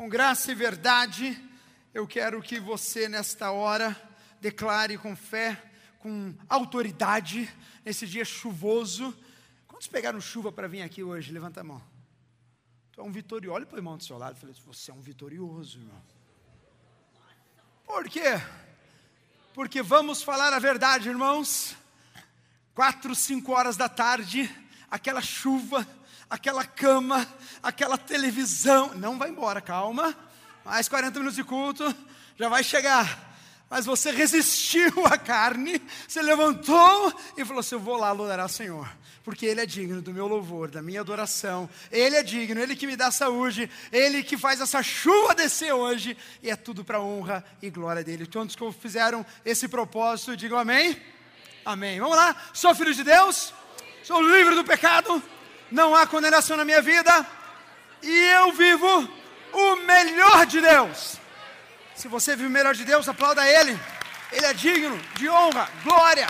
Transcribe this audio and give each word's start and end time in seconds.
Com 0.00 0.08
graça 0.08 0.50
e 0.50 0.54
verdade, 0.54 1.38
eu 1.92 2.06
quero 2.06 2.40
que 2.40 2.58
você, 2.58 3.06
nesta 3.06 3.50
hora, 3.50 3.94
declare 4.40 4.96
com 4.96 5.14
fé, 5.14 5.62
com 5.98 6.34
autoridade, 6.48 7.46
nesse 7.84 8.06
dia 8.06 8.24
chuvoso. 8.24 9.14
Quantos 9.68 9.88
pegaram 9.88 10.18
chuva 10.18 10.50
para 10.50 10.66
vir 10.66 10.80
aqui 10.80 11.02
hoje? 11.02 11.30
Levanta 11.30 11.60
a 11.60 11.64
mão. 11.64 11.82
Tu 12.92 13.00
é 13.02 13.04
um 13.04 13.12
vitorioso. 13.12 13.54
Olha 13.54 13.66
para 13.66 13.76
o 13.76 13.78
irmão 13.78 13.98
do 13.98 14.02
seu 14.02 14.16
lado 14.16 14.38
e 14.38 14.40
falei: 14.40 14.56
Você 14.64 14.90
é 14.90 14.94
um 14.94 15.02
vitorioso, 15.02 15.78
irmão. 15.78 16.02
Por 17.84 18.08
quê? 18.08 18.40
Porque 19.52 19.82
vamos 19.82 20.22
falar 20.22 20.54
a 20.54 20.58
verdade, 20.58 21.10
irmãos. 21.10 21.76
Quatro, 22.74 23.14
cinco 23.14 23.52
horas 23.52 23.76
da 23.76 23.86
tarde, 23.86 24.50
aquela 24.90 25.20
chuva, 25.20 25.86
aquela 26.30 26.64
cama, 26.64 27.26
aquela 27.62 27.98
televisão. 27.98 28.92
Não 28.94 29.18
vai 29.18 29.30
embora, 29.30 29.60
calma. 29.60 30.16
Mais 30.64 30.88
40 30.88 31.18
minutos 31.18 31.36
de 31.36 31.42
culto, 31.42 31.94
já 32.38 32.48
vai 32.48 32.62
chegar. 32.62 33.28
Mas 33.68 33.86
você 33.86 34.10
resistiu 34.10 35.06
à 35.06 35.16
carne, 35.16 35.80
você 36.06 36.20
levantou 36.20 37.14
e 37.36 37.44
falou 37.44 37.60
assim: 37.60 37.76
Eu 37.76 37.80
vou 37.80 37.96
lá 37.96 38.10
adorar 38.10 38.44
o 38.44 38.48
Senhor, 38.48 38.88
porque 39.22 39.46
Ele 39.46 39.60
é 39.60 39.66
digno 39.66 40.02
do 40.02 40.12
meu 40.12 40.26
louvor, 40.26 40.68
da 40.68 40.82
minha 40.82 41.00
adoração. 41.00 41.70
Ele 41.90 42.16
é 42.16 42.22
digno, 42.22 42.60
Ele 42.60 42.74
que 42.74 42.86
me 42.86 42.96
dá 42.96 43.12
saúde, 43.12 43.70
Ele 43.92 44.24
que 44.24 44.36
faz 44.36 44.60
essa 44.60 44.82
chuva 44.82 45.36
descer 45.36 45.72
hoje, 45.72 46.16
e 46.42 46.50
é 46.50 46.56
tudo 46.56 46.84
para 46.84 47.00
honra 47.00 47.44
e 47.62 47.70
glória 47.70 48.02
dEle. 48.02 48.26
Todos 48.26 48.56
que 48.56 48.72
fizeram 48.72 49.24
esse 49.44 49.68
propósito, 49.68 50.36
digam 50.36 50.58
amém. 50.58 51.00
Amém. 51.64 52.00
Vamos 52.00 52.16
lá, 52.16 52.34
sou 52.52 52.74
filho 52.74 52.92
de 52.92 53.04
Deus, 53.04 53.54
sou 54.02 54.20
livre 54.20 54.56
do 54.56 54.64
pecado, 54.64 55.22
não 55.70 55.94
há 55.94 56.06
condenação 56.06 56.56
na 56.56 56.64
minha 56.64 56.82
vida, 56.82 57.26
e 58.02 58.10
eu 58.10 58.52
vivo 58.52 59.08
o 59.52 59.76
melhor 59.76 60.46
de 60.46 60.60
Deus. 60.60 61.16
Se 61.94 62.08
você 62.08 62.34
vive 62.34 62.48
o 62.48 62.50
melhor 62.50 62.74
de 62.74 62.84
Deus, 62.84 63.08
aplauda 63.08 63.46
Ele. 63.46 63.78
Ele 64.32 64.46
é 64.46 64.54
digno 64.54 64.98
de 65.16 65.28
honra, 65.28 65.68
glória. 65.84 66.28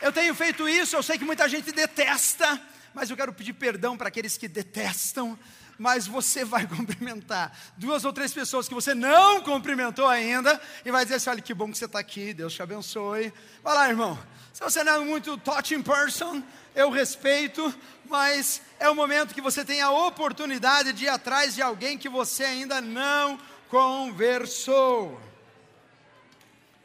Eu 0.00 0.12
tenho 0.12 0.34
feito 0.34 0.68
isso, 0.68 0.96
eu 0.96 1.02
sei 1.02 1.18
que 1.18 1.24
muita 1.24 1.48
gente 1.48 1.72
detesta, 1.72 2.60
mas 2.94 3.10
eu 3.10 3.16
quero 3.16 3.32
pedir 3.32 3.52
perdão 3.52 3.98
para 3.98 4.08
aqueles 4.08 4.36
que 4.38 4.48
detestam. 4.48 5.38
Mas 5.80 6.06
você 6.06 6.44
vai 6.44 6.66
cumprimentar 6.68 7.58
duas 7.78 8.04
ou 8.04 8.12
três 8.12 8.34
pessoas 8.34 8.68
que 8.68 8.74
você 8.74 8.94
não 8.94 9.40
cumprimentou 9.40 10.06
ainda, 10.06 10.60
e 10.84 10.90
vai 10.90 11.06
dizer 11.06 11.14
assim: 11.14 11.30
olha 11.30 11.40
que 11.40 11.54
bom 11.54 11.72
que 11.72 11.78
você 11.78 11.86
está 11.86 11.98
aqui, 11.98 12.34
Deus 12.34 12.52
te 12.52 12.62
abençoe. 12.62 13.32
Vai 13.62 13.74
lá, 13.74 13.88
irmão. 13.88 14.18
Se 14.52 14.60
você 14.60 14.84
não 14.84 14.96
é 14.96 14.98
muito 14.98 15.38
touching 15.38 15.80
person, 15.80 16.42
eu 16.74 16.90
respeito, 16.90 17.74
mas 18.10 18.60
é 18.78 18.90
o 18.90 18.94
momento 18.94 19.32
que 19.32 19.40
você 19.40 19.64
tem 19.64 19.80
a 19.80 19.90
oportunidade 19.90 20.92
de 20.92 21.06
ir 21.06 21.08
atrás 21.08 21.54
de 21.54 21.62
alguém 21.62 21.96
que 21.96 22.10
você 22.10 22.44
ainda 22.44 22.82
não 22.82 23.40
conversou. 23.70 25.18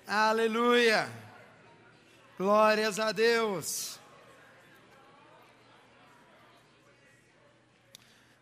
Aleluia. 0.07 1.09
Glórias 2.37 2.97
a 2.97 3.11
Deus. 3.11 3.99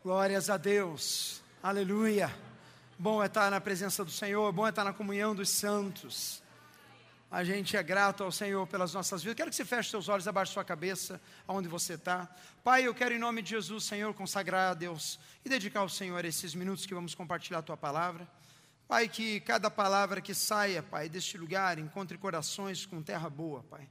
Glórias 0.04 0.50
a 0.50 0.58
Deus. 0.58 1.42
Aleluia. 1.64 2.30
Bom 3.00 3.24
é 3.24 3.28
estar 3.28 3.50
na 3.50 3.62
presença 3.62 4.04
do 4.04 4.12
Senhor, 4.12 4.52
bom 4.52 4.68
é 4.68 4.70
estar 4.70 4.84
na 4.84 4.92
comunhão 4.92 5.34
dos 5.34 5.48
santos. 5.48 6.44
A 7.32 7.42
gente 7.46 7.78
é 7.78 7.82
grato 7.82 8.22
ao 8.22 8.30
Senhor 8.30 8.68
pelas 8.68 8.94
nossas 8.94 9.24
vidas. 9.24 9.38
Quero 9.38 9.50
que 9.50 9.56
você 9.56 9.64
feche 9.64 9.92
seus 9.92 10.10
olhos 10.10 10.28
abaixo 10.28 10.52
da 10.52 10.56
sua 10.56 10.66
cabeça, 10.66 11.22
aonde 11.48 11.70
você 11.70 11.94
está. 11.94 12.30
Pai, 12.66 12.86
eu 12.86 12.94
quero 12.94 13.16
em 13.16 13.18
nome 13.18 13.42
de 13.42 13.52
Jesus, 13.52 13.86
Senhor, 13.86 14.14
consagrar 14.14 14.72
a 14.72 14.74
Deus 14.74 15.18
e 15.46 15.48
dedicar 15.48 15.80
ao 15.80 15.88
Senhor 15.88 16.26
esses 16.26 16.54
minutos 16.54 16.86
que 16.86 16.94
vamos 16.94 17.16
compartilhar 17.16 17.60
a 17.60 17.64
tua 17.64 17.78
palavra. 17.78 18.28
Pai, 18.90 19.08
que 19.08 19.40
cada 19.40 19.72
palavra 19.72 20.20
que 20.20 20.34
saia, 20.34 20.84
Pai, 20.84 21.08
deste 21.08 21.38
lugar 21.38 21.80
encontre 21.80 22.18
corações 22.18 22.86
com 22.86 23.02
terra 23.02 23.30
boa, 23.30 23.64
Pai, 23.64 23.88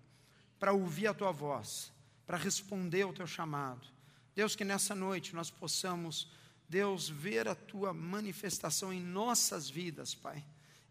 para 0.61 0.75
ouvir 0.75 1.06
a 1.06 1.15
tua 1.15 1.33
voz, 1.33 1.91
para 2.27 2.37
responder 2.37 3.00
ao 3.00 3.15
teu 3.15 3.27
chamado. 3.27 3.92
Deus, 4.34 4.56
que 4.56 4.65
nessa 4.65 4.94
noite 4.94 5.34
nós 5.34 5.50
possamos, 5.50 6.31
Deus, 6.69 7.09
ver 7.09 7.48
a 7.48 7.54
tua 7.54 7.93
manifestação 7.93 8.93
em 8.93 9.00
nossas 9.00 9.69
vidas, 9.69 10.15
Pai, 10.15 10.44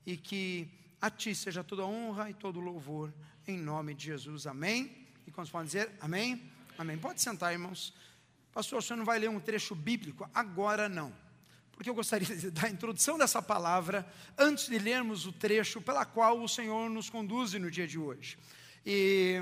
e 0.06 0.16
que 0.16 0.70
a 1.02 1.10
Ti 1.10 1.34
seja 1.34 1.64
toda 1.64 1.86
honra 1.86 2.30
e 2.30 2.34
todo 2.34 2.60
louvor, 2.60 3.12
em 3.48 3.58
nome 3.58 3.94
de 3.96 4.06
Jesus. 4.06 4.46
Amém? 4.46 5.08
E 5.26 5.32
quantos 5.32 5.52
podem 5.52 5.66
dizer 5.66 5.92
amém? 6.00 6.42
Amém. 6.78 6.98
Pode 6.98 7.22
sentar, 7.22 7.52
irmãos. 7.52 7.94
Pastor, 8.54 8.80
o 8.80 8.82
senhor 8.82 8.98
não 8.98 9.06
vai 9.06 9.18
ler 9.18 9.30
um 9.30 9.40
trecho 9.40 9.74
bíblico? 9.74 10.30
Agora 10.34 10.88
não. 10.90 11.14
Porque 11.72 11.90
eu 11.90 11.96
gostaria 11.96 12.36
de 12.36 12.52
dar 12.52 12.66
a 12.66 12.70
introdução 12.70 13.18
dessa 13.18 13.42
palavra 13.42 14.06
antes 14.38 14.68
de 14.68 14.78
lermos 14.78 15.26
o 15.26 15.32
trecho 15.32 15.82
pela 15.82 16.06
qual 16.06 16.40
o 16.40 16.48
Senhor 16.48 16.90
nos 16.90 17.10
conduz 17.10 17.54
no 17.54 17.72
dia 17.72 17.88
de 17.88 17.98
hoje. 17.98 18.38
E, 18.86 19.42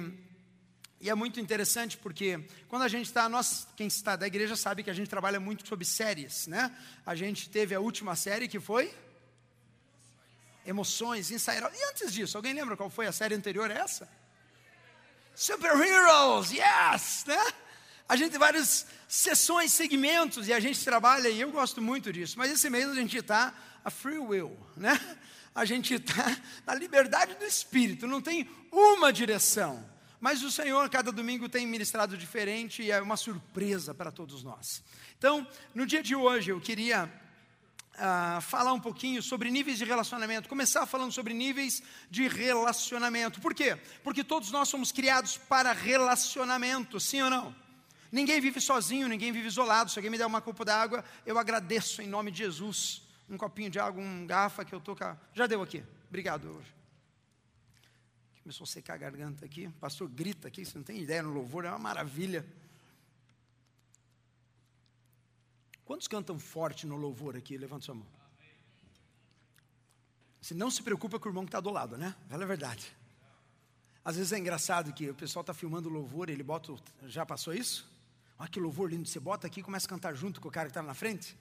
e 1.02 1.10
é 1.10 1.16
muito 1.16 1.40
interessante 1.40 1.98
porque 1.98 2.46
quando 2.68 2.82
a 2.82 2.88
gente 2.88 3.06
está, 3.06 3.30
nós, 3.30 3.68
quem 3.76 3.88
está 3.88 4.16
da 4.18 4.28
igreja 4.28 4.56
sabe 4.56 4.84
que 4.84 4.90
a 4.90 4.94
gente 4.94 5.10
trabalha 5.10 5.40
muito 5.40 5.66
sobre 5.68 5.86
séries, 5.86 6.46
né? 6.48 6.76
A 7.06 7.16
gente 7.16 7.50
teve 7.50 7.74
a 7.74 7.80
última 7.80 8.16
série 8.16 8.48
que 8.48 8.60
foi 8.60 8.94
emoções, 10.66 11.32
ensaiar. 11.32 11.72
E 11.74 11.84
antes 11.86 12.14
disso, 12.14 12.38
alguém 12.38 12.54
lembra 12.54 12.76
qual 12.76 12.90
foi 12.90 13.08
a 13.08 13.14
série 13.14 13.34
anterior 13.34 13.72
a 13.72 13.74
essa? 13.74 14.10
Super 15.34 15.72
Heroes, 15.72 16.52
yes! 16.52 17.24
Né? 17.26 17.54
A 18.08 18.18
gente 18.18 18.32
tem 18.32 18.40
várias 18.40 18.86
sessões, 19.08 19.72
segmentos, 19.72 20.50
e 20.50 20.54
a 20.54 20.60
gente 20.60 20.84
trabalha, 20.84 21.30
e 21.30 21.40
eu 21.40 21.50
gosto 21.50 21.82
muito 21.82 22.12
disso, 22.12 22.38
mas 22.38 22.52
esse 22.52 22.70
mês 22.70 22.90
a 22.90 22.96
gente 22.96 23.18
está 23.18 23.54
a 23.86 23.90
free 23.90 24.20
will, 24.20 24.58
né? 24.76 25.00
A 25.56 25.66
gente 25.66 25.96
está 25.96 26.38
na 26.66 26.76
liberdade 26.76 27.36
do 27.36 27.46
espírito, 27.46 28.06
não 28.06 28.22
tem 28.22 28.50
uma 28.72 29.12
direção. 29.12 29.84
Mas 30.20 30.44
o 30.44 30.52
Senhor, 30.52 30.90
cada 30.90 31.12
domingo, 31.12 31.48
tem 31.48 31.66
ministrado 31.66 32.18
diferente 32.18 32.84
e 32.84 32.92
é 32.92 33.02
uma 33.02 33.16
surpresa 33.16 33.94
para 33.94 34.12
todos 34.12 34.44
nós. 34.44 34.84
Então, 35.18 35.48
no 35.74 35.86
dia 35.86 36.04
de 36.04 36.16
hoje, 36.16 36.52
eu 36.52 36.60
queria 36.60 37.10
uh, 37.96 38.42
falar 38.42 38.74
um 38.74 38.80
pouquinho 38.80 39.22
sobre 39.22 39.50
níveis 39.50 39.78
de 39.78 39.86
relacionamento, 39.86 40.50
começar 40.50 40.86
falando 40.86 41.12
sobre 41.12 41.34
níveis 41.34 41.82
de 42.10 42.28
relacionamento. 42.28 43.40
Por 43.40 43.54
quê? 43.54 43.78
Porque 44.04 44.24
todos 44.24 44.52
nós 44.52 44.68
somos 44.68 44.92
criados 44.92 45.38
para 45.38 45.72
relacionamento, 45.72 47.00
sim 47.00 47.22
ou 47.22 47.30
não? 47.30 47.56
Ninguém 48.12 48.42
vive 48.42 48.60
sozinho, 48.60 49.08
ninguém 49.08 49.32
vive 49.32 49.48
isolado. 49.48 49.92
Se 49.92 50.00
alguém 50.00 50.10
me 50.10 50.18
der 50.18 50.26
uma 50.26 50.42
copa 50.42 50.66
d'água, 50.66 51.06
eu 51.26 51.38
agradeço 51.38 52.02
em 52.02 52.08
nome 52.08 52.32
de 52.32 52.40
Jesus. 52.40 53.04
Um 53.30 53.38
copinho 53.38 53.70
de 53.70 53.80
água, 53.80 54.02
um 54.02 54.26
garrafa 54.26 54.66
que 54.66 54.74
eu 54.74 54.80
estou. 54.80 54.98
Já 55.34 55.46
deu 55.46 55.62
aqui. 55.62 55.84
Obrigado. 56.10 56.79
Começou 58.44 58.64
a 58.64 58.68
secar 58.68 58.94
a 58.96 58.98
garganta 58.98 59.46
aqui. 59.46 59.68
O 59.68 59.72
pastor 59.74 60.08
grita 60.08 60.48
aqui, 60.48 60.66
você 60.66 60.78
não 60.78 60.84
tem 60.84 61.02
ideia 61.02 61.22
no 61.22 61.32
louvor, 61.32 61.66
é 61.66 61.70
uma 61.70 61.80
maravilha. 61.80 62.46
Quantos 65.86 66.08
cantam 66.08 66.38
forte 66.38 66.86
no 66.86 66.96
louvor 66.96 67.36
aqui? 67.36 67.58
Levanta 67.58 67.86
sua 67.86 67.96
mão. 67.96 68.08
Você 70.42 70.54
não 70.54 70.72
se 70.72 70.82
preocupa 70.82 71.20
com 71.20 71.28
o 71.28 71.32
irmão 71.32 71.44
que 71.44 71.50
está 71.50 71.60
do 71.60 71.70
lado, 71.70 71.98
né? 71.98 72.16
Fala 72.30 72.44
a 72.44 72.48
verdade. 72.48 72.92
Às 74.04 74.16
vezes 74.16 74.32
é 74.32 74.40
engraçado 74.40 74.94
que 74.94 75.10
o 75.10 75.16
pessoal 75.16 75.42
está 75.42 75.54
filmando 75.54 75.90
o 75.90 75.92
louvor, 75.92 76.30
ele 76.30 76.44
bota. 76.44 76.74
Já 77.08 77.26
passou 77.26 77.54
isso? 77.54 77.90
Olha 78.38 78.50
que 78.50 78.60
louvor 78.60 78.90
lindo. 78.90 79.08
Você 79.08 79.20
bota 79.20 79.48
aqui 79.48 79.60
e 79.60 79.64
começa 79.64 79.86
a 79.86 79.90
cantar 79.90 80.16
junto 80.16 80.40
com 80.40 80.48
o 80.48 80.52
cara 80.52 80.68
que 80.68 80.72
está 80.72 80.82
na 80.82 80.94
frente. 80.94 81.36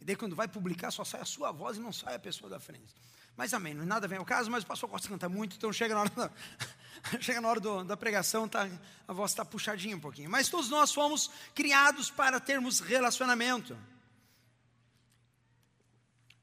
E 0.00 0.04
daí 0.04 0.16
quando 0.16 0.36
vai 0.36 0.48
publicar, 0.48 0.90
só 0.90 1.04
sai 1.04 1.20
a 1.20 1.24
sua 1.24 1.50
voz 1.50 1.76
e 1.76 1.80
não 1.80 1.92
sai 1.92 2.14
a 2.14 2.18
pessoa 2.18 2.48
da 2.48 2.60
frente. 2.60 2.94
Mas 3.36 3.54
amém, 3.54 3.72
nada 3.72 4.08
vem 4.08 4.18
ao 4.18 4.24
caso, 4.24 4.50
mas 4.50 4.64
o 4.64 4.66
pastor 4.66 4.88
gosta 4.88 5.06
de 5.06 5.12
cantar 5.12 5.28
muito, 5.28 5.56
então 5.56 5.72
chega 5.72 5.94
na 5.94 6.00
hora 6.00 6.10
da, 6.10 6.30
chega 7.20 7.40
na 7.40 7.48
hora 7.48 7.60
do, 7.60 7.84
da 7.84 7.96
pregação, 7.96 8.48
tá, 8.48 8.68
a 9.06 9.12
voz 9.12 9.30
está 9.30 9.44
puxadinha 9.44 9.96
um 9.96 10.00
pouquinho. 10.00 10.28
Mas 10.28 10.48
todos 10.48 10.68
nós 10.68 10.92
fomos 10.92 11.30
criados 11.54 12.10
para 12.10 12.40
termos 12.40 12.80
relacionamento. 12.80 13.78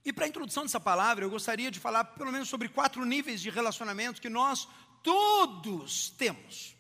E 0.06 0.14
para 0.14 0.26
a 0.26 0.28
introdução 0.28 0.64
dessa 0.64 0.80
palavra, 0.80 1.26
eu 1.26 1.30
gostaria 1.30 1.72
de 1.72 1.80
falar 1.80 2.04
pelo 2.04 2.32
menos 2.32 2.48
sobre 2.48 2.70
quatro 2.70 3.04
níveis 3.04 3.42
de 3.42 3.50
relacionamento 3.50 4.22
que 4.22 4.30
nós 4.30 4.68
todos 5.02 6.12
temos. 6.12 6.76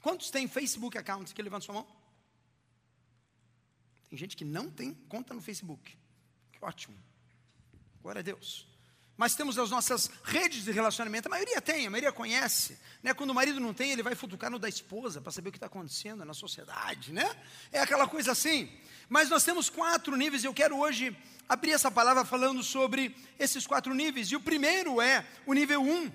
Quantos 0.00 0.30
têm 0.30 0.46
Facebook 0.46 0.96
account? 0.96 1.34
Que 1.34 1.42
levanta 1.42 1.66
sua 1.66 1.74
mão. 1.74 2.03
Tem 4.14 4.18
gente 4.20 4.36
que 4.36 4.44
não 4.44 4.70
tem 4.70 4.94
conta 5.08 5.34
no 5.34 5.40
Facebook. 5.40 5.98
Que 6.52 6.64
ótimo. 6.64 6.96
Glória 8.00 8.20
a 8.20 8.22
Deus. 8.22 8.64
Mas 9.16 9.34
temos 9.34 9.58
as 9.58 9.70
nossas 9.70 10.08
redes 10.22 10.62
de 10.62 10.70
relacionamento, 10.70 11.26
a 11.26 11.30
maioria 11.30 11.60
tem, 11.60 11.88
a 11.88 11.90
maioria 11.90 12.12
conhece. 12.12 12.78
Né? 13.02 13.12
Quando 13.12 13.30
o 13.30 13.34
marido 13.34 13.58
não 13.58 13.74
tem, 13.74 13.90
ele 13.90 14.04
vai 14.04 14.14
futucar 14.14 14.52
no 14.52 14.58
da 14.60 14.68
esposa 14.68 15.20
para 15.20 15.32
saber 15.32 15.48
o 15.48 15.50
que 15.50 15.56
está 15.56 15.66
acontecendo 15.66 16.24
na 16.24 16.32
sociedade. 16.32 17.12
Né? 17.12 17.28
É 17.72 17.80
aquela 17.80 18.06
coisa 18.06 18.30
assim. 18.30 18.70
Mas 19.08 19.28
nós 19.28 19.42
temos 19.42 19.68
quatro 19.68 20.14
níveis, 20.16 20.44
eu 20.44 20.54
quero 20.54 20.78
hoje 20.78 21.16
abrir 21.48 21.72
essa 21.72 21.90
palavra 21.90 22.24
falando 22.24 22.62
sobre 22.62 23.16
esses 23.36 23.66
quatro 23.66 23.92
níveis. 23.92 24.28
E 24.28 24.36
o 24.36 24.40
primeiro 24.40 25.00
é 25.00 25.26
o 25.44 25.52
nível 25.52 25.82
um, 25.82 26.08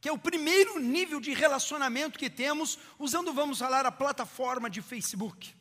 que 0.00 0.08
é 0.08 0.12
o 0.12 0.16
primeiro 0.16 0.80
nível 0.80 1.20
de 1.20 1.34
relacionamento 1.34 2.18
que 2.18 2.30
temos, 2.30 2.78
usando, 2.98 3.34
vamos 3.34 3.58
falar, 3.58 3.84
a 3.84 3.92
plataforma 3.92 4.70
de 4.70 4.80
Facebook. 4.80 5.54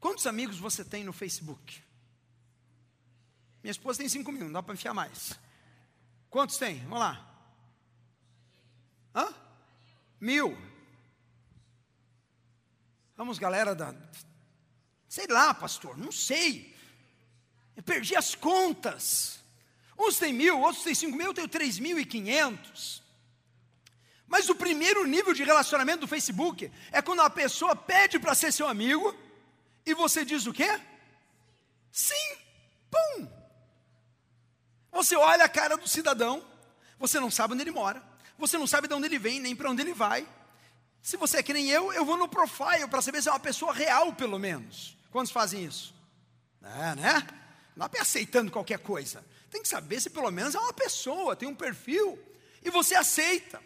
Quantos 0.00 0.26
amigos 0.26 0.58
você 0.58 0.82
tem 0.82 1.04
no 1.04 1.12
Facebook? 1.12 1.82
Minha 3.62 3.70
esposa 3.70 3.98
tem 3.98 4.08
5 4.08 4.32
mil, 4.32 4.44
não 4.44 4.52
dá 4.52 4.62
para 4.62 4.74
enfiar 4.74 4.94
mais. 4.94 5.38
Quantos 6.30 6.56
tem? 6.56 6.80
Vamos 6.80 7.00
lá. 7.00 7.26
Hã? 9.14 9.34
Mil. 10.18 10.56
Vamos, 13.16 13.38
galera 13.38 13.74
da. 13.74 13.94
Sei 15.06 15.26
lá, 15.26 15.52
pastor, 15.52 15.98
não 15.98 16.10
sei. 16.10 16.74
Eu 17.76 17.82
perdi 17.82 18.16
as 18.16 18.34
contas. 18.34 19.40
Uns 19.98 20.18
têm 20.18 20.32
mil, 20.32 20.60
outros 20.60 20.82
têm 20.82 20.94
cinco 20.94 21.16
mil, 21.16 21.26
eu 21.26 21.34
tenho 21.34 21.48
três 21.48 21.78
mil 21.78 21.98
e 21.98 22.06
quinhentos. 22.06 23.02
Mas 24.26 24.48
o 24.48 24.54
primeiro 24.54 25.04
nível 25.04 25.34
de 25.34 25.44
relacionamento 25.44 26.00
do 26.00 26.08
Facebook 26.08 26.72
é 26.90 27.02
quando 27.02 27.20
a 27.20 27.28
pessoa 27.28 27.76
pede 27.76 28.18
para 28.18 28.34
ser 28.34 28.52
seu 28.52 28.66
amigo 28.66 29.14
e 29.90 29.94
você 29.94 30.24
diz 30.24 30.46
o 30.46 30.52
quê? 30.52 30.80
Sim, 31.92 32.36
pum. 32.90 33.28
Você 34.92 35.16
olha 35.16 35.44
a 35.44 35.48
cara 35.48 35.76
do 35.76 35.88
cidadão, 35.88 36.44
você 36.98 37.20
não 37.20 37.30
sabe 37.30 37.54
onde 37.54 37.62
ele 37.62 37.70
mora, 37.70 38.02
você 38.38 38.58
não 38.58 38.66
sabe 38.66 38.88
de 38.88 38.94
onde 38.94 39.06
ele 39.06 39.18
vem, 39.18 39.40
nem 39.40 39.54
para 39.54 39.70
onde 39.70 39.82
ele 39.82 39.94
vai. 39.94 40.26
Se 41.02 41.16
você 41.16 41.38
é 41.38 41.42
que 41.42 41.52
nem 41.52 41.68
eu, 41.68 41.92
eu 41.92 42.04
vou 42.04 42.16
no 42.16 42.28
profile 42.28 42.86
para 42.88 43.00
saber 43.00 43.22
se 43.22 43.28
é 43.28 43.32
uma 43.32 43.40
pessoa 43.40 43.72
real, 43.72 44.12
pelo 44.12 44.38
menos. 44.38 44.96
Quantos 45.10 45.32
fazem 45.32 45.64
isso? 45.64 45.94
É, 46.62 46.94
né? 46.94 47.26
Não 47.74 47.88
é 47.92 48.00
aceitando 48.00 48.52
qualquer 48.52 48.78
coisa. 48.78 49.24
Tem 49.50 49.62
que 49.62 49.68
saber 49.68 50.00
se 50.00 50.10
pelo 50.10 50.30
menos 50.30 50.54
é 50.54 50.58
uma 50.58 50.72
pessoa, 50.72 51.34
tem 51.34 51.48
um 51.48 51.54
perfil. 51.54 52.18
E 52.62 52.70
você 52.70 52.94
aceita. 52.94 53.62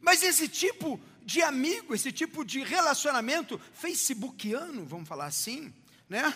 Mas 0.00 0.22
esse 0.22 0.48
tipo 0.48 1.00
de 1.26 1.42
amigo, 1.42 1.92
esse 1.92 2.12
tipo 2.12 2.44
de 2.44 2.62
relacionamento 2.62 3.58
facebookiano, 3.72 4.86
vamos 4.86 5.08
falar 5.08 5.26
assim, 5.26 5.74
né? 6.08 6.32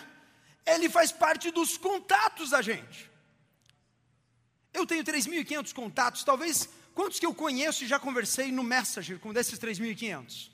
Ele 0.65 0.89
faz 0.89 1.13
parte 1.13 1.49
dos 1.49 1.77
contatos 1.77 2.49
da 2.49 2.61
gente. 2.61 3.09
Eu 4.73 4.85
tenho 4.85 5.01
3.500 5.01 5.73
contatos, 5.73 6.25
talvez 6.25 6.67
quantos 6.93 7.19
que 7.19 7.25
eu 7.25 7.33
conheço 7.33 7.85
e 7.85 7.87
já 7.87 7.97
conversei 7.97 8.51
no 8.51 8.63
Messenger 8.63 9.17
com 9.17 9.31
desses 9.31 9.57
3.500? 9.57 10.51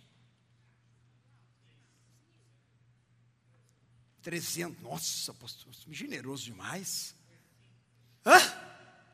300, 4.22 4.84
nossa, 4.84 5.34
pastor, 5.34 5.74
generoso 5.89 6.45
demais. 6.45 7.16
Hã? 8.24 8.38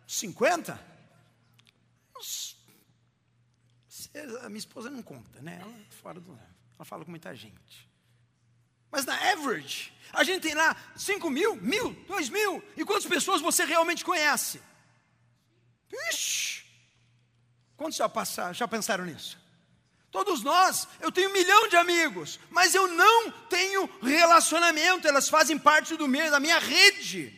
50? 0.05 0.93
A 4.43 4.49
minha 4.49 4.59
esposa 4.59 4.89
não 4.89 5.01
conta, 5.01 5.41
né? 5.41 5.59
Ela 5.61 5.71
é 5.71 5.91
fora 6.01 6.19
do. 6.19 6.31
Ela 6.75 6.85
fala 6.85 7.03
com 7.03 7.11
muita 7.11 7.35
gente. 7.35 7.89
Mas 8.91 9.05
na 9.05 9.15
average, 9.31 9.91
a 10.11 10.23
gente 10.23 10.43
tem 10.43 10.53
lá 10.53 10.75
5 10.95 11.27
mil, 11.29 11.55
mil, 11.55 11.93
2 12.07 12.29
mil. 12.29 12.63
E 12.77 12.85
quantas 12.85 13.07
pessoas 13.07 13.41
você 13.41 13.65
realmente 13.65 14.05
conhece? 14.05 14.61
Ixi! 16.09 16.63
Quantos 17.75 17.97
já, 17.97 18.07
passaram, 18.07 18.53
já 18.53 18.67
pensaram 18.67 19.05
nisso? 19.05 19.41
Todos 20.11 20.43
nós, 20.43 20.87
eu 21.01 21.11
tenho 21.11 21.31
um 21.31 21.33
milhão 21.33 21.67
de 21.67 21.75
amigos, 21.75 22.39
mas 22.51 22.75
eu 22.75 22.87
não 22.87 23.31
tenho 23.49 23.89
relacionamento, 23.99 25.07
elas 25.07 25.27
fazem 25.27 25.57
parte 25.57 25.97
do 25.97 26.07
meu, 26.07 26.29
da 26.29 26.39
minha 26.39 26.59
rede. 26.59 27.35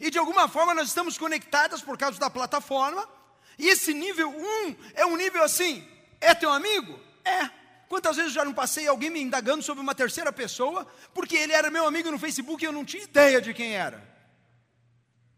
E 0.00 0.10
de 0.10 0.18
alguma 0.18 0.48
forma 0.48 0.74
nós 0.74 0.88
estamos 0.88 1.16
conectadas 1.16 1.82
por 1.82 1.96
causa 1.96 2.18
da 2.18 2.28
plataforma. 2.28 3.08
E 3.56 3.68
esse 3.68 3.94
nível 3.94 4.28
1 4.28 4.42
um 4.42 4.76
é 4.94 5.06
um 5.06 5.16
nível 5.16 5.42
assim, 5.44 5.86
é 6.26 6.34
teu 6.34 6.50
amigo? 6.50 6.98
É. 7.24 7.50
Quantas 7.88 8.16
vezes 8.16 8.32
eu 8.32 8.34
já 8.34 8.44
não 8.44 8.52
passei 8.52 8.86
alguém 8.88 9.10
me 9.10 9.20
indagando 9.20 9.62
sobre 9.62 9.80
uma 9.80 9.94
terceira 9.94 10.32
pessoa, 10.32 10.86
porque 11.14 11.36
ele 11.36 11.52
era 11.52 11.70
meu 11.70 11.86
amigo 11.86 12.10
no 12.10 12.18
Facebook 12.18 12.62
e 12.62 12.66
eu 12.66 12.72
não 12.72 12.84
tinha 12.84 13.04
ideia 13.04 13.40
de 13.40 13.54
quem 13.54 13.76
era? 13.76 14.02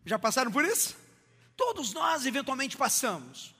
Já 0.04 0.18
passaram 0.18 0.50
por 0.50 0.64
isso? 0.64 0.96
Todos 1.56 1.92
nós 1.92 2.24
eventualmente 2.24 2.76
passamos. 2.76 3.54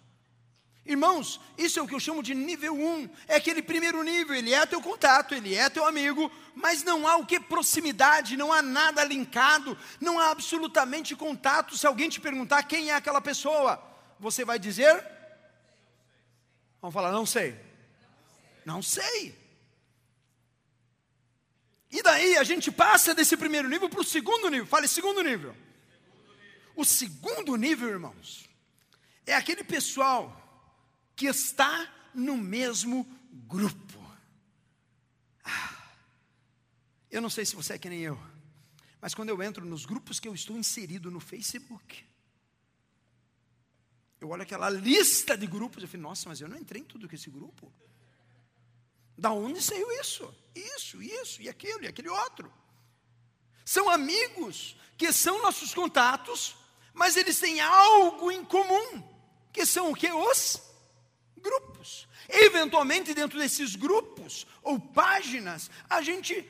Irmãos, 0.87 1.39
isso 1.59 1.79
é 1.79 1.83
o 1.83 1.87
que 1.87 1.95
eu 1.95 2.01
chamo 2.01 2.23
de 2.23 2.35
nível 2.35 2.75
1. 2.75 2.79
Um. 2.79 3.11
É 3.27 3.37
aquele 3.37 3.61
primeiro 3.61 4.03
nível, 4.03 4.35
ele 4.35 4.55
é 4.55 4.65
teu 4.65 4.81
contato, 4.81 5.35
ele 5.35 5.55
é 5.55 5.69
teu 5.69 5.87
amigo, 5.87 6.33
mas 6.55 6.83
não 6.83 7.07
há 7.07 7.17
o 7.17 7.27
que 7.27 7.39
proximidade, 7.39 8.39
não 8.39 8.51
há 8.51 8.63
nada 8.63 9.05
linkado, 9.05 9.77
não 10.01 10.19
há 10.19 10.31
absolutamente 10.31 11.15
contato. 11.15 11.77
Se 11.77 11.87
alguém 11.87 12.09
te 12.09 12.19
perguntar 12.19 12.63
quem 12.63 12.89
é 12.89 12.95
aquela 12.95 13.21
pessoa, 13.21 13.79
você 14.19 14.47
vai 14.47 14.59
dizer 14.59 15.18
Vamos 16.81 16.95
falar, 16.95 17.13
não 17.13 17.27
sei. 17.27 17.59
Não 18.65 18.83
sei. 18.83 19.35
E 21.91 22.03
daí 22.03 22.37
a 22.37 22.45
gente 22.45 22.71
passa 22.71 23.15
desse 23.15 23.37
primeiro 23.37 23.69
nível 23.69 23.89
para 23.89 24.01
o 24.01 24.05
segundo 24.05 24.49
nível. 24.51 24.67
Fale 24.67 24.87
segundo 24.87 25.23
nível. 25.23 25.55
O 26.77 26.85
segundo 26.85 27.57
nível, 27.57 27.89
irmãos, 27.89 28.49
é 29.27 29.35
aquele 29.35 29.65
pessoal 29.65 30.35
que 31.17 31.27
está 31.27 31.93
no 32.15 32.37
mesmo 32.37 33.05
grupo. 33.33 33.99
Ah, 35.43 35.91
eu 37.11 37.21
não 37.21 37.31
sei 37.31 37.45
se 37.45 37.57
você 37.57 37.73
é 37.73 37.79
que 37.79 37.89
nem 37.89 38.03
eu, 38.03 38.21
mas 39.01 39.15
quando 39.15 39.31
eu 39.31 39.43
entro 39.43 39.65
nos 39.65 39.87
grupos 39.87 40.21
que 40.21 40.29
eu 40.29 40.35
estou 40.35 40.57
inserido 40.57 41.11
no 41.11 41.21
Facebook, 41.21 42.05
eu 44.21 44.29
olho 44.31 44.43
aquela 44.43 44.69
lista 44.69 45.37
de 45.37 45.47
grupos, 45.47 45.83
eu 45.83 45.89
falo, 45.89 46.03
nossa, 46.03 46.29
mas 46.29 46.41
eu 46.41 46.49
não 46.49 46.57
entrei 46.57 46.83
em 46.83 46.85
tudo 46.85 47.09
que 47.09 47.15
esse 47.15 47.31
grupo. 47.31 47.73
Da 49.17 49.33
onde 49.33 49.63
saiu 49.63 49.91
isso? 50.01 50.35
Isso, 50.55 51.03
isso, 51.03 51.43
e 51.43 51.49
aquilo, 51.49 51.85
e 51.85 51.87
aquele 51.87 52.09
outro. 52.09 52.53
São 53.65 53.89
amigos 53.89 54.77
que 54.97 55.13
são 55.13 55.43
nossos 55.43 55.75
contatos, 55.75 56.57
mas 56.93 57.17
eles 57.17 57.39
têm 57.39 57.61
algo 57.61 58.31
em 58.31 58.45
comum, 58.45 59.03
que 59.53 59.65
são 59.65 59.93
o 59.93 59.95
que? 59.95 60.11
Os 60.11 60.61
grupos. 61.37 62.09
Eventualmente, 62.29 63.15
dentro 63.15 63.39
desses 63.39 63.77
grupos 63.77 64.47
ou 64.63 64.79
páginas, 64.79 65.71
a 65.89 66.03
gente 66.03 66.49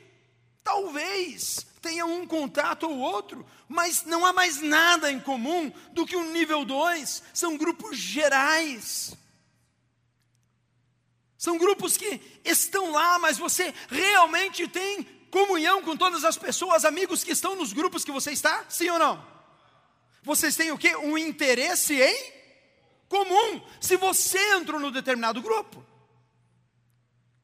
talvez 0.63 1.65
tenha 1.81 2.05
um 2.05 2.25
contato 2.25 2.83
ou 2.83 2.97
outro, 2.97 3.45
mas 3.67 4.03
não 4.05 4.25
há 4.25 4.33
mais 4.33 4.61
nada 4.61 5.11
em 5.11 5.19
comum 5.19 5.71
do 5.93 6.05
que 6.05 6.15
o 6.15 6.19
um 6.19 6.31
nível 6.31 6.65
2, 6.65 7.23
são 7.33 7.57
grupos 7.57 7.97
gerais. 7.97 9.15
São 11.37 11.57
grupos 11.57 11.95
que 11.95 12.21
estão 12.43 12.91
lá, 12.91 13.17
mas 13.17 13.37
você 13.37 13.73
realmente 13.87 14.67
tem 14.67 15.03
comunhão 15.31 15.81
com 15.81 15.95
todas 15.95 16.25
as 16.25 16.37
pessoas, 16.37 16.83
amigos 16.83 17.23
que 17.23 17.31
estão 17.31 17.55
nos 17.55 17.71
grupos 17.71 18.03
que 18.03 18.11
você 18.11 18.31
está? 18.31 18.65
Sim 18.67 18.89
ou 18.89 18.99
não? 18.99 19.25
Vocês 20.21 20.55
têm 20.55 20.71
o 20.71 20.77
que? 20.77 20.95
Um 20.97 21.17
interesse 21.17 22.01
em 22.01 22.33
comum. 23.07 23.61
Se 23.79 23.95
você 23.95 24.37
entrou 24.55 24.79
no 24.79 24.91
determinado 24.91 25.41
grupo, 25.41 25.85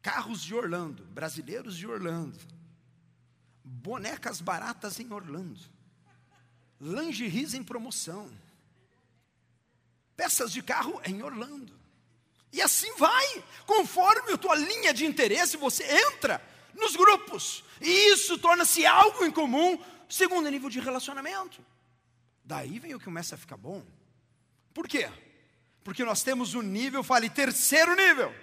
carros 0.01 0.43
de 0.43 0.53
Orlando, 0.53 1.03
brasileiros 1.05 1.77
de 1.77 1.87
Orlando, 1.87 2.37
bonecas 3.65 4.39
baratas 4.39 4.99
em 4.99 5.11
Orlando, 5.11 5.59
lingeries 6.79 7.55
em 7.55 7.63
promoção, 7.63 8.31
peças 10.15 10.51
de 10.51 10.61
carro 10.61 11.01
em 11.03 11.23
Orlando. 11.23 11.73
E 12.53 12.61
assim 12.61 12.93
vai, 12.95 13.43
conforme 13.65 14.33
a 14.33 14.37
tua 14.37 14.55
linha 14.55 14.93
de 14.93 15.05
interesse, 15.05 15.57
você 15.57 15.83
entra 15.83 16.39
nos 16.75 16.95
grupos, 16.95 17.63
e 17.81 18.13
isso 18.13 18.37
torna-se 18.37 18.85
algo 18.85 19.25
em 19.25 19.31
comum, 19.31 19.83
segundo 20.07 20.49
nível 20.49 20.69
de 20.69 20.79
relacionamento. 20.79 21.65
Daí 22.43 22.77
vem 22.77 22.93
o 22.93 22.99
que 22.99 23.05
começa 23.05 23.33
a 23.33 23.37
ficar 23.37 23.57
bom. 23.57 23.83
Por 24.73 24.87
quê? 24.87 25.09
Porque 25.83 26.05
nós 26.05 26.21
temos 26.21 26.53
um 26.53 26.61
nível, 26.61 27.03
fale 27.03 27.29
terceiro 27.29 27.95
nível. 27.95 28.33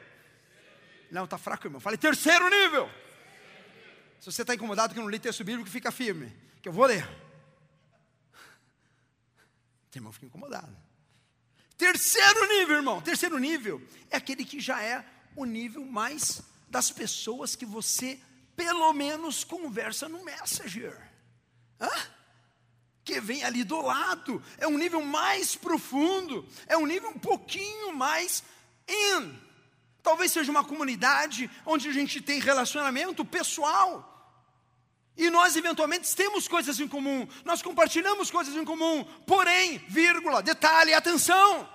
Não, 1.10 1.24
está 1.24 1.38
fraco, 1.38 1.66
irmão. 1.66 1.80
Fale 1.80 1.96
terceiro 1.96 2.48
nível. 2.48 2.90
Se 4.22 4.30
você 4.30 4.42
está 4.42 4.54
incomodado 4.54 4.94
que 4.94 5.00
eu 5.00 5.02
não 5.02 5.10
li 5.10 5.18
texto 5.18 5.42
bíblico, 5.42 5.68
fica 5.68 5.90
firme, 5.90 6.32
que 6.62 6.68
eu 6.68 6.72
vou 6.72 6.86
ler. 6.86 7.04
Tem 9.90 9.98
irmão 9.98 10.12
fica 10.12 10.26
incomodado. 10.26 10.76
Terceiro 11.76 12.46
nível, 12.46 12.76
irmão. 12.76 13.00
Terceiro 13.00 13.36
nível 13.36 13.82
é 14.08 14.16
aquele 14.16 14.44
que 14.44 14.60
já 14.60 14.80
é 14.80 15.04
o 15.34 15.44
nível 15.44 15.84
mais 15.84 16.40
das 16.68 16.88
pessoas 16.88 17.56
que 17.56 17.66
você 17.66 18.16
pelo 18.54 18.92
menos 18.92 19.42
conversa 19.42 20.08
no 20.08 20.24
Messenger. 20.24 20.96
Hã? 21.80 21.90
Que 23.02 23.20
vem 23.20 23.42
ali 23.42 23.64
do 23.64 23.80
lado. 23.80 24.40
É 24.56 24.68
um 24.68 24.78
nível 24.78 25.02
mais 25.02 25.56
profundo. 25.56 26.48
É 26.68 26.76
um 26.76 26.86
nível 26.86 27.10
um 27.10 27.18
pouquinho 27.18 27.92
mais 27.92 28.44
in. 28.88 29.36
Talvez 30.00 30.30
seja 30.30 30.52
uma 30.52 30.62
comunidade 30.62 31.50
onde 31.66 31.88
a 31.88 31.92
gente 31.92 32.20
tem 32.20 32.38
relacionamento 32.38 33.24
pessoal. 33.24 34.10
E 35.16 35.28
nós 35.28 35.56
eventualmente 35.56 36.14
temos 36.16 36.48
coisas 36.48 36.80
em 36.80 36.88
comum, 36.88 37.28
nós 37.44 37.60
compartilhamos 37.60 38.30
coisas 38.30 38.54
em 38.56 38.64
comum, 38.64 39.04
porém, 39.26 39.78
vírgula, 39.88 40.42
detalhe, 40.42 40.94
atenção, 40.94 41.68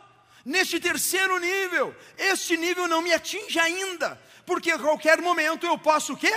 neste 0.44 0.80
terceiro 0.80 1.38
nível, 1.38 1.96
este 2.18 2.58
nível 2.58 2.88
não 2.88 3.02
me 3.02 3.14
atinge 3.14 3.60
ainda, 3.60 4.20
porque 4.46 4.72
a 4.72 4.80
qualquer 4.80 5.22
momento 5.22 5.68
eu 5.68 5.78
posso 5.78 6.14
o 6.14 6.18
quê? 6.18 6.34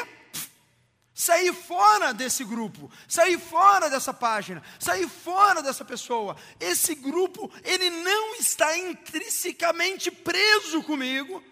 sair 1.21 1.53
fora 1.53 2.15
desse 2.15 2.43
grupo, 2.45 2.91
sair 3.07 3.39
fora 3.39 3.91
dessa 3.91 4.13
página, 4.15 4.63
sair 4.79 5.07
fora 5.07 5.63
dessa 5.63 5.85
pessoa. 5.85 6.35
Esse 6.59 6.95
grupo, 6.95 7.53
ele 7.63 7.91
não 7.91 8.37
está 8.37 8.79
intrinsecamente 8.79 10.11
preso 10.11 10.83
comigo. 10.83 11.43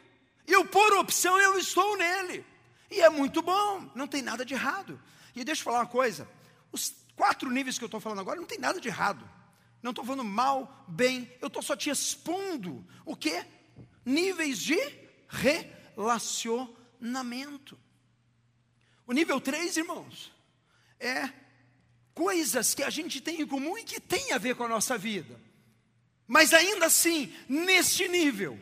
Eu, 0.47 0.65
por 0.65 0.95
opção, 0.95 1.39
eu 1.39 1.59
estou 1.59 1.99
nele. 1.99 2.47
E 2.91 3.03
é 3.03 3.11
muito 3.11 3.43
bom, 3.43 3.91
não 3.95 4.07
tem 4.07 4.23
nada 4.23 4.43
de 4.43 4.55
errado. 4.55 4.99
E 5.39 5.45
deixa 5.45 5.61
eu 5.61 5.65
falar 5.65 5.81
uma 5.81 5.87
coisa: 5.87 6.29
os 6.73 6.95
quatro 7.15 7.49
níveis 7.49 7.79
que 7.79 7.85
eu 7.85 7.87
estou 7.87 8.01
falando 8.01 8.21
agora 8.21 8.41
não 8.41 8.47
tem 8.47 8.59
nada 8.59 8.81
de 8.81 8.89
errado. 8.89 9.29
Não 9.81 9.91
estou 9.91 10.05
falando 10.05 10.25
mal, 10.25 10.85
bem, 10.89 11.33
eu 11.41 11.47
estou 11.47 11.63
só 11.63 11.77
te 11.77 11.89
expondo 11.89 12.85
o 13.05 13.15
que? 13.15 13.47
Níveis 14.05 14.59
de 14.59 14.77
relacionamento. 15.29 17.79
O 19.07 19.13
nível 19.13 19.41
3, 19.41 19.77
irmãos, 19.77 20.33
é 20.99 21.31
coisas 22.13 22.75
que 22.75 22.83
a 22.83 22.91
gente 22.91 23.21
tem 23.21 23.41
em 23.41 23.47
comum 23.47 23.79
e 23.79 23.85
que 23.85 24.01
tem 24.01 24.33
a 24.33 24.39
ver 24.39 24.57
com 24.57 24.65
a 24.65 24.69
nossa 24.69 24.99
vida. 24.99 25.41
Mas 26.27 26.53
ainda 26.53 26.87
assim, 26.87 27.33
neste 27.49 28.09
nível, 28.09 28.59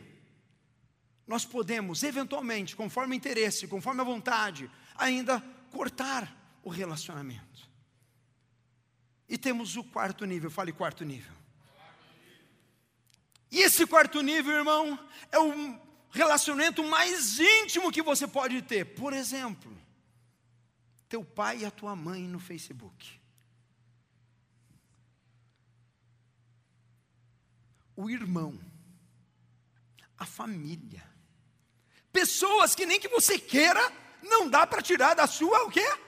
nós 1.25 1.43
podemos, 1.43 2.03
eventualmente, 2.03 2.75
conforme 2.75 3.15
o 3.15 3.17
interesse, 3.17 3.67
conforme 3.67 4.01
a 4.01 4.05
vontade, 4.05 4.69
ainda 4.95 5.41
cortar 5.71 6.36
o 6.67 6.69
relacionamento. 6.69 7.71
E 9.29 9.37
temos 9.37 9.77
o 9.77 9.85
quarto 9.85 10.25
nível, 10.25 10.51
fale 10.51 10.73
quarto 10.73 11.05
nível. 11.05 11.33
E 13.49 13.59
esse 13.59 13.87
quarto 13.87 14.21
nível, 14.21 14.51
irmão, 14.51 14.99
é 15.31 15.39
o 15.39 15.79
relacionamento 16.11 16.83
mais 16.83 17.39
íntimo 17.39 17.89
que 17.89 18.01
você 18.01 18.27
pode 18.27 18.61
ter. 18.63 18.83
Por 18.83 19.13
exemplo, 19.13 19.71
teu 21.07 21.23
pai 21.23 21.59
e 21.59 21.65
a 21.65 21.71
tua 21.71 21.95
mãe 21.95 22.23
no 22.23 22.37
Facebook. 22.37 23.17
O 27.95 28.09
irmão, 28.09 28.59
a 30.17 30.25
família. 30.25 31.09
Pessoas 32.11 32.75
que 32.75 32.85
nem 32.85 32.99
que 32.99 33.07
você 33.07 33.39
queira, 33.39 33.81
não 34.21 34.49
dá 34.49 34.67
para 34.67 34.81
tirar 34.81 35.13
da 35.13 35.25
sua 35.27 35.63
o 35.63 35.71
quê? 35.71 36.06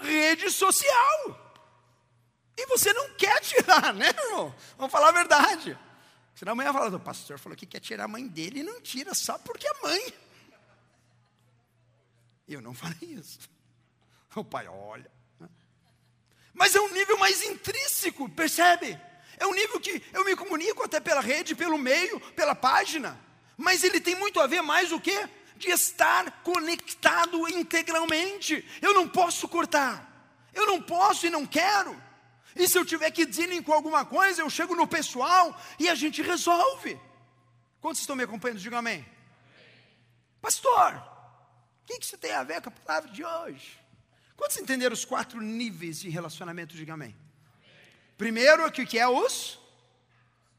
Rede 0.00 0.50
social. 0.50 1.50
E 2.56 2.66
você 2.66 2.92
não 2.92 3.14
quer 3.14 3.40
tirar, 3.40 3.92
né, 3.94 4.08
irmão? 4.08 4.54
Vamos 4.76 4.92
falar 4.92 5.08
a 5.08 5.12
verdade. 5.12 5.78
Senão 6.34 6.52
amanhã 6.52 6.72
fala, 6.72 6.96
o 6.96 7.00
pastor 7.00 7.38
falou 7.38 7.56
que 7.56 7.66
quer 7.66 7.80
tirar 7.80 8.04
a 8.04 8.08
mãe 8.08 8.26
dele 8.26 8.60
e 8.60 8.62
não 8.62 8.80
tira 8.80 9.14
só 9.14 9.38
porque 9.38 9.66
é 9.66 9.82
mãe. 9.82 10.14
Eu 12.48 12.60
não 12.60 12.74
falei 12.74 12.96
isso. 13.02 13.38
O 14.34 14.44
pai 14.44 14.66
olha. 14.68 15.10
Mas 16.52 16.74
é 16.74 16.80
um 16.80 16.92
nível 16.92 17.16
mais 17.18 17.42
intrínseco, 17.42 18.28
percebe? 18.28 18.98
É 19.38 19.46
um 19.46 19.54
nível 19.54 19.80
que 19.80 20.02
eu 20.12 20.24
me 20.24 20.36
comunico 20.36 20.82
até 20.82 21.00
pela 21.00 21.20
rede, 21.20 21.54
pelo 21.54 21.78
meio, 21.78 22.20
pela 22.32 22.54
página. 22.54 23.18
Mas 23.56 23.84
ele 23.84 24.00
tem 24.00 24.14
muito 24.14 24.40
a 24.40 24.46
ver 24.46 24.62
mais 24.62 24.92
o 24.92 25.00
quê? 25.00 25.28
De 25.60 25.68
estar 25.70 26.42
conectado 26.42 27.46
integralmente. 27.48 28.66
Eu 28.80 28.94
não 28.94 29.06
posso 29.06 29.46
cortar. 29.46 29.94
Eu 30.54 30.66
não 30.66 30.80
posso 30.80 31.26
e 31.26 31.30
não 31.30 31.46
quero. 31.46 31.94
E 32.56 32.66
se 32.66 32.78
eu 32.78 32.84
tiver 32.84 33.10
que 33.10 33.26
dizer 33.26 33.62
com 33.62 33.72
alguma 33.72 34.04
coisa, 34.04 34.42
eu 34.42 34.50
chego 34.50 34.74
no 34.74 34.86
pessoal 34.86 35.54
e 35.78 35.88
a 35.88 35.94
gente 35.94 36.22
resolve. 36.22 36.98
Quantos 37.80 38.00
estão 38.00 38.16
me 38.16 38.24
acompanhando? 38.24 38.58
Diga 38.58 38.78
amém. 38.78 39.06
Pastor, 40.40 40.96
o 40.96 41.86
que, 41.86 41.98
que 41.98 42.04
isso 42.06 42.16
tem 42.16 42.32
a 42.32 42.42
ver 42.42 42.62
com 42.62 42.70
a 42.70 42.72
palavra 42.72 43.10
de 43.10 43.22
hoje? 43.22 43.78
Quantos 44.36 44.56
entenderam 44.56 44.94
os 44.94 45.04
quatro 45.04 45.40
níveis 45.40 46.00
de 46.00 46.08
relacionamento? 46.08 46.74
Diga 46.74 46.94
amém. 46.94 47.14
Primeiro, 48.16 48.66
o 48.66 48.72
que 48.72 48.98
é 48.98 49.06
os 49.06 49.58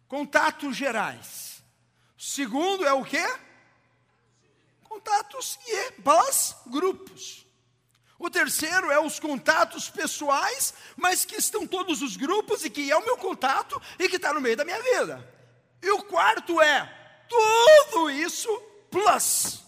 contatos 0.08 0.77
gerais. 0.77 1.63
Segundo 2.17 2.86
é 2.86 2.93
o 2.93 3.03
que? 3.03 3.25
Contatos 4.91 5.57
e 5.65 5.91
pós 6.01 6.53
grupos. 6.67 7.48
O 8.19 8.29
terceiro 8.29 8.91
é 8.91 9.00
os 9.00 9.21
contatos 9.21 9.89
pessoais, 9.89 10.74
mas 10.98 11.24
que 11.24 11.38
estão 11.38 11.65
todos 11.65 12.01
os 12.01 12.17
grupos 12.17 12.65
e 12.65 12.69
que 12.69 12.91
é 12.91 12.98
o 12.98 13.05
meu 13.05 13.15
contato 13.15 13.81
e 13.98 14.10
que 14.10 14.17
está 14.17 14.33
no 14.33 14.41
meio 14.41 14.57
da 14.57 14.65
minha 14.65 14.81
vida. 14.83 15.33
E 15.81 15.89
o 15.91 16.03
quarto 16.03 16.60
é 16.60 17.24
tudo 17.29 18.10
isso 18.10 18.50
plus 18.91 19.63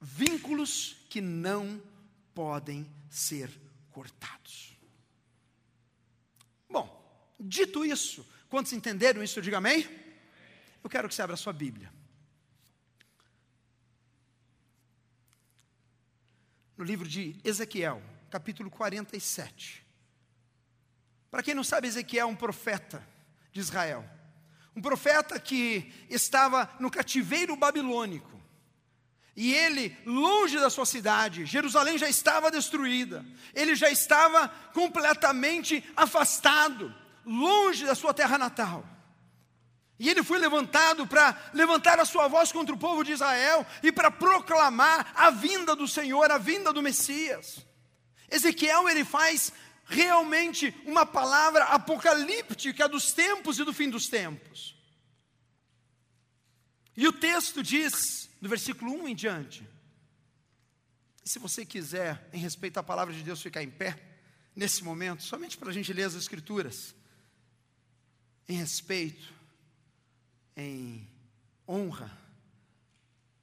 vínculos 0.00 0.96
que 1.10 1.20
não 1.20 1.82
podem 2.32 2.88
ser 3.10 3.50
cortados. 3.90 4.78
Bom, 6.70 7.34
dito 7.40 7.84
isso, 7.84 8.24
quantos 8.48 8.72
entenderam 8.72 9.20
isso, 9.20 9.42
diga 9.42 9.58
amém? 9.58 9.82
Eu 10.82 10.88
quero 10.88 11.08
que 11.08 11.14
você 11.14 11.22
abra 11.22 11.34
a 11.34 11.36
sua 11.36 11.52
Bíblia. 11.52 11.99
No 16.80 16.86
livro 16.86 17.06
de 17.06 17.36
Ezequiel, 17.44 18.02
capítulo 18.30 18.70
47. 18.70 19.86
Para 21.30 21.42
quem 21.42 21.52
não 21.52 21.62
sabe, 21.62 21.86
Ezequiel 21.86 22.26
é 22.26 22.30
um 22.30 22.34
profeta 22.34 23.06
de 23.52 23.60
Israel. 23.60 24.02
Um 24.74 24.80
profeta 24.80 25.38
que 25.38 25.92
estava 26.08 26.74
no 26.80 26.90
cativeiro 26.90 27.54
babilônico. 27.54 28.40
E 29.36 29.52
ele, 29.52 29.94
longe 30.06 30.58
da 30.58 30.70
sua 30.70 30.86
cidade, 30.86 31.44
Jerusalém 31.44 31.98
já 31.98 32.08
estava 32.08 32.50
destruída, 32.50 33.26
ele 33.54 33.74
já 33.74 33.90
estava 33.90 34.48
completamente 34.72 35.84
afastado, 35.94 36.94
longe 37.26 37.84
da 37.84 37.94
sua 37.94 38.14
terra 38.14 38.38
natal. 38.38 38.86
E 40.00 40.08
ele 40.08 40.22
foi 40.22 40.38
levantado 40.38 41.06
para 41.06 41.38
levantar 41.52 42.00
a 42.00 42.06
sua 42.06 42.26
voz 42.26 42.50
contra 42.50 42.74
o 42.74 42.78
povo 42.78 43.04
de 43.04 43.12
Israel 43.12 43.66
e 43.82 43.92
para 43.92 44.10
proclamar 44.10 45.12
a 45.14 45.28
vinda 45.28 45.76
do 45.76 45.86
Senhor, 45.86 46.30
a 46.30 46.38
vinda 46.38 46.72
do 46.72 46.80
Messias. 46.80 47.66
Ezequiel 48.30 48.88
ele 48.88 49.04
faz 49.04 49.52
realmente 49.84 50.74
uma 50.86 51.04
palavra 51.04 51.64
apocalíptica 51.64 52.88
dos 52.88 53.12
tempos 53.12 53.58
e 53.58 53.64
do 53.64 53.74
fim 53.74 53.90
dos 53.90 54.08
tempos. 54.08 54.74
E 56.96 57.06
o 57.06 57.12
texto 57.12 57.62
diz 57.62 58.30
do 58.40 58.48
versículo 58.48 58.92
1 59.02 59.08
em 59.08 59.14
diante. 59.14 59.68
Se 61.22 61.38
você 61.38 61.66
quiser, 61.66 62.26
em 62.32 62.38
respeito 62.38 62.78
à 62.78 62.82
palavra 62.82 63.12
de 63.12 63.22
Deus, 63.22 63.42
ficar 63.42 63.62
em 63.62 63.70
pé, 63.70 64.02
nesse 64.56 64.82
momento, 64.82 65.22
somente 65.22 65.58
para 65.58 65.68
a 65.68 65.74
gente 65.74 65.92
ler 65.92 66.04
as 66.04 66.14
Escrituras, 66.14 66.94
em 68.48 68.56
respeito, 68.56 69.39
em 70.60 71.08
honra, 71.66 72.10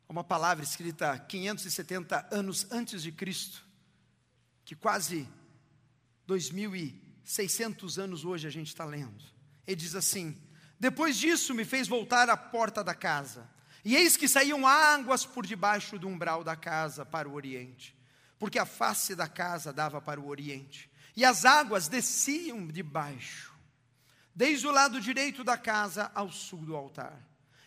uma 0.08 0.24
palavra 0.24 0.64
escrita 0.64 1.18
570 1.18 2.30
anos 2.32 2.68
antes 2.72 3.04
de 3.04 3.12
Cristo, 3.12 3.66
que 4.64 4.76
quase 4.76 5.28
2.600 6.28 7.98
anos 7.98 8.24
hoje 8.24 8.48
a 8.48 8.52
gente 8.52 8.68
está 8.68 8.86
lendo. 8.86 9.24
Ele 9.66 9.76
diz 9.76 9.96
assim: 9.96 10.38
Depois 10.80 11.18
disso 11.18 11.54
me 11.54 11.66
fez 11.66 11.88
voltar 11.88 12.30
à 12.30 12.38
porta 12.38 12.84
da 12.84 12.96
casa 12.96 13.50
e 13.84 13.96
eis 13.96 14.18
que 14.18 14.28
saíam 14.28 14.68
águas 14.68 15.26
por 15.26 15.46
debaixo 15.46 15.98
do 15.98 16.08
umbral 16.08 16.44
da 16.44 16.56
casa 16.56 17.06
para 17.06 17.30
o 17.30 17.34
oriente, 17.34 17.96
porque 18.38 18.60
a 18.60 18.66
face 18.66 19.16
da 19.16 19.28
casa 19.28 19.72
dava 19.72 20.02
para 20.02 20.20
o 20.20 20.28
oriente, 20.28 20.92
e 21.16 21.24
as 21.24 21.46
águas 21.46 21.88
desciam 21.88 22.68
de 22.68 22.84
baixo, 22.84 23.54
desde 24.38 24.68
o 24.68 24.72
lado 24.72 25.02
direito 25.02 25.44
da 25.44 25.58
casa 25.58 26.12
ao 26.14 26.32
sul 26.32 26.60
do 26.60 26.76
altar. 26.76 27.20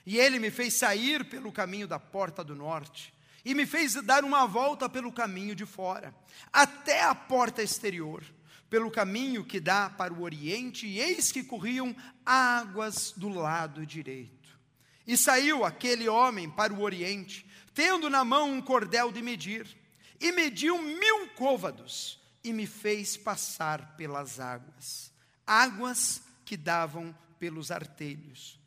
E 0.06 0.16
ele 0.16 0.38
me 0.38 0.52
fez 0.52 0.74
sair 0.74 1.24
pelo 1.24 1.50
caminho 1.50 1.88
da 1.88 1.98
porta 1.98 2.44
do 2.44 2.54
norte, 2.54 3.12
e 3.44 3.56
me 3.56 3.66
fez 3.66 3.94
dar 3.94 4.22
uma 4.22 4.46
volta 4.46 4.88
pelo 4.88 5.10
caminho 5.10 5.52
de 5.56 5.66
fora, 5.66 6.14
até 6.52 7.02
a 7.02 7.12
porta 7.12 7.60
exterior, 7.60 8.22
pelo 8.68 8.88
caminho 8.88 9.44
que 9.44 9.58
dá 9.58 9.90
para 9.90 10.14
o 10.14 10.22
oriente, 10.22 10.86
e 10.86 11.00
eis 11.00 11.32
que 11.32 11.42
corriam 11.42 11.94
águas 12.24 13.12
do 13.16 13.28
lado 13.28 13.84
direito. 13.84 14.56
E 15.04 15.16
saiu 15.16 15.64
aquele 15.64 16.08
homem 16.08 16.48
para 16.48 16.72
o 16.72 16.82
oriente, 16.82 17.44
tendo 17.74 18.08
na 18.08 18.24
mão 18.24 18.48
um 18.48 18.62
cordel 18.62 19.10
de 19.10 19.20
medir, 19.20 19.66
e 20.20 20.30
mediu 20.30 20.80
mil 20.80 21.30
côvados, 21.30 22.20
e 22.44 22.52
me 22.52 22.64
fez 22.64 23.16
passar 23.16 23.96
pelas 23.96 24.38
águas, 24.38 25.12
águas 25.44 26.29
que 26.50 26.56
davam 26.56 27.16
pelos 27.38 27.70
artelhos. 27.70 28.58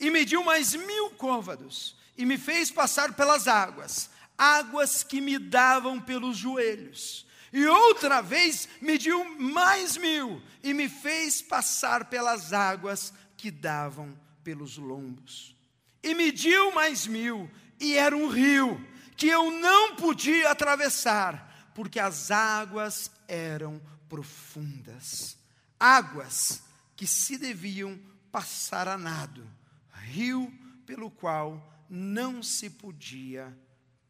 E 0.00 0.10
mediu 0.10 0.42
mais 0.42 0.74
mil 0.74 1.10
côvados, 1.10 1.94
e 2.16 2.24
me 2.24 2.38
fez 2.38 2.70
passar 2.70 3.12
pelas 3.12 3.46
águas, 3.46 4.08
águas 4.38 5.02
que 5.02 5.20
me 5.20 5.38
davam 5.38 6.00
pelos 6.00 6.38
joelhos. 6.38 7.26
E 7.52 7.66
outra 7.66 8.22
vez 8.22 8.66
mediu 8.80 9.22
mais 9.38 9.98
mil, 9.98 10.40
e 10.62 10.72
me 10.72 10.88
fez 10.88 11.42
passar 11.42 12.06
pelas 12.06 12.54
águas 12.54 13.12
que 13.36 13.50
davam 13.50 14.18
pelos 14.42 14.78
lombos 14.78 15.54
e 16.02 16.14
mediu 16.14 16.72
mais 16.72 17.06
mil, 17.06 17.50
e 17.78 17.96
era 17.96 18.16
um 18.16 18.28
rio 18.28 18.80
que 19.14 19.26
eu 19.26 19.50
não 19.50 19.96
podia 19.96 20.52
atravessar, 20.52 21.70
porque 21.74 21.98
as 21.98 22.30
águas 22.30 23.10
eram 23.26 23.82
profundas, 24.08 25.36
águas 25.78 26.62
que 26.96 27.06
se 27.06 27.36
deviam 27.36 28.00
passar 28.32 28.88
a 28.88 28.96
nado, 28.96 29.48
rio 29.92 30.52
pelo 30.86 31.10
qual 31.10 31.86
não 31.88 32.42
se 32.42 32.70
podia 32.70 33.56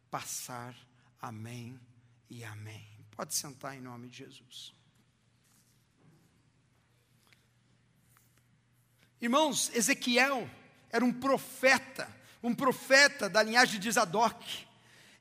passar. 0.09 0.75
Amém 1.21 1.79
e 2.29 2.43
amém. 2.43 2.87
Pode 3.11 3.35
sentar 3.35 3.75
em 3.75 3.81
nome 3.81 4.07
de 4.07 4.17
Jesus. 4.17 4.73
Irmãos, 9.19 9.71
Ezequiel 9.73 10.49
era 10.91 11.03
um 11.03 11.11
profeta, 11.11 12.07
um 12.41 12.53
profeta 12.53 13.27
da 13.27 13.41
linhagem 13.41 13.79
de 13.79 13.91
Zadok. 13.91 14.67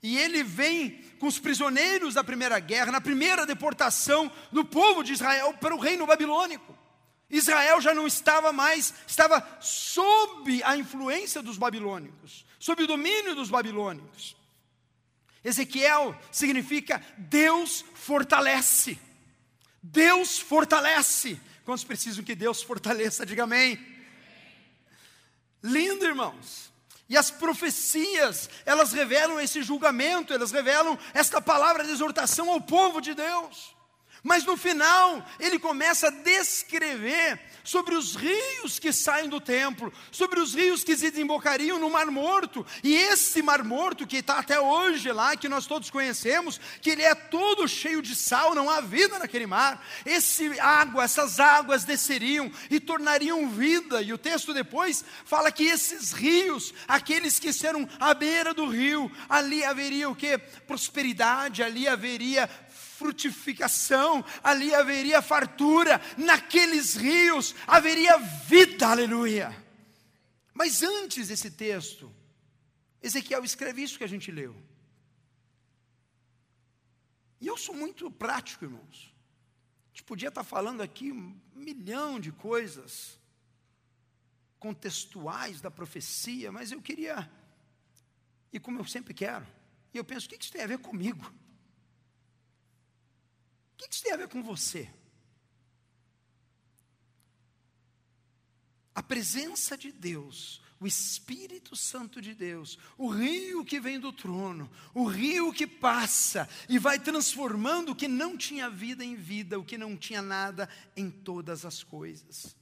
E 0.03 0.19
ele 0.19 0.45
vem 0.45 1.03
com 1.19 1.27
os 1.27 1.39
prisioneiros 1.39 2.15
da 2.15 2.23
primeira 2.23 2.59
guerra, 2.61 2.93
na 2.93 3.01
primeira 3.01 3.47
deportação 3.47 4.31
do 4.53 4.65
povo 4.65 5.03
de 5.03 5.15
Israel 5.15 5.55
para 5.55 5.75
o 5.75 5.81
reino 5.81 6.07
babilônico. 6.07 6.76
Israel 7.29 7.81
já 7.81 7.93
não 7.93 8.07
estava 8.07 8.53
mais, 8.53 8.95
estava 9.07 9.47
sob 9.61 10.63
a 10.63 10.77
influência 10.77 11.43
dos 11.43 11.59
babilônicos, 11.59 12.45
sob 12.59 12.85
o 12.85 12.87
domínio 12.87 13.35
dos 13.35 13.51
babilônicos. 13.51 14.37
Ezequiel 15.43 16.17
significa 16.31 17.05
Deus 17.17 17.85
fortalece. 17.95 18.99
Deus 19.83 20.39
fortalece. 20.39 21.41
Quantos 21.65 21.85
precisam 21.85 22.25
que 22.25 22.35
Deus 22.35 22.63
fortaleça? 22.63 23.27
Diga 23.27 23.45
amém. 23.45 23.79
Lindo, 25.63 26.05
irmãos. 26.05 26.73
E 27.09 27.17
as 27.17 27.31
profecias, 27.31 28.51
elas 28.65 28.93
revelam 28.93 29.41
esse 29.41 29.63
julgamento, 29.63 30.33
elas 30.33 30.51
revelam 30.51 30.99
esta 31.15 31.41
palavra 31.41 31.85
de 31.85 31.93
exortação 31.93 32.51
ao 32.51 32.61
povo 32.61 33.01
de 33.01 33.15
Deus. 33.15 33.76
Mas 34.27 34.45
no 34.45 34.57
final, 34.57 35.25
ele 35.39 35.57
começa 35.57 36.09
a 36.09 36.11
descrever 36.11 37.39
sobre 37.63 37.95
os 37.95 38.17
rios 38.17 38.77
que 38.77 38.93
saem 38.93 39.29
do 39.29 39.41
templo, 39.41 39.93
sobre 40.11 40.41
os 40.41 40.53
rios 40.53 40.83
que 40.83 40.97
se 40.97 41.13
desembocariam 41.13 41.79
no 41.79 41.89
Mar 41.89 42.07
Morto. 42.07 42.67
E 42.83 42.93
esse 42.93 43.41
Mar 43.41 43.63
Morto, 43.63 44.05
que 44.05 44.17
está 44.17 44.41
até 44.41 44.61
hoje 44.61 45.13
lá, 45.13 45.37
que 45.37 45.49
nós 45.49 45.67
todos 45.67 45.91
conhecemos, 45.91 46.61
que 46.81 46.91
ele 46.91 47.03
é 47.03 47.15
todo 47.15 47.69
cheio 47.69 48.03
de 48.03 48.17
sal, 48.17 48.53
não 48.53 48.69
há 48.69 48.81
vida 48.81 49.17
naquele 49.17 49.47
mar. 49.47 49.85
Esse 50.05 50.59
água, 50.59 51.05
essas 51.05 51.39
águas 51.39 51.85
desceriam 51.85 52.51
e 52.69 52.81
tornariam 52.81 53.49
vida. 53.49 54.03
E 54.03 54.13
o 54.13 54.19
texto 54.19 54.53
depois 54.53 55.05
fala 55.25 55.53
que 55.53 55.67
esses 55.67 56.11
rios, 56.11 56.75
aqueles 56.89 57.39
que 57.39 57.53
serão 57.53 57.89
à 58.01 58.13
beira 58.13 58.53
do 58.53 58.67
rio, 58.67 59.09
ali 59.29 59.65
haveria 59.65 60.11
o 60.11 60.17
que? 60.17 60.37
Prosperidade, 60.37 61.63
ali 61.63 61.87
haveria 61.87 62.51
frutificação, 62.97 64.25
ali 64.43 64.75
haveria 64.75 65.21
fartura, 65.21 66.01
naqueles 66.17 66.95
rios 66.95 67.55
haveria 67.67 68.19
vida, 68.19 68.89
aleluia. 68.89 69.55
Mas 70.55 70.83
antes 70.83 71.29
desse 71.29 71.51
texto, 71.51 72.13
Ezequiel 73.03 73.45
escreve 73.45 73.83
isso 73.83 73.99
que 73.99 74.05
a 74.05 74.09
gente 74.09 74.31
leu. 74.31 74.57
E 77.41 77.47
eu 77.47 77.57
sou 77.59 77.75
muito 77.75 78.11
prático, 78.11 78.65
irmãos. 78.65 79.15
A 79.85 79.89
gente 79.89 80.05
podia 80.05 80.29
estar 80.29 80.45
falando 80.45 80.81
aqui 80.81 81.13
um 81.13 81.39
milhão 81.55 82.19
de 82.19 82.33
coisas 82.33 83.21
contextuais 84.59 85.61
da 85.61 85.71
profecia, 85.71 86.51
mas 86.51 86.73
eu 86.73 86.81
queria, 86.81 87.31
e 88.53 88.59
como 88.59 88.81
eu 88.81 88.87
sempre 88.87 89.13
quero, 89.13 89.47
e 89.93 89.99
eu 89.99 90.05
penso, 90.05 90.27
o 90.27 90.31
que 90.31 90.43
isso 90.43 90.53
tem 90.53 90.63
a 90.63 90.67
ver 90.67 90.79
comigo? 90.79 91.31
O 93.77 93.79
que 93.79 93.95
isso 93.95 94.03
tem 94.03 94.13
a 94.13 94.17
ver 94.17 94.29
com 94.29 94.43
você? 94.43 94.89
A 98.95 99.03
presença 99.03 99.77
de 99.77 99.93
Deus, 99.93 100.63
o 100.81 100.87
Espírito 100.87 101.77
Santo 101.77 102.23
de 102.23 102.35
Deus, 102.35 102.79
o 102.97 103.09
rio 103.09 103.63
que 103.63 103.79
vem 103.79 104.01
do 104.01 104.11
trono, 104.11 104.71
o 104.95 105.05
rio 105.05 105.53
que 105.53 105.67
passa 105.67 106.49
e 106.67 106.79
vai 106.79 106.99
transformando 106.99 107.93
o 107.93 107.95
que 107.95 108.09
não 108.09 108.35
tinha 108.35 108.71
vida 108.71 109.05
em 109.05 109.15
vida, 109.15 109.59
o 109.59 109.65
que 109.65 109.77
não 109.77 109.95
tinha 109.95 110.23
nada 110.23 110.67
em 110.97 111.11
todas 111.11 111.67
as 111.67 111.83
coisas. 111.83 112.57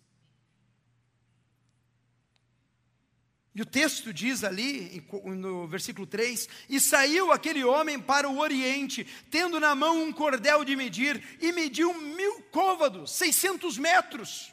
E 3.54 3.62
o 3.62 3.66
texto 3.66 4.12
diz 4.12 4.42
ali, 4.42 5.06
no 5.24 5.68
versículo 5.68 6.06
3: 6.06 6.48
E 6.68 6.80
saiu 6.80 7.30
aquele 7.30 7.62
homem 7.62 8.00
para 8.00 8.28
o 8.28 8.38
oriente, 8.38 9.06
tendo 9.30 9.60
na 9.60 9.76
mão 9.76 10.02
um 10.02 10.12
cordel 10.12 10.64
de 10.64 10.74
medir, 10.74 11.22
e 11.40 11.52
mediu 11.52 11.94
mil 11.94 12.42
côvados, 12.50 13.12
600 13.12 13.78
metros. 13.78 14.52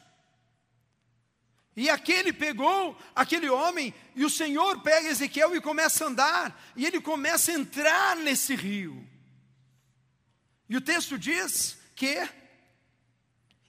E 1.74 1.90
aquele 1.90 2.32
pegou, 2.32 2.96
aquele 3.14 3.48
homem, 3.50 3.92
e 4.14 4.24
o 4.24 4.30
Senhor 4.30 4.80
pega 4.82 5.08
Ezequiel 5.08 5.56
e 5.56 5.60
começa 5.60 6.04
a 6.04 6.08
andar, 6.08 6.72
e 6.76 6.86
ele 6.86 7.00
começa 7.00 7.50
a 7.50 7.54
entrar 7.54 8.14
nesse 8.14 8.54
rio. 8.54 9.04
E 10.68 10.76
o 10.76 10.80
texto 10.80 11.18
diz 11.18 11.76
que 11.96 12.28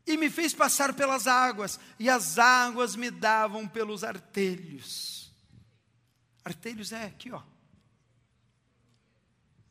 e 0.06 0.18
me 0.18 0.30
fez 0.30 0.54
passar 0.54 0.94
pelas 0.94 1.28
águas, 1.28 1.80
e 1.98 2.10
as 2.10 2.38
águas 2.38 2.96
me 2.96 3.10
davam 3.10 3.68
pelos 3.68 4.04
artelhos. 4.04 5.13
Artelhos 6.44 6.92
é 6.92 7.06
aqui, 7.06 7.32
ó. 7.32 7.42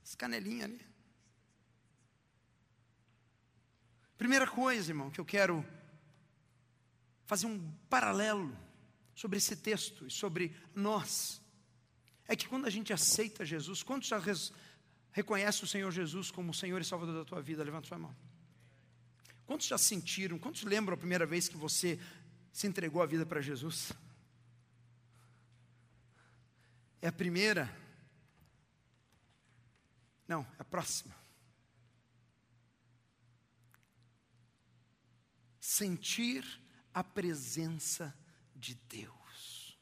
As 0.03 0.15
canelinhas 0.15 0.65
ali. 0.65 0.81
Primeira 4.17 4.47
coisa, 4.47 4.91
irmão, 4.91 5.11
que 5.11 5.21
eu 5.21 5.25
quero 5.25 5.65
fazer 7.25 7.47
um 7.47 7.73
paralelo 7.89 8.57
sobre 9.15 9.39
esse 9.39 9.57
texto 9.57 10.07
e 10.07 10.11
sobre 10.11 10.57
nós, 10.75 11.43
é 12.27 12.37
que 12.37 12.49
quando 12.49 12.67
a 12.67 12.71
gente 12.71 12.93
aceita 12.93 13.45
Jesus, 13.45 13.83
quantos 13.83 14.09
já 14.09 14.21
reconhece 15.11 15.65
o 15.65 15.67
Senhor 15.67 15.91
Jesus 15.91 16.31
como 16.31 16.51
o 16.51 16.55
Senhor 16.55 16.81
e 16.81 16.85
Salvador 16.85 17.15
da 17.17 17.25
tua 17.25 17.43
vida? 17.43 17.65
Levanta 17.65 17.89
sua 17.89 17.99
mão. 17.99 18.15
Quantos 19.45 19.67
já 19.67 19.77
sentiram, 19.77 20.39
quantos 20.39 20.63
lembram 20.63 20.95
a 20.95 20.99
primeira 20.99 21.27
vez 21.27 21.49
que 21.49 21.57
você 21.57 21.99
se 22.53 22.67
entregou 22.67 23.03
a 23.03 23.07
vida 23.07 23.27
para 23.27 23.41
Jesus? 23.41 23.93
É 27.03 27.09
a 27.09 27.13
primeira? 27.13 27.69
Não, 30.29 30.43
é 30.57 30.61
a 30.61 30.65
próxima. 30.65 31.13
Sentir 35.59 36.45
a 36.95 37.03
presença 37.03 38.17
de 38.55 38.77
Deus. 38.77 39.77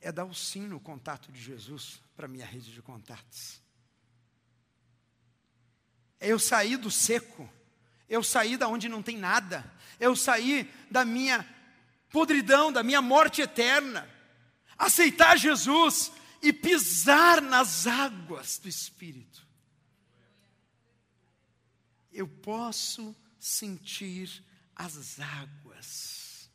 É 0.00 0.10
dar 0.10 0.24
o 0.24 0.34
sim 0.34 0.66
no 0.66 0.80
contato 0.80 1.30
de 1.30 1.40
Jesus 1.40 2.00
para 2.16 2.26
minha 2.26 2.46
rede 2.46 2.72
de 2.72 2.80
contatos. 2.80 3.62
É 6.18 6.28
eu 6.28 6.38
sair 6.38 6.78
do 6.78 6.90
seco 6.90 7.46
eu 8.08 8.22
saí 8.22 8.56
da 8.56 8.68
onde 8.68 8.88
não 8.88 9.02
tem 9.02 9.16
nada. 9.16 9.70
Eu 9.98 10.14
saí 10.14 10.70
da 10.90 11.04
minha 11.04 11.46
podridão, 12.10 12.72
da 12.72 12.82
minha 12.82 13.00
morte 13.00 13.40
eterna. 13.40 14.08
Aceitar 14.76 15.38
Jesus 15.38 16.12
e 16.42 16.52
pisar 16.52 17.40
nas 17.40 17.86
águas 17.86 18.58
do 18.58 18.68
Espírito. 18.68 19.46
Eu 22.12 22.28
posso 22.28 23.16
sentir 23.38 24.44
as 24.76 25.18
águas. 25.18 26.50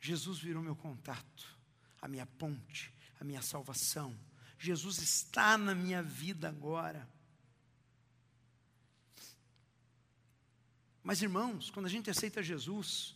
Jesus 0.00 0.38
virou 0.38 0.62
meu 0.62 0.76
contato, 0.76 1.58
a 2.00 2.06
minha 2.06 2.26
ponte, 2.26 2.94
a 3.20 3.24
minha 3.24 3.42
salvação 3.42 4.16
Jesus 4.58 4.98
está 4.98 5.58
na 5.58 5.74
minha 5.74 6.02
vida 6.02 6.48
agora. 6.48 7.08
Mas 11.02 11.22
irmãos, 11.22 11.70
quando 11.70 11.86
a 11.86 11.88
gente 11.88 12.10
aceita 12.10 12.42
Jesus, 12.42 13.14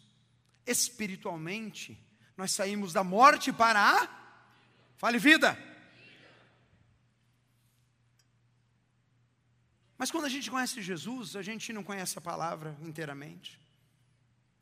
espiritualmente, 0.66 2.00
nós 2.37 2.53
saímos 2.53 2.92
da 2.92 3.03
morte 3.03 3.53
para 3.53 3.81
a 3.81 4.20
fale 4.96 5.18
vida. 5.18 5.59
Mas 9.98 10.11
quando 10.11 10.24
a 10.26 10.29
gente 10.29 10.50
conhece 10.50 10.81
Jesus, 10.81 11.37
a 11.37 11.42
gente 11.42 11.72
não 11.72 11.83
conhece 11.83 12.16
a 12.16 12.22
palavra 12.22 12.79
inteiramente. 12.81 13.61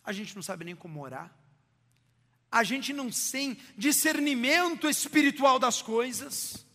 A 0.02 0.12
gente 0.12 0.34
não 0.34 0.42
sabe 0.42 0.64
nem 0.64 0.74
como 0.74 1.00
orar. 1.00 1.30
A 2.50 2.64
gente 2.64 2.92
não 2.92 3.10
tem 3.10 3.58
discernimento 3.76 4.88
espiritual 4.88 5.58
das 5.58 5.82
coisas. 5.82 6.66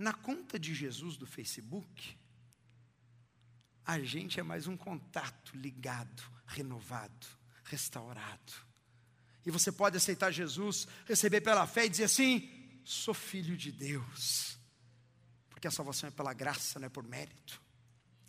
Na 0.00 0.14
conta 0.14 0.58
de 0.58 0.74
Jesus 0.74 1.18
do 1.18 1.26
Facebook, 1.26 2.16
a 3.84 4.00
gente 4.00 4.40
é 4.40 4.42
mais 4.42 4.66
um 4.66 4.74
contato 4.74 5.54
ligado, 5.54 6.22
renovado, 6.46 7.26
restaurado. 7.64 8.54
E 9.44 9.50
você 9.50 9.70
pode 9.70 9.98
aceitar 9.98 10.30
Jesus, 10.30 10.88
receber 11.04 11.42
pela 11.42 11.66
fé 11.66 11.84
e 11.84 11.90
dizer 11.90 12.04
assim: 12.04 12.80
sou 12.82 13.12
filho 13.12 13.54
de 13.58 13.70
Deus. 13.70 14.58
Porque 15.50 15.68
a 15.68 15.70
salvação 15.70 16.08
é 16.08 16.10
pela 16.10 16.32
graça, 16.32 16.78
não 16.78 16.86
é 16.86 16.88
por 16.88 17.06
mérito. 17.06 17.60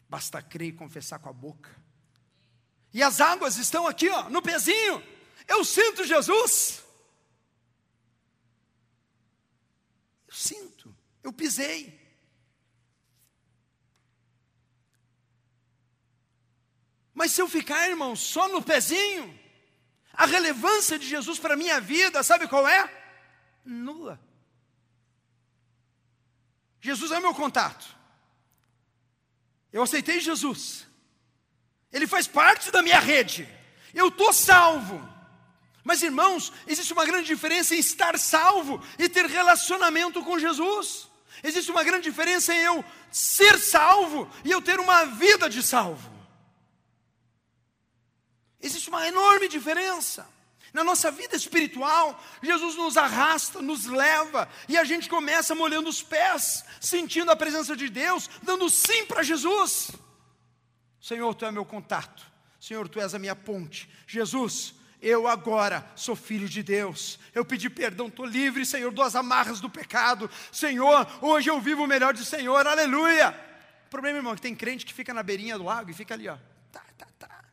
Basta 0.09 0.41
crer 0.41 0.67
e 0.67 0.73
confessar 0.73 1.19
com 1.19 1.29
a 1.29 1.33
boca. 1.33 1.73
E 2.93 3.01
as 3.01 3.21
águas 3.21 3.55
estão 3.55 3.87
aqui, 3.87 4.09
ó, 4.09 4.29
no 4.29 4.41
pezinho. 4.41 5.01
Eu 5.47 5.63
sinto 5.63 6.05
Jesus. 6.05 6.83
Eu 10.27 10.35
sinto. 10.35 11.00
Eu 11.23 11.31
pisei. 11.31 11.99
Mas 17.13 17.33
se 17.33 17.41
eu 17.41 17.47
ficar, 17.47 17.87
irmão, 17.87 18.15
só 18.15 18.47
no 18.47 18.63
pezinho, 18.63 19.39
a 20.13 20.25
relevância 20.25 20.97
de 20.97 21.07
Jesus 21.07 21.37
para 21.37 21.53
a 21.53 21.57
minha 21.57 21.79
vida, 21.79 22.23
sabe 22.23 22.47
qual 22.47 22.67
é? 22.67 22.89
Nula. 23.63 24.19
Jesus 26.79 27.11
é 27.11 27.19
meu 27.19 27.35
contato. 27.35 27.95
Eu 29.71 29.83
aceitei 29.83 30.19
Jesus. 30.19 30.87
Ele 31.91 32.07
faz 32.07 32.27
parte 32.27 32.71
da 32.71 32.81
minha 32.81 32.99
rede. 32.99 33.47
Eu 33.93 34.07
estou 34.07 34.33
salvo. 34.33 35.07
Mas, 35.83 36.01
irmãos, 36.01 36.51
existe 36.65 36.93
uma 36.93 37.05
grande 37.05 37.27
diferença 37.27 37.75
em 37.75 37.79
estar 37.79 38.17
salvo 38.17 38.83
e 38.97 39.07
ter 39.07 39.25
relacionamento 39.27 40.23
com 40.23 40.39
Jesus. 40.39 41.10
Existe 41.43 41.71
uma 41.71 41.83
grande 41.83 42.09
diferença 42.09 42.53
em 42.53 42.59
eu 42.59 42.85
ser 43.11 43.57
salvo 43.59 44.29
e 44.43 44.51
eu 44.51 44.61
ter 44.61 44.79
uma 44.79 45.05
vida 45.05 45.49
de 45.49 45.63
salvo. 45.63 46.11
Existe 48.61 48.89
uma 48.89 49.07
enorme 49.07 49.47
diferença. 49.47 50.27
Na 50.73 50.83
nossa 50.83 51.11
vida 51.11 51.35
espiritual, 51.35 52.21
Jesus 52.41 52.75
nos 52.75 52.95
arrasta, 52.95 53.61
nos 53.61 53.85
leva, 53.85 54.47
e 54.69 54.77
a 54.77 54.85
gente 54.85 55.09
começa 55.09 55.53
molhando 55.53 55.89
os 55.89 56.01
pés, 56.01 56.63
sentindo 56.79 57.29
a 57.29 57.35
presença 57.35 57.75
de 57.75 57.89
Deus, 57.89 58.29
dando 58.41 58.69
sim 58.69 59.05
para 59.05 59.21
Jesus. 59.21 59.91
Senhor, 61.01 61.33
tu 61.35 61.45
é 61.45 61.51
meu 61.51 61.65
contato. 61.65 62.25
Senhor, 62.59 62.87
tu 62.87 63.01
és 63.01 63.13
a 63.13 63.19
minha 63.19 63.35
ponte. 63.35 63.89
Jesus, 64.07 64.75
eu 65.01 65.27
agora 65.27 65.89
sou 65.95 66.15
filho 66.15 66.47
de 66.47 66.61
Deus. 66.61 67.19
Eu 67.33 67.43
pedi 67.43 67.69
perdão, 67.69 68.07
estou 68.07 68.25
livre, 68.25 68.65
Senhor, 68.65 68.93
das 68.93 69.15
amarras 69.15 69.59
do 69.59 69.69
pecado. 69.69 70.29
Senhor, 70.51 71.07
hoje 71.21 71.49
eu 71.49 71.59
vivo 71.59 71.83
o 71.83 71.87
melhor 71.87 72.13
de 72.13 72.23
Senhor, 72.23 72.67
aleluia. 72.67 73.35
O 73.87 73.89
problema, 73.89 74.19
irmão, 74.19 74.33
é 74.33 74.35
que 74.35 74.41
tem 74.41 74.55
crente 74.55 74.85
que 74.85 74.93
fica 74.93 75.13
na 75.13 75.23
beirinha 75.23 75.57
do 75.57 75.63
lago 75.63 75.89
e 75.89 75.93
fica 75.93 76.13
ali, 76.13 76.29
ó. 76.29 76.37
Tá, 76.71 76.83
tá, 76.97 77.07
tá. 77.17 77.43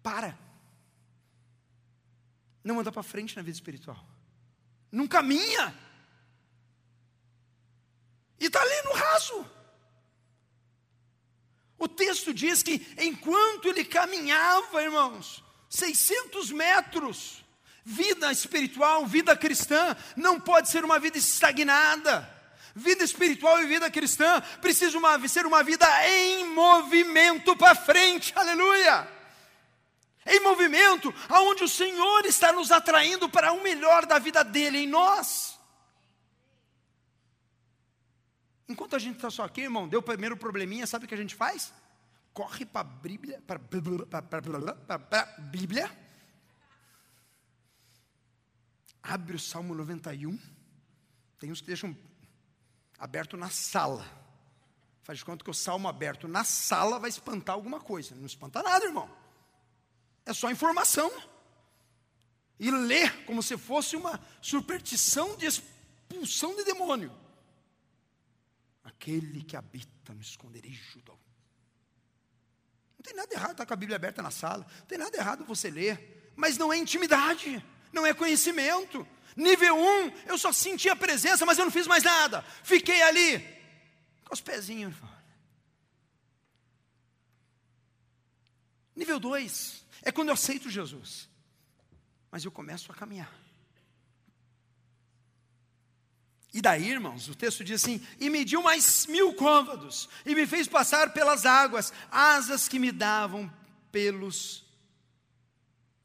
Para. 0.00 0.38
Não 2.62 2.78
anda 2.78 2.92
para 2.92 3.02
frente 3.02 3.36
na 3.36 3.42
vida 3.42 3.56
espiritual. 3.56 4.06
Não 4.92 5.08
caminha. 5.08 5.74
E 8.38 8.46
está 8.46 8.60
ali 8.62 8.82
no 8.84 8.92
raso. 8.92 9.57
O 11.78 11.86
texto 11.86 12.34
diz 12.34 12.62
que 12.62 12.86
enquanto 12.98 13.68
ele 13.68 13.84
caminhava, 13.84 14.82
irmãos, 14.82 15.44
600 15.68 16.50
metros, 16.50 17.44
vida 17.84 18.32
espiritual, 18.32 19.06
vida 19.06 19.36
cristã, 19.36 19.96
não 20.16 20.40
pode 20.40 20.68
ser 20.68 20.84
uma 20.84 20.98
vida 20.98 21.16
estagnada. 21.16 22.36
Vida 22.74 23.02
espiritual 23.02 23.62
e 23.62 23.66
vida 23.66 23.90
cristã 23.90 24.40
precisa 24.60 24.98
uma, 24.98 25.26
ser 25.28 25.46
uma 25.46 25.62
vida 25.62 25.86
em 26.08 26.44
movimento 26.46 27.56
para 27.56 27.74
frente, 27.74 28.32
aleluia. 28.36 29.08
Em 30.26 30.40
movimento, 30.40 31.12
aonde 31.28 31.64
o 31.64 31.68
Senhor 31.68 32.26
está 32.26 32.52
nos 32.52 32.70
atraindo 32.70 33.28
para 33.28 33.52
o 33.52 33.62
melhor 33.62 34.04
da 34.04 34.18
vida 34.18 34.44
dele 34.44 34.78
em 34.78 34.86
nós. 34.86 35.47
Enquanto 38.68 38.94
a 38.94 38.98
gente 38.98 39.16
está 39.16 39.30
só 39.30 39.44
aqui, 39.44 39.62
irmão, 39.62 39.88
deu 39.88 40.00
o 40.00 40.02
primeiro 40.02 40.36
probleminha, 40.36 40.86
sabe 40.86 41.06
o 41.06 41.08
que 41.08 41.14
a 41.14 41.18
gente 41.18 41.34
faz? 41.34 41.72
Corre 42.34 42.66
para 42.66 42.82
a 42.82 42.84
Bíblia, 42.84 43.42
para 43.46 43.58
a 43.58 45.40
Bíblia, 45.40 45.90
abre 49.02 49.36
o 49.36 49.38
Salmo 49.38 49.74
91, 49.74 50.38
tem 51.38 51.50
uns 51.50 51.62
que 51.62 51.66
deixam 51.66 51.96
aberto 52.98 53.36
na 53.36 53.48
sala. 53.48 54.04
Faz 55.02 55.20
de 55.20 55.24
conta 55.24 55.42
que 55.42 55.50
o 55.50 55.54
salmo 55.54 55.88
aberto 55.88 56.28
na 56.28 56.44
sala 56.44 56.98
vai 56.98 57.08
espantar 57.08 57.54
alguma 57.54 57.80
coisa. 57.80 58.14
Não 58.14 58.26
espanta 58.26 58.62
nada, 58.62 58.84
irmão. 58.84 59.10
É 60.26 60.34
só 60.34 60.50
informação. 60.50 61.10
E 62.60 62.70
ler 62.70 63.24
como 63.24 63.42
se 63.42 63.56
fosse 63.56 63.96
uma 63.96 64.20
superstição 64.42 65.34
de 65.36 65.46
expulsão 65.46 66.54
de 66.54 66.64
demônio 66.64 67.10
aquele 68.88 69.42
que 69.42 69.56
habita 69.56 70.14
no 70.14 70.20
esconderijo 70.20 71.00
do 71.02 71.12
Não 71.12 73.02
tem 73.02 73.14
nada 73.14 73.32
errado 73.32 73.52
estar 73.52 73.66
com 73.66 73.74
a 73.74 73.76
Bíblia 73.76 73.96
aberta 73.96 74.22
na 74.22 74.30
sala, 74.30 74.66
não 74.78 74.86
tem 74.86 74.98
nada 74.98 75.16
errado 75.16 75.44
você 75.44 75.70
ler, 75.70 76.32
mas 76.34 76.58
não 76.58 76.72
é 76.72 76.76
intimidade, 76.76 77.64
não 77.92 78.04
é 78.04 78.12
conhecimento. 78.12 79.06
Nível 79.36 79.76
1, 79.76 79.80
um, 79.80 80.12
eu 80.26 80.38
só 80.38 80.52
senti 80.52 80.88
a 80.88 80.96
presença, 80.96 81.46
mas 81.46 81.58
eu 81.58 81.64
não 81.64 81.72
fiz 81.72 81.86
mais 81.86 82.02
nada. 82.02 82.42
Fiquei 82.64 83.02
ali, 83.02 83.38
com 84.24 84.34
os 84.34 84.40
pezinhos. 84.40 84.94
Nível 88.96 89.20
2, 89.20 89.86
é 90.02 90.10
quando 90.10 90.28
eu 90.28 90.34
aceito 90.34 90.68
Jesus, 90.68 91.28
mas 92.30 92.44
eu 92.44 92.50
começo 92.50 92.90
a 92.90 92.94
caminhar. 92.94 93.47
E 96.52 96.62
daí, 96.62 96.90
irmãos, 96.90 97.28
o 97.28 97.34
texto 97.34 97.62
diz 97.62 97.82
assim: 97.82 98.04
e 98.18 98.30
mediu 98.30 98.62
mais 98.62 99.06
mil 99.06 99.34
côvados, 99.34 100.08
e 100.24 100.34
me 100.34 100.46
fez 100.46 100.66
passar 100.66 101.12
pelas 101.12 101.44
águas, 101.44 101.92
asas 102.10 102.68
que 102.68 102.78
me 102.78 102.90
davam 102.90 103.52
pelos 103.92 104.64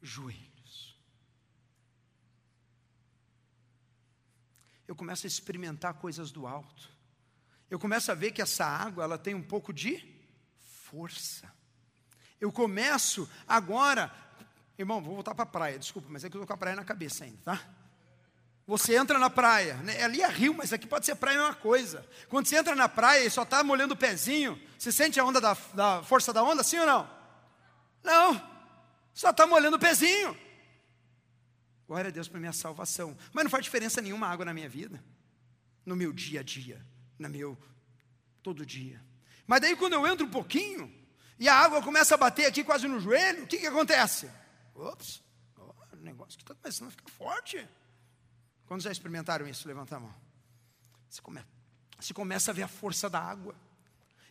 joelhos. 0.02 0.98
Eu 4.88 4.96
começo 4.96 5.26
a 5.26 5.30
experimentar 5.30 5.94
coisas 5.96 6.32
do 6.32 6.46
alto. 6.46 6.92
Eu 7.70 7.80
começo 7.80 8.12
a 8.12 8.16
ver 8.16 8.32
que 8.32 8.42
essa 8.42 8.66
água 8.66 9.04
ela 9.04 9.18
tem 9.18 9.34
um 9.34 9.42
pouco 9.42 9.74
de 9.74 10.06
força. 10.60 11.52
Eu 12.40 12.52
começo 12.52 13.28
agora, 13.48 14.14
irmão, 14.78 15.02
vou 15.02 15.16
voltar 15.16 15.34
para 15.34 15.44
a 15.44 15.48
praia, 15.48 15.80
desculpa, 15.80 16.10
mas 16.12 16.24
é 16.24 16.30
que 16.30 16.36
eu 16.36 16.42
estou 16.42 16.48
com 16.48 16.54
a 16.54 16.58
praia 16.58 16.76
na 16.76 16.84
cabeça 16.84 17.24
ainda, 17.24 17.40
tá? 17.44 17.83
Você 18.66 18.96
entra 18.96 19.20
na 19.20 19.30
praia, 19.30 19.76
né? 19.78 20.02
ali 20.04 20.22
é 20.22 20.28
rio, 20.28 20.54
mas 20.54 20.72
aqui 20.72 20.88
pode 20.88 21.06
ser 21.06 21.16
praia, 21.16 21.38
é 21.38 21.42
uma 21.42 21.54
coisa. 21.54 22.08
Quando 22.30 22.48
você 22.48 22.56
entra 22.56 22.76
na 22.76 22.88
praia 22.88 23.26
e 23.26 23.30
só 23.30 23.44
está 23.44 23.62
molhando 23.62 23.94
o 23.94 23.98
pezinho, 23.98 24.60
você 24.78 24.92
sente 24.92 25.20
a 25.20 25.26
onda 25.26 25.42
da, 25.42 25.58
da 25.74 26.02
força 26.04 26.32
da 26.32 26.42
onda, 26.42 26.64
sim 26.64 26.80
ou 26.80 26.86
não? 26.86 27.10
Não, 28.02 28.42
só 29.14 29.32
está 29.32 29.46
molhando 29.46 29.76
o 29.76 29.80
pezinho. 29.80 30.38
Glória 31.86 32.08
a 32.08 32.12
Deus 32.12 32.30
para 32.30 32.40
minha 32.40 32.54
salvação. 32.54 33.18
Mas 33.34 33.44
não 33.44 33.52
faz 33.52 33.66
diferença 33.66 34.02
nenhuma 34.02 34.28
água 34.28 34.46
na 34.46 34.54
minha 34.54 34.70
vida, 34.70 35.04
no 35.86 35.96
meu 35.96 36.14
dia 36.14 36.40
a 36.40 36.44
dia, 36.44 36.86
no 37.20 37.30
meu 37.30 37.58
todo 38.42 38.66
dia. 38.66 39.04
Mas 39.46 39.60
daí 39.60 39.76
quando 39.76 39.94
eu 39.94 40.08
entro 40.08 40.26
um 40.26 40.32
pouquinho, 40.32 40.92
e 41.38 41.50
a 41.50 41.56
água 41.56 41.82
começa 41.82 42.16
a 42.16 42.18
bater 42.18 42.46
aqui 42.46 42.64
quase 42.64 42.88
no 42.88 43.00
joelho, 43.00 43.44
o 43.44 43.48
que, 43.48 43.58
que 43.58 43.68
acontece? 43.68 44.32
Ops, 44.74 45.22
o 45.58 45.98
negócio 45.98 46.38
que 46.38 46.44
está 46.44 46.56
começando 46.56 46.88
a 46.88 46.92
ficar 46.92 47.10
forte. 47.10 47.68
Quando 48.68 48.82
já 48.82 48.92
experimentaram 48.92 49.48
isso? 49.48 49.68
Levanta 49.68 49.98
a 49.98 50.00
mão. 50.00 50.14
Você 51.10 51.22
começa, 51.22 51.48
você 52.00 52.14
começa 52.14 52.52
a 52.52 52.54
ver 52.54 52.64
a 52.64 52.68
força 52.68 53.10
da 53.10 53.20
água. 53.20 53.56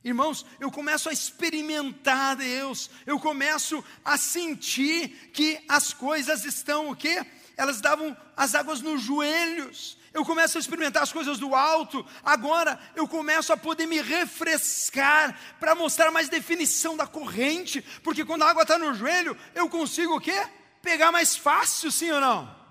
Irmãos, 0.04 0.44
eu 0.58 0.70
começo 0.70 1.08
a 1.08 1.12
experimentar 1.12 2.34
Deus, 2.34 2.90
eu 3.06 3.20
começo 3.20 3.84
a 4.04 4.18
sentir 4.18 5.30
que 5.32 5.64
as 5.68 5.94
coisas 5.94 6.44
estão 6.44 6.90
o 6.90 6.96
quê? 6.96 7.24
Elas 7.56 7.80
davam 7.80 8.16
as 8.36 8.54
águas 8.56 8.80
nos 8.80 9.00
joelhos. 9.00 9.96
Eu 10.12 10.24
começo 10.24 10.58
a 10.58 10.60
experimentar 10.60 11.04
as 11.04 11.12
coisas 11.12 11.38
do 11.38 11.54
alto. 11.54 12.04
Agora 12.24 12.78
eu 12.96 13.06
começo 13.06 13.52
a 13.52 13.56
poder 13.56 13.86
me 13.86 14.00
refrescar 14.00 15.38
para 15.60 15.74
mostrar 15.74 16.10
mais 16.10 16.28
definição 16.28 16.96
da 16.96 17.06
corrente, 17.06 17.80
porque 18.02 18.24
quando 18.24 18.42
a 18.42 18.50
água 18.50 18.62
está 18.62 18.76
no 18.76 18.92
joelho, 18.94 19.36
eu 19.54 19.68
consigo 19.70 20.16
o 20.16 20.20
quê? 20.20 20.46
Pegar 20.82 21.12
mais 21.12 21.36
fácil, 21.36 21.92
sim 21.92 22.10
ou 22.10 22.20
não? 22.20 22.62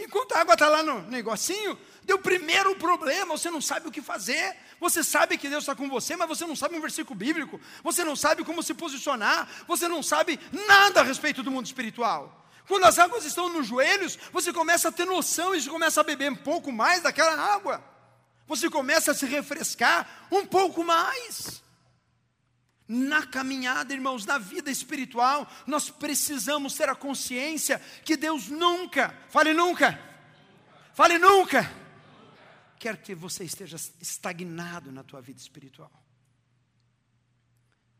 Enquanto 0.00 0.32
a 0.32 0.40
água 0.40 0.54
está 0.54 0.66
lá 0.66 0.82
no 0.82 1.02
negocinho, 1.02 1.78
deu 2.04 2.18
primeiro 2.18 2.74
problema, 2.76 3.36
você 3.36 3.50
não 3.50 3.60
sabe 3.60 3.86
o 3.86 3.90
que 3.90 4.00
fazer. 4.00 4.56
Você 4.80 5.04
sabe 5.04 5.36
que 5.36 5.48
Deus 5.48 5.62
está 5.62 5.74
com 5.74 5.90
você, 5.90 6.16
mas 6.16 6.26
você 6.26 6.46
não 6.46 6.56
sabe 6.56 6.74
um 6.76 6.80
versículo 6.80 7.14
bíblico. 7.14 7.60
Você 7.84 8.02
não 8.02 8.16
sabe 8.16 8.42
como 8.42 8.62
se 8.62 8.72
posicionar. 8.72 9.46
Você 9.68 9.86
não 9.88 10.02
sabe 10.02 10.40
nada 10.66 11.00
a 11.00 11.04
respeito 11.04 11.42
do 11.42 11.50
mundo 11.50 11.66
espiritual. 11.66 12.40
Quando 12.66 12.84
as 12.84 12.98
águas 12.98 13.26
estão 13.26 13.50
nos 13.50 13.66
joelhos, 13.66 14.18
você 14.32 14.52
começa 14.52 14.88
a 14.88 14.92
ter 14.92 15.04
noção 15.04 15.54
e 15.54 15.60
você 15.60 15.68
começa 15.68 16.00
a 16.00 16.04
beber 16.04 16.30
um 16.30 16.36
pouco 16.36 16.72
mais 16.72 17.02
daquela 17.02 17.36
água. 17.36 17.84
você 18.46 18.70
começa 18.70 19.12
a 19.12 19.14
se 19.14 19.26
refrescar 19.26 20.28
um 20.30 20.46
pouco 20.46 20.82
mais. 20.82 21.62
Na 22.92 23.24
caminhada, 23.24 23.94
irmãos, 23.94 24.26
na 24.26 24.36
vida 24.36 24.68
espiritual, 24.68 25.48
nós 25.64 25.88
precisamos 25.88 26.74
ter 26.74 26.88
a 26.88 26.94
consciência 26.96 27.80
que 28.04 28.16
Deus 28.16 28.48
nunca, 28.48 29.16
fale 29.28 29.54
nunca, 29.54 29.96
fale 30.92 31.16
nunca, 31.16 31.72
quer 32.80 32.96
que 32.96 33.14
você 33.14 33.44
esteja 33.44 33.76
estagnado 34.00 34.90
na 34.90 35.04
tua 35.04 35.20
vida 35.20 35.38
espiritual. 35.38 35.92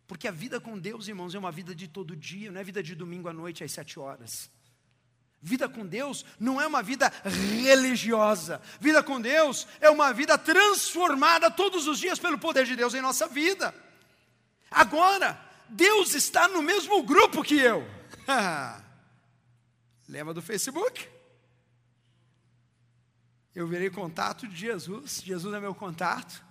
Porque 0.08 0.26
a 0.26 0.32
vida 0.32 0.60
com 0.60 0.76
Deus, 0.76 1.06
irmãos, 1.06 1.36
é 1.36 1.38
uma 1.38 1.52
vida 1.52 1.72
de 1.72 1.86
todo 1.86 2.16
dia, 2.16 2.50
não 2.50 2.60
é 2.60 2.64
vida 2.64 2.82
de 2.82 2.96
domingo 2.96 3.28
à 3.28 3.32
noite 3.32 3.62
às 3.62 3.70
sete 3.70 3.96
horas. 3.96 4.50
Vida 5.40 5.68
com 5.68 5.86
Deus 5.86 6.26
não 6.36 6.60
é 6.60 6.66
uma 6.66 6.82
vida 6.82 7.12
religiosa. 7.62 8.60
Vida 8.80 9.04
com 9.04 9.20
Deus 9.20 9.68
é 9.80 9.88
uma 9.88 10.12
vida 10.12 10.36
transformada 10.36 11.48
todos 11.48 11.86
os 11.86 12.00
dias 12.00 12.18
pelo 12.18 12.40
poder 12.40 12.66
de 12.66 12.74
Deus 12.74 12.92
em 12.92 13.00
nossa 13.00 13.28
vida. 13.28 13.72
Agora, 14.70 15.40
Deus 15.68 16.14
está 16.14 16.48
no 16.48 16.62
mesmo 16.62 17.02
grupo 17.02 17.42
que 17.42 17.58
eu. 17.58 17.86
Lembra 20.08 20.32
do 20.32 20.42
Facebook? 20.42 21.08
Eu 23.54 23.66
virei 23.66 23.90
contato 23.90 24.46
de 24.46 24.56
Jesus, 24.56 25.22
Jesus 25.24 25.52
é 25.52 25.60
meu 25.60 25.74
contato, 25.74 26.42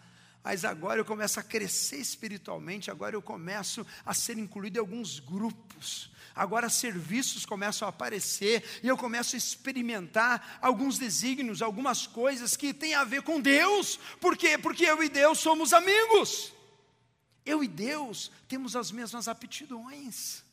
mas 0.43 0.65
agora 0.65 0.99
eu 0.99 1.05
começo 1.05 1.39
a 1.39 1.43
crescer 1.43 1.97
espiritualmente, 1.97 2.91
agora 2.91 3.15
eu 3.15 3.21
começo 3.21 3.87
a 4.05 4.13
ser 4.13 4.37
incluído 4.37 4.77
em 4.77 4.81
alguns 4.81 5.19
grupos 5.19 6.11
agora 6.39 6.69
serviços 6.69 7.45
começam 7.45 7.85
a 7.85 7.89
aparecer 7.89 8.63
e 8.81 8.87
eu 8.87 8.97
começo 8.97 9.35
a 9.35 9.37
experimentar 9.37 10.57
alguns 10.61 10.97
desígnios, 10.97 11.61
algumas 11.61 12.07
coisas 12.07 12.55
que 12.55 12.73
têm 12.73 12.95
a 12.95 13.03
ver 13.03 13.23
com 13.23 13.41
Deus. 13.41 13.99
Por 14.21 14.37
quê? 14.37 14.57
Porque 14.57 14.85
eu 14.85 15.03
e 15.03 15.09
Deus 15.09 15.39
somos 15.39 15.73
amigos. 15.73 16.53
Eu 17.49 17.63
e 17.63 17.67
Deus 17.67 18.31
temos 18.47 18.75
as 18.75 18.91
mesmas 18.91 19.27
aptidões. 19.27 20.43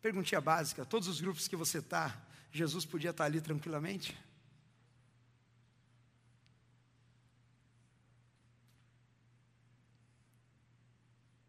Perguntinha 0.00 0.40
básica: 0.40 0.86
todos 0.86 1.08
os 1.08 1.20
grupos 1.20 1.48
que 1.48 1.56
você 1.56 1.78
está, 1.78 2.16
Jesus 2.52 2.84
podia 2.84 3.10
estar 3.10 3.24
ali 3.24 3.40
tranquilamente? 3.40 4.16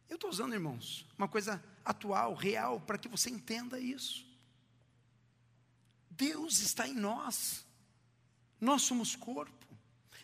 Eu 0.10 0.16
estou 0.16 0.32
usando, 0.32 0.54
irmãos, 0.54 1.06
uma 1.16 1.28
coisa 1.28 1.64
atual, 1.86 2.34
real, 2.34 2.82
para 2.82 2.98
que 2.98 3.08
você 3.08 3.30
entenda 3.30 3.80
isso. 3.80 4.26
Deus 6.10 6.60
está 6.60 6.88
em 6.88 6.96
nós, 6.96 7.64
nós 8.60 8.82
somos 8.82 9.16
corpo. 9.16 9.63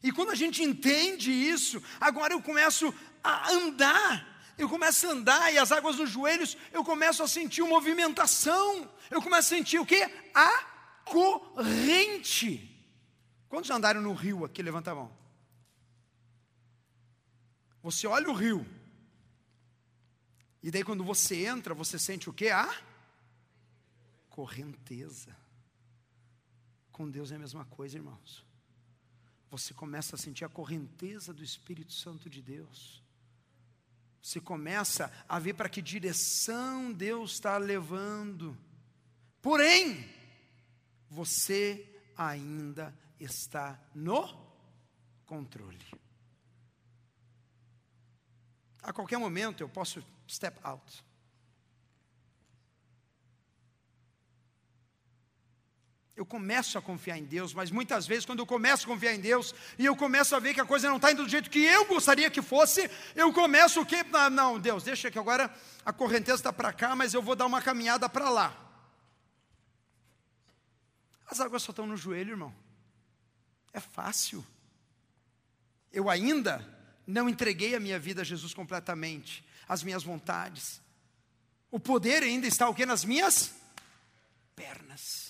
E 0.02 0.12
quando 0.12 0.32
a 0.32 0.36
gente 0.36 0.64
entende 0.64 1.32
isso, 1.32 1.82
agora 2.00 2.34
eu 2.34 2.42
começo 2.42 2.94
a 3.24 3.52
andar, 3.52 4.54
eu 4.58 4.70
começo 4.70 5.08
a 5.08 5.12
andar 5.12 5.54
e 5.54 5.58
as 5.58 5.72
águas 5.72 5.98
nos 5.98 6.10
joelhos, 6.10 6.58
eu 6.72 6.84
começo 6.84 7.22
a 7.22 7.28
sentir 7.28 7.62
movimentação, 7.64 8.90
eu 9.12 9.22
começo 9.22 9.54
a 9.54 9.58
sentir 9.58 9.80
o 9.80 9.86
que? 9.86 10.02
A 10.34 10.64
corrente. 11.06 12.66
Quantos 13.50 13.70
andaram 13.70 14.02
no 14.02 14.14
rio 14.14 14.46
aqui? 14.46 14.62
Levanta 14.62 14.92
a 14.92 14.96
mão. 14.96 15.18
Você 17.82 18.08
olha 18.08 18.30
o 18.30 18.34
rio, 18.34 18.66
e 20.62 20.70
daí 20.70 20.84
quando 20.84 21.04
você 21.04 21.46
entra, 21.46 21.74
você 21.74 21.98
sente 21.98 22.30
o 22.30 22.34
que? 22.34 22.50
A 22.50 22.70
correnteza. 24.30 25.36
Com 26.92 27.10
Deus 27.10 27.32
é 27.32 27.36
a 27.36 27.40
mesma 27.40 27.66
coisa, 27.66 27.98
irmãos. 27.98 28.46
Você 29.50 29.74
começa 29.74 30.16
a 30.16 30.20
sentir 30.20 30.46
a 30.46 30.50
correnteza 30.50 31.34
do 31.34 31.44
Espírito 31.44 31.94
Santo 31.94 32.30
de 32.30 32.42
Deus. 32.42 33.02
Você 34.22 34.40
começa 34.40 35.12
a 35.28 35.40
ver 35.40 35.54
para 35.54 35.70
que 35.70 35.82
direção 35.82 36.92
Deus 36.92 37.34
está 37.34 37.58
levando. 37.58 38.58
Porém, 39.42 40.08
você 41.10 41.86
ainda 42.16 42.94
está 43.20 43.80
no 43.96 44.28
controle. 45.26 45.86
A 48.82 48.94
qualquer 48.94 49.18
momento 49.18 49.62
eu 49.62 49.70
posso 49.70 50.04
step 50.28 50.60
out. 50.64 51.04
Eu 56.20 56.26
começo 56.26 56.78
a 56.78 56.82
confiar 56.82 57.18
em 57.18 57.24
Deus, 57.24 57.54
mas 57.54 57.72
muitas 57.72 58.06
vezes, 58.06 58.26
quando 58.26 58.40
eu 58.40 58.46
começo 58.46 58.84
a 58.84 58.88
confiar 58.94 59.14
em 59.14 59.22
Deus 59.22 59.56
e 59.78 59.86
eu 59.86 59.96
começo 59.96 60.36
a 60.36 60.40
ver 60.40 60.54
que 60.54 60.60
a 60.60 60.66
coisa 60.66 60.90
não 60.90 60.98
está 60.98 61.14
indo 61.14 61.24
do 61.24 61.30
jeito 61.30 61.50
que 61.50 61.60
eu 61.60 61.86
gostaria 61.86 62.30
que 62.30 62.42
fosse, 62.42 62.92
eu 63.16 63.32
começo 63.32 63.80
o 63.80 63.86
quê? 63.86 64.06
Ah, 64.12 64.30
não, 64.30 64.60
Deus, 64.60 64.84
deixa 64.84 65.10
que 65.10 65.18
agora 65.18 65.50
a 65.86 65.94
correnteza 65.94 66.36
está 66.36 66.52
para 66.52 66.74
cá, 66.74 66.94
mas 66.94 67.14
eu 67.14 67.22
vou 67.22 67.38
dar 67.38 67.46
uma 67.46 67.62
caminhada 67.62 68.10
para 68.10 68.30
lá. 68.30 68.54
As 71.26 71.40
águas 71.40 71.64
só 71.64 71.72
estão 71.72 71.88
no 71.88 71.96
joelho, 71.96 72.32
irmão. 72.32 72.54
É 73.72 73.80
fácil. 73.80 74.46
Eu 75.90 76.10
ainda 76.10 76.68
não 77.08 77.30
entreguei 77.30 77.76
a 77.76 77.80
minha 77.80 77.98
vida 77.98 78.24
a 78.24 78.26
Jesus 78.26 78.54
completamente 78.54 79.42
as 79.70 79.84
minhas 79.84 80.04
vontades. 80.04 80.82
O 81.72 81.80
poder 81.80 82.24
ainda 82.24 82.46
está 82.46 82.68
o 82.68 82.76
que 82.76 82.86
nas 82.86 83.06
minhas 83.06 83.54
pernas. 84.54 85.29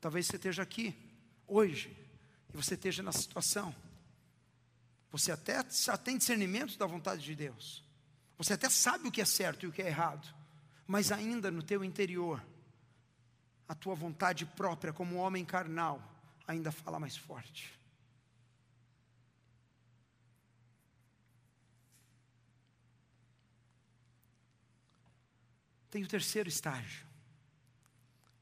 Talvez 0.00 0.26
você 0.26 0.36
esteja 0.36 0.62
aqui 0.62 0.94
hoje 1.46 1.96
e 2.52 2.56
você 2.56 2.74
esteja 2.74 3.02
na 3.02 3.12
situação. 3.12 3.74
Você 5.10 5.32
até 5.32 5.64
já 5.70 5.96
tem 5.96 6.18
discernimento 6.18 6.76
da 6.76 6.86
vontade 6.86 7.22
de 7.22 7.34
Deus. 7.34 7.82
Você 8.36 8.52
até 8.52 8.68
sabe 8.68 9.08
o 9.08 9.12
que 9.12 9.20
é 9.20 9.24
certo 9.24 9.64
e 9.64 9.68
o 9.68 9.72
que 9.72 9.82
é 9.82 9.86
errado. 9.86 10.34
Mas 10.86 11.10
ainda 11.10 11.50
no 11.50 11.62
teu 11.62 11.82
interior, 11.82 12.44
a 13.68 13.74
tua 13.74 13.94
vontade 13.94 14.44
própria 14.44 14.92
como 14.92 15.16
homem 15.16 15.44
carnal 15.44 16.00
ainda 16.46 16.70
fala 16.70 17.00
mais 17.00 17.16
forte. 17.16 17.76
Tem 25.90 26.04
o 26.04 26.08
terceiro 26.08 26.48
estágio. 26.48 27.06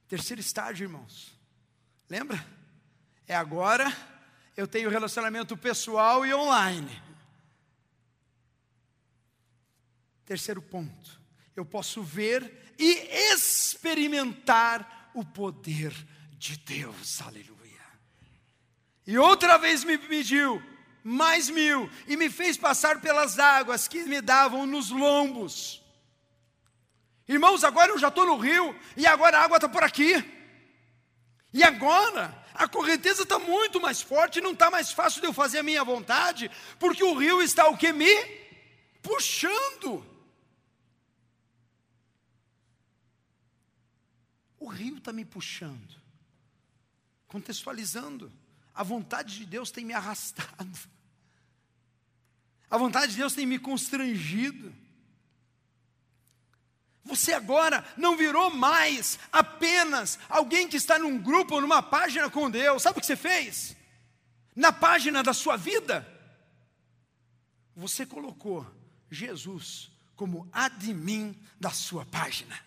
Terceiro 0.09 0.41
estágio, 0.41 0.85
irmãos. 0.85 1.34
Lembra? 2.09 2.45
É 3.27 3.35
agora 3.35 3.95
eu 4.57 4.69
tenho 4.69 4.91
relacionamento 4.91 5.57
pessoal 5.57 6.25
e 6.25 6.33
online. 6.33 7.03
Terceiro 10.25 10.63
ponto. 10.63 11.21
Eu 11.57 11.65
posso 11.65 12.03
ver 12.03 12.75
e 12.79 13.33
experimentar 13.33 15.11
o 15.15 15.25
poder 15.25 15.93
de 16.39 16.57
Deus. 16.59 17.21
Aleluia. 17.23 17.55
E 19.07 19.19
outra 19.19 19.59
vez 19.59 19.85
me 19.85 19.99
pediu 19.99 20.63
mais 21.03 21.51
mil 21.51 21.91
e 22.07 22.17
me 22.17 22.31
fez 22.31 22.57
passar 22.57 23.01
pelas 23.01 23.39
águas 23.39 23.87
que 23.87 24.05
me 24.05 24.21
davam 24.21 24.67
nos 24.67 24.91
lombos. 24.91 25.83
Irmãos, 27.29 27.65
agora 27.65 27.93
eu 27.93 27.99
já 27.99 28.09
estou 28.09 28.27
no 28.27 28.37
rio 28.37 28.75
e 28.97 29.07
agora 29.07 29.39
a 29.39 29.45
água 29.45 29.57
está 29.57 29.69
por 29.69 29.83
aqui. 29.83 30.15
E 31.55 31.63
agora 31.63 32.37
a 32.53 32.67
correnteza 32.67 33.23
está 33.23 33.39
muito 33.39 33.81
mais 33.81 34.03
forte, 34.03 34.41
não 34.41 34.51
está 34.51 34.73
mais 34.73 34.91
fácil 34.91 35.21
de 35.21 35.29
eu 35.29 35.33
fazer 35.33 35.59
a 35.59 35.63
minha 35.63 35.85
vontade, 35.85 36.51
porque 36.81 37.05
o 37.05 37.15
rio 37.15 37.41
está 37.41 37.69
o 37.69 37.79
que 37.79 37.93
me 37.93 38.13
puxando. 39.01 40.05
O 44.59 44.67
rio 44.67 44.99
está 44.99 45.13
me 45.13 45.25
puxando, 45.25 45.95
contextualizando. 47.29 48.33
A 48.75 48.83
vontade 48.83 49.39
de 49.39 49.47
Deus 49.47 49.71
tem 49.71 49.85
me 49.85 49.95
arrastado, 49.95 50.79
a 52.69 52.77
vontade 52.77 53.13
de 53.13 53.19
Deus 53.19 53.33
tem 53.33 53.47
me 53.47 53.61
constrangido. 53.61 54.75
Você 57.05 57.35
agora 57.35 57.85
não 57.97 58.17
virou 58.17 58.51
mais 58.51 59.19
apenas 59.31 60.19
alguém 60.29 60.67
que 60.67 60.77
está 60.77 60.99
num 60.99 61.21
grupo 61.21 61.61
numa 61.61 61.83
página 61.83 62.31
com 62.31 62.51
Deus. 62.51 62.83
Sabe 62.83 62.99
o 62.99 63.01
que 63.01 63.07
você 63.07 63.17
fez? 63.17 63.77
Na 64.57 64.73
página 64.73 65.23
da 65.23 65.35
sua 65.35 65.57
vida, 65.57 66.07
você 67.77 68.07
colocou 68.07 68.67
Jesus 69.11 69.91
como 70.17 70.49
admin 70.53 71.39
da 71.61 71.71
sua 71.71 72.07
página. 72.07 72.59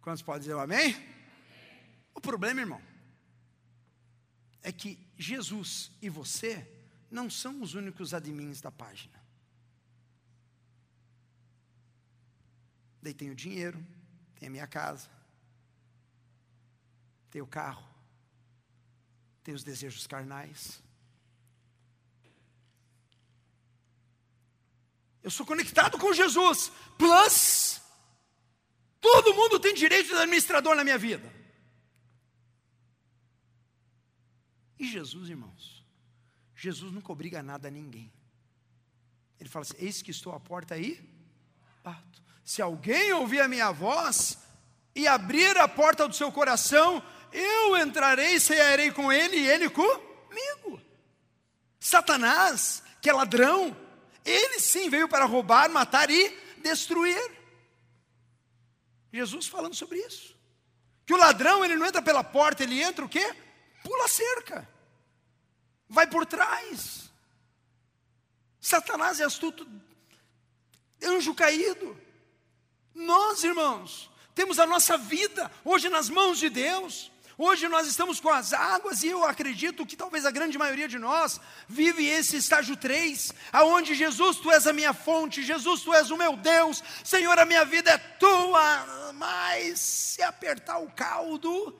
Quantos 0.00 0.22
podem 0.22 0.40
dizer 0.40 0.56
amém? 0.56 0.96
O 2.14 2.20
problema, 2.20 2.60
irmão, 2.60 2.80
é 4.62 4.72
que 4.72 4.98
Jesus 5.18 5.90
e 6.00 6.08
você 6.08 6.66
não 7.10 7.28
são 7.28 7.60
os 7.60 7.74
únicos 7.74 8.14
admins 8.14 8.60
da 8.60 8.70
página. 8.70 9.15
Daí 13.06 13.14
tem 13.14 13.30
o 13.30 13.36
dinheiro, 13.36 13.78
tem 14.34 14.48
a 14.48 14.50
minha 14.50 14.66
casa, 14.66 15.08
tem 17.30 17.40
o 17.40 17.46
carro, 17.46 17.88
tem 19.44 19.54
os 19.54 19.62
desejos 19.62 20.08
carnais. 20.08 20.82
Eu 25.22 25.30
sou 25.30 25.46
conectado 25.46 25.96
com 25.98 26.12
Jesus. 26.12 26.72
Plus, 26.98 27.80
todo 29.00 29.34
mundo 29.34 29.60
tem 29.60 29.72
direito 29.72 30.08
de 30.08 30.14
administrador 30.14 30.74
na 30.74 30.82
minha 30.82 30.98
vida. 30.98 31.32
E 34.80 34.88
Jesus, 34.88 35.28
irmãos, 35.28 35.86
Jesus 36.56 36.90
nunca 36.90 37.12
obriga 37.12 37.40
nada 37.40 37.68
a 37.68 37.70
ninguém. 37.70 38.12
Ele 39.38 39.48
fala 39.48 39.64
assim: 39.64 39.76
Eis 39.78 40.02
que 40.02 40.10
estou 40.10 40.32
à 40.32 40.40
porta 40.40 40.74
aí, 40.74 41.08
bato. 41.84 42.25
Se 42.46 42.62
alguém 42.62 43.12
ouvir 43.12 43.40
a 43.40 43.48
minha 43.48 43.72
voz 43.72 44.38
e 44.94 45.08
abrir 45.08 45.58
a 45.58 45.66
porta 45.66 46.06
do 46.06 46.14
seu 46.14 46.30
coração, 46.30 47.02
eu 47.32 47.76
entrarei, 47.76 48.38
cearei 48.38 48.92
com 48.92 49.12
ele 49.12 49.36
e 49.36 49.48
ele 49.48 49.68
comigo. 49.68 50.80
Satanás, 51.80 52.84
que 53.02 53.10
é 53.10 53.12
ladrão, 53.12 53.76
ele 54.24 54.60
sim 54.60 54.88
veio 54.88 55.08
para 55.08 55.24
roubar, 55.24 55.68
matar 55.68 56.08
e 56.08 56.38
destruir. 56.58 57.32
Jesus 59.12 59.48
falando 59.48 59.74
sobre 59.74 59.98
isso. 59.98 60.36
Que 61.04 61.14
o 61.14 61.18
ladrão, 61.18 61.64
ele 61.64 61.74
não 61.74 61.84
entra 61.84 62.00
pela 62.00 62.22
porta, 62.22 62.62
ele 62.62 62.80
entra 62.80 63.04
o 63.04 63.08
quê? 63.08 63.34
Pula 63.82 64.04
a 64.04 64.08
cerca. 64.08 64.68
Vai 65.88 66.06
por 66.06 66.24
trás. 66.24 67.10
Satanás 68.60 69.18
é 69.18 69.24
astuto, 69.24 69.66
anjo 71.02 71.34
caído. 71.34 72.05
Nós, 72.96 73.44
irmãos, 73.44 74.10
temos 74.34 74.58
a 74.58 74.66
nossa 74.66 74.96
vida 74.96 75.50
hoje 75.62 75.90
nas 75.90 76.08
mãos 76.08 76.38
de 76.38 76.48
Deus. 76.48 77.12
Hoje 77.36 77.68
nós 77.68 77.86
estamos 77.86 78.18
com 78.18 78.30
as 78.30 78.54
águas 78.54 79.02
e 79.02 79.08
eu 79.08 79.22
acredito 79.22 79.84
que 79.84 79.94
talvez 79.94 80.24
a 80.24 80.30
grande 80.30 80.56
maioria 80.56 80.88
de 80.88 80.98
nós 80.98 81.38
vive 81.68 82.06
esse 82.06 82.38
estágio 82.38 82.74
3, 82.74 83.34
aonde 83.52 83.94
Jesus, 83.94 84.38
tu 84.38 84.50
és 84.50 84.66
a 84.66 84.72
minha 84.72 84.94
fonte, 84.94 85.42
Jesus, 85.42 85.82
tu 85.82 85.92
és 85.92 86.10
o 86.10 86.16
meu 86.16 86.34
Deus, 86.38 86.82
Senhor, 87.04 87.38
a 87.38 87.44
minha 87.44 87.66
vida 87.66 87.90
é 87.90 87.98
tua, 87.98 89.12
mas 89.12 89.78
se 89.78 90.22
apertar 90.22 90.78
o 90.78 90.90
caldo, 90.90 91.78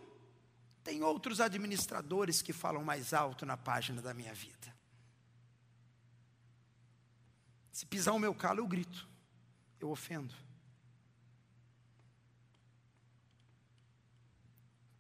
tem 0.84 1.02
outros 1.02 1.40
administradores 1.40 2.42
que 2.42 2.52
falam 2.52 2.84
mais 2.84 3.14
alto 3.14 3.46
na 3.46 3.56
página 3.56 4.02
da 4.02 4.12
minha 4.12 4.34
vida. 4.34 4.76
Se 7.72 7.86
pisar 7.86 8.12
o 8.12 8.18
meu 8.18 8.34
calo, 8.34 8.60
eu 8.60 8.66
grito, 8.66 9.08
eu 9.80 9.90
ofendo. 9.90 10.45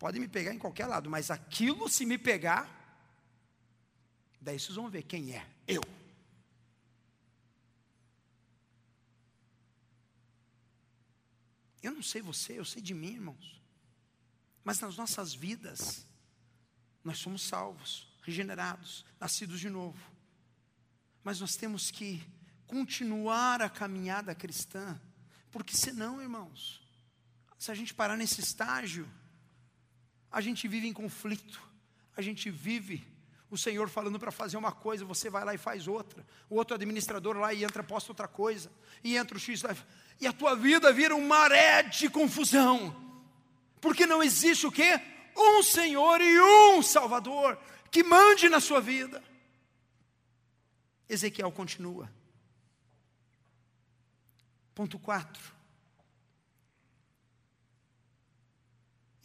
Pode 0.06 0.20
me 0.20 0.28
pegar 0.28 0.54
em 0.54 0.58
qualquer 0.58 0.86
lado, 0.86 1.10
mas 1.10 1.32
aquilo 1.32 1.88
se 1.88 2.06
me 2.06 2.16
pegar, 2.16 2.70
daí 4.40 4.56
vocês 4.56 4.76
vão 4.76 4.88
ver 4.88 5.02
quem 5.02 5.34
é. 5.34 5.44
Eu. 5.66 5.82
Eu 11.82 11.90
não 11.90 12.04
sei 12.04 12.22
você, 12.22 12.56
eu 12.56 12.64
sei 12.64 12.80
de 12.80 12.94
mim, 12.94 13.14
irmãos. 13.14 13.60
Mas 14.62 14.78
nas 14.78 14.96
nossas 14.96 15.34
vidas, 15.34 16.06
nós 17.02 17.18
somos 17.18 17.42
salvos, 17.42 18.06
regenerados, 18.22 19.04
nascidos 19.18 19.58
de 19.58 19.68
novo. 19.68 19.98
Mas 21.24 21.40
nós 21.40 21.56
temos 21.56 21.90
que 21.90 22.22
continuar 22.68 23.60
a 23.60 23.68
caminhada 23.68 24.36
cristã, 24.36 25.00
porque 25.50 25.76
senão, 25.76 26.22
irmãos, 26.22 26.80
se 27.58 27.72
a 27.72 27.74
gente 27.74 27.92
parar 27.92 28.16
nesse 28.16 28.40
estágio, 28.40 29.04
a 30.36 30.40
gente 30.42 30.68
vive 30.68 30.86
em 30.86 30.92
conflito, 30.92 31.58
a 32.14 32.20
gente 32.20 32.50
vive 32.50 33.10
o 33.50 33.56
Senhor 33.56 33.88
falando 33.88 34.18
para 34.18 34.30
fazer 34.30 34.58
uma 34.58 34.70
coisa, 34.70 35.02
você 35.02 35.30
vai 35.30 35.42
lá 35.46 35.54
e 35.54 35.56
faz 35.56 35.88
outra. 35.88 36.26
O 36.50 36.56
outro 36.56 36.74
administrador 36.74 37.38
lá 37.38 37.54
e 37.54 37.64
entra, 37.64 37.82
posta 37.82 38.12
outra 38.12 38.28
coisa. 38.28 38.70
E 39.02 39.16
entra 39.16 39.38
o 39.38 39.40
X 39.40 39.62
lá. 39.62 39.74
E 40.20 40.26
a 40.26 40.34
tua 40.34 40.54
vida 40.54 40.92
vira 40.92 41.16
um 41.16 41.26
maré 41.26 41.84
de 41.84 42.10
confusão. 42.10 42.94
Porque 43.80 44.04
não 44.04 44.22
existe 44.22 44.66
o 44.66 44.70
quê? 44.70 45.00
Um 45.34 45.62
Senhor 45.62 46.20
e 46.20 46.38
um 46.38 46.82
Salvador 46.82 47.58
que 47.90 48.02
mande 48.02 48.50
na 48.50 48.60
sua 48.60 48.82
vida. 48.82 49.24
Ezequiel 51.08 51.50
continua. 51.50 52.12
Ponto 54.74 54.98
4. 54.98 55.55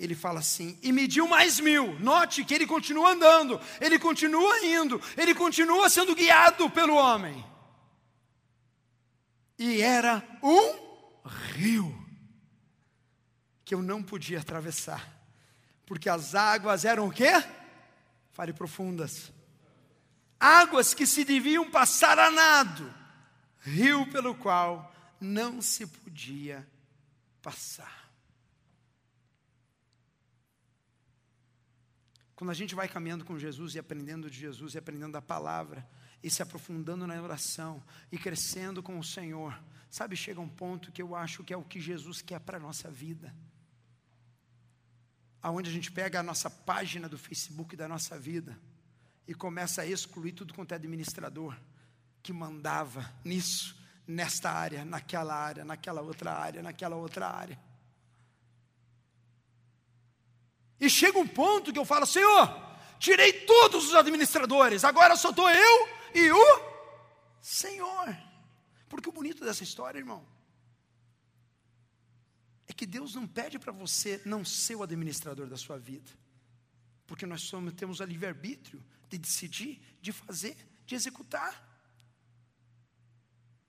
Ele 0.02 0.16
fala 0.16 0.40
assim: 0.40 0.78
e 0.82 0.92
mediu 0.92 1.28
mais 1.28 1.60
mil. 1.60 1.98
Note 2.00 2.44
que 2.44 2.56
ele 2.56 2.66
continua 2.66 3.12
andando, 3.12 3.62
ele 3.80 4.00
continua 4.00 4.66
indo, 4.66 5.00
ele 5.16 5.36
continua 5.36 5.90
sendo 5.90 6.16
guiado 6.16 6.68
pelo 6.72 6.96
homem. 6.96 7.46
E 9.60 9.80
era 9.80 10.28
um 10.42 11.22
rio 11.54 11.96
que 13.64 13.76
eu 13.76 13.82
não 13.84 14.02
podia 14.02 14.40
atravessar, 14.40 15.08
porque 15.86 16.10
as 16.10 16.34
águas 16.34 16.84
eram 16.84 17.08
o 17.08 17.12
quê? 17.12 17.32
Fale 18.32 18.54
profundas. 18.54 19.32
Águas 20.40 20.96
que 20.96 21.06
se 21.06 21.24
deviam 21.24 21.70
passar 21.70 22.18
a 22.18 22.32
nado, 22.32 22.92
rio 23.60 24.08
pelo 24.08 24.34
qual 24.34 24.92
não 25.20 25.62
se 25.62 25.86
podia 25.86 26.68
passar. 27.44 28.01
Quando 32.42 32.50
a 32.50 32.56
gente 32.56 32.74
vai 32.74 32.88
caminhando 32.88 33.24
com 33.24 33.38
Jesus 33.38 33.76
e 33.76 33.80
aprendendo 33.80 34.28
de 34.28 34.40
Jesus 34.40 34.74
e 34.74 34.78
aprendendo 34.80 35.12
da 35.12 35.22
palavra 35.22 35.88
e 36.24 36.30
se 36.32 36.42
aprofundando 36.42 37.06
na 37.06 37.22
oração 37.22 37.84
e 38.12 38.18
crescendo 38.18 38.82
com 38.82 38.98
o 38.98 39.04
Senhor, 39.04 39.56
sabe, 39.92 40.16
chega 40.16 40.42
um 40.42 40.50
ponto 40.50 40.92
que 40.92 41.04
eu 41.04 41.16
acho 41.16 41.44
que 41.44 41.54
é 41.54 41.56
o 41.56 41.64
que 41.64 41.80
Jesus 41.80 42.20
quer 42.20 42.40
para 42.40 42.58
a 42.58 42.60
nossa 42.60 42.90
vida. 42.90 43.32
Aonde 45.40 45.70
a 45.70 45.72
gente 45.72 45.92
pega 45.92 46.20
a 46.20 46.24
nossa 46.24 46.50
página 46.50 47.08
do 47.08 47.16
Facebook 47.16 47.76
da 47.76 47.88
nossa 47.88 48.18
vida 48.18 48.60
e 49.28 49.36
começa 49.36 49.84
a 49.84 49.86
excluir 49.86 50.32
tudo 50.32 50.52
quanto 50.56 50.72
é 50.72 50.76
administrador 50.78 51.56
que 52.24 52.34
mandava 52.34 53.08
nisso, 53.24 53.80
nesta 54.08 54.50
área, 54.50 54.84
naquela 54.84 55.36
área, 55.36 55.64
naquela 55.64 56.02
outra 56.02 56.34
área, 56.34 56.64
naquela 56.64 56.96
outra 56.96 57.28
área. 57.28 57.71
E 60.82 60.90
chega 60.90 61.20
um 61.20 61.28
ponto 61.28 61.72
que 61.72 61.78
eu 61.78 61.86
falo, 61.86 62.08
Senhor, 62.08 62.50
tirei 62.98 63.32
todos 63.46 63.88
os 63.88 63.94
administradores, 63.94 64.84
agora 64.84 65.16
só 65.16 65.30
estou 65.30 65.48
eu 65.48 65.90
e 66.16 66.32
o 66.32 66.72
Senhor. 67.40 68.18
Porque 68.90 69.08
o 69.08 69.12
bonito 69.12 69.46
dessa 69.46 69.64
história, 69.64 70.00
irmão, 70.00 70.28
é 72.68 72.74
que 72.74 72.88
Deus 72.88 73.14
não 73.14 73.28
pede 73.28 73.60
para 73.60 73.72
você 73.72 74.20
não 74.26 74.44
ser 74.44 74.76
o 74.76 74.82
administrador 74.82 75.46
da 75.46 75.56
sua 75.56 75.78
vida. 75.78 76.12
Porque 77.06 77.28
nós 77.28 77.44
somos, 77.44 77.74
temos 77.74 78.00
o 78.00 78.04
livre-arbítrio 78.04 78.84
de 79.08 79.20
decidir, 79.20 79.80
de 80.02 80.12
fazer, 80.12 80.58
de 80.88 80.96
executar. 80.96 81.64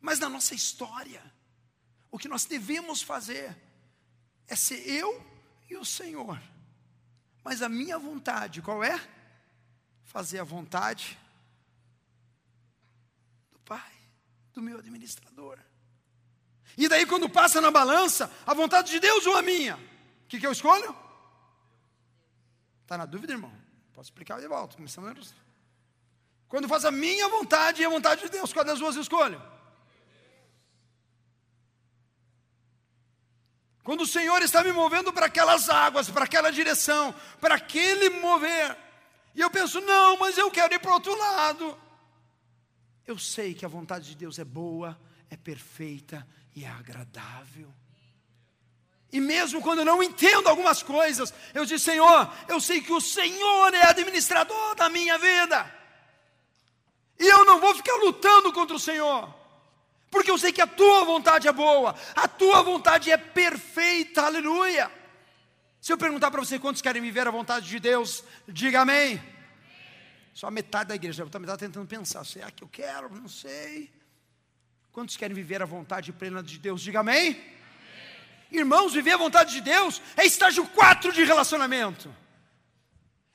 Mas 0.01 0.18
na 0.18 0.31
nossa 0.31 0.55
história, 0.55 1.22
o 2.11 2.18
que 2.18 2.27
nós 2.27 2.46
devemos 2.46 3.03
fazer 3.03 3.55
é 4.46 4.57
ser 4.57 4.88
eu 4.88 5.22
e 5.68 5.77
o 5.77 5.85
Senhor. 5.85 6.40
Mas 7.44 7.62
a 7.62 7.68
minha 7.68 7.98
vontade, 7.98 8.62
qual 8.62 8.83
é? 8.85 9.00
Fazer 10.05 10.38
a 10.38 10.44
vontade 10.44 11.18
do 13.50 13.59
Pai, 13.61 13.92
do 14.52 14.62
meu 14.62 14.78
administrador. 14.78 15.59
E 16.76 16.88
daí, 16.88 17.05
quando 17.05 17.28
passa 17.28 17.61
na 17.61 17.70
balança, 17.70 18.31
a 18.46 18.55
vontade 18.55 18.90
de 18.90 19.00
Deus 19.00 19.26
ou 19.26 19.37
a 19.37 19.42
minha? 19.42 19.76
O 19.76 20.28
que, 20.28 20.40
que 20.40 20.46
eu 20.46 20.52
escolho? 20.52 20.96
Está 22.82 22.97
na 22.97 23.07
dúvida, 23.07 23.32
irmão? 23.32 23.53
Posso 23.93 24.09
explicar 24.09 24.40
de 24.40 24.49
volta. 24.49 24.76
Quando 26.49 26.68
faz 26.68 26.84
a 26.84 26.90
minha 26.90 27.28
vontade 27.28 27.82
e 27.82 27.84
a 27.84 27.88
vontade 27.88 28.22
de 28.22 28.28
Deus, 28.30 28.53
qual 28.53 28.64
das 28.64 28.78
duas 28.78 28.97
eu 28.97 29.03
escolho? 29.03 29.51
Quando 33.83 34.03
o 34.03 34.07
Senhor 34.07 34.41
está 34.43 34.62
me 34.62 34.72
movendo 34.72 35.12
para 35.12 35.26
aquelas 35.26 35.68
águas, 35.68 36.09
para 36.09 36.24
aquela 36.24 36.53
direção, 36.53 37.14
para 37.41 37.57
aquele 37.57 38.11
mover, 38.11 38.76
e 39.35 39.41
eu 39.41 39.51
penso, 39.51 39.80
não, 39.80 40.16
mas 40.18 40.39
eu 40.39 40.51
quero 40.51 40.74
ir 40.74 40.78
para 40.78 40.91
o 40.91 40.95
outro 40.95 41.16
lado. 41.16 41.76
Eu 43.05 43.18
sei 43.18 43.55
que 43.55 43.64
a 43.64 43.68
vontade 43.68 44.07
de 44.07 44.14
Deus 44.14 44.39
é 44.39 44.45
boa, 44.45 44.99
é 45.28 45.37
perfeita 45.37 46.26
e 46.55 46.64
é 46.64 46.68
agradável. 46.68 47.72
E 49.11 49.20
mesmo 49.20 49.61
quando 49.61 49.80
eu 49.80 49.85
não 49.85 50.03
entendo 50.03 50.49
algumas 50.49 50.83
coisas, 50.83 51.35
eu 51.53 51.64
digo, 51.64 51.80
Senhor, 51.80 52.33
eu 52.49 52.61
sei 52.61 52.80
que 52.80 52.93
o 52.93 53.01
Senhor 53.01 53.74
é 53.74 53.87
administrador 53.87 54.74
da 54.76 54.89
minha 54.89 55.18
vida. 55.18 55.70
E 57.18 57.26
eu 57.26 57.45
não 57.45 57.61
vou 57.61 57.74
ficar 57.74 57.95
lutando 57.97 58.53
contra 58.53 58.76
o 58.76 58.80
Senhor 58.80 59.41
porque 60.13 60.31
eu 60.31 60.37
sei 60.37 60.53
que 60.53 60.61
a 60.61 60.67
tua 60.67 61.07
vontade 61.07 61.49
é 61.49 61.53
boa, 61.53 61.97
a 62.15 62.29
tua 62.29 62.63
vontade 62.63 63.11
é 63.11 63.17
perfeita, 63.17 64.21
aleluia. 64.21 64.93
Se 65.81 65.91
eu 65.91 65.97
perguntar 65.97 66.31
para 66.31 66.39
você 66.39 66.59
quantos 66.59 66.83
querem 66.83 67.01
viver 67.01 67.27
a 67.27 67.31
vontade 67.31 67.67
de 67.67 67.81
Deus, 67.81 68.23
diga 68.47 68.83
amém. 68.83 69.21
Só 70.35 70.51
metade 70.51 70.91
da 70.91 70.95
igreja, 70.95 71.25
outra 71.25 71.41
metade 71.41 71.61
tentando 71.61 71.87
pensar, 71.87 72.25
será 72.27 72.51
que 72.51 72.63
eu 72.63 72.69
quero? 72.69 73.09
Não 73.11 73.27
sei. 73.27 73.91
Quantos 74.93 75.17
querem 75.17 75.35
viver 75.35 75.63
a 75.63 75.65
vontade 75.65 76.13
plena 76.13 76.43
de 76.43 76.59
Deus? 76.59 76.83
Diga 76.83 77.01
amém. 77.01 77.31
amém. 77.31 77.53
Irmãos, 78.51 78.93
viver 78.93 79.13
a 79.13 79.17
vontade 79.17 79.55
de 79.55 79.63
Deus 79.63 80.03
é 80.15 80.27
estágio 80.27 80.67
4 80.67 81.11
de 81.11 81.25
relacionamento. 81.25 82.15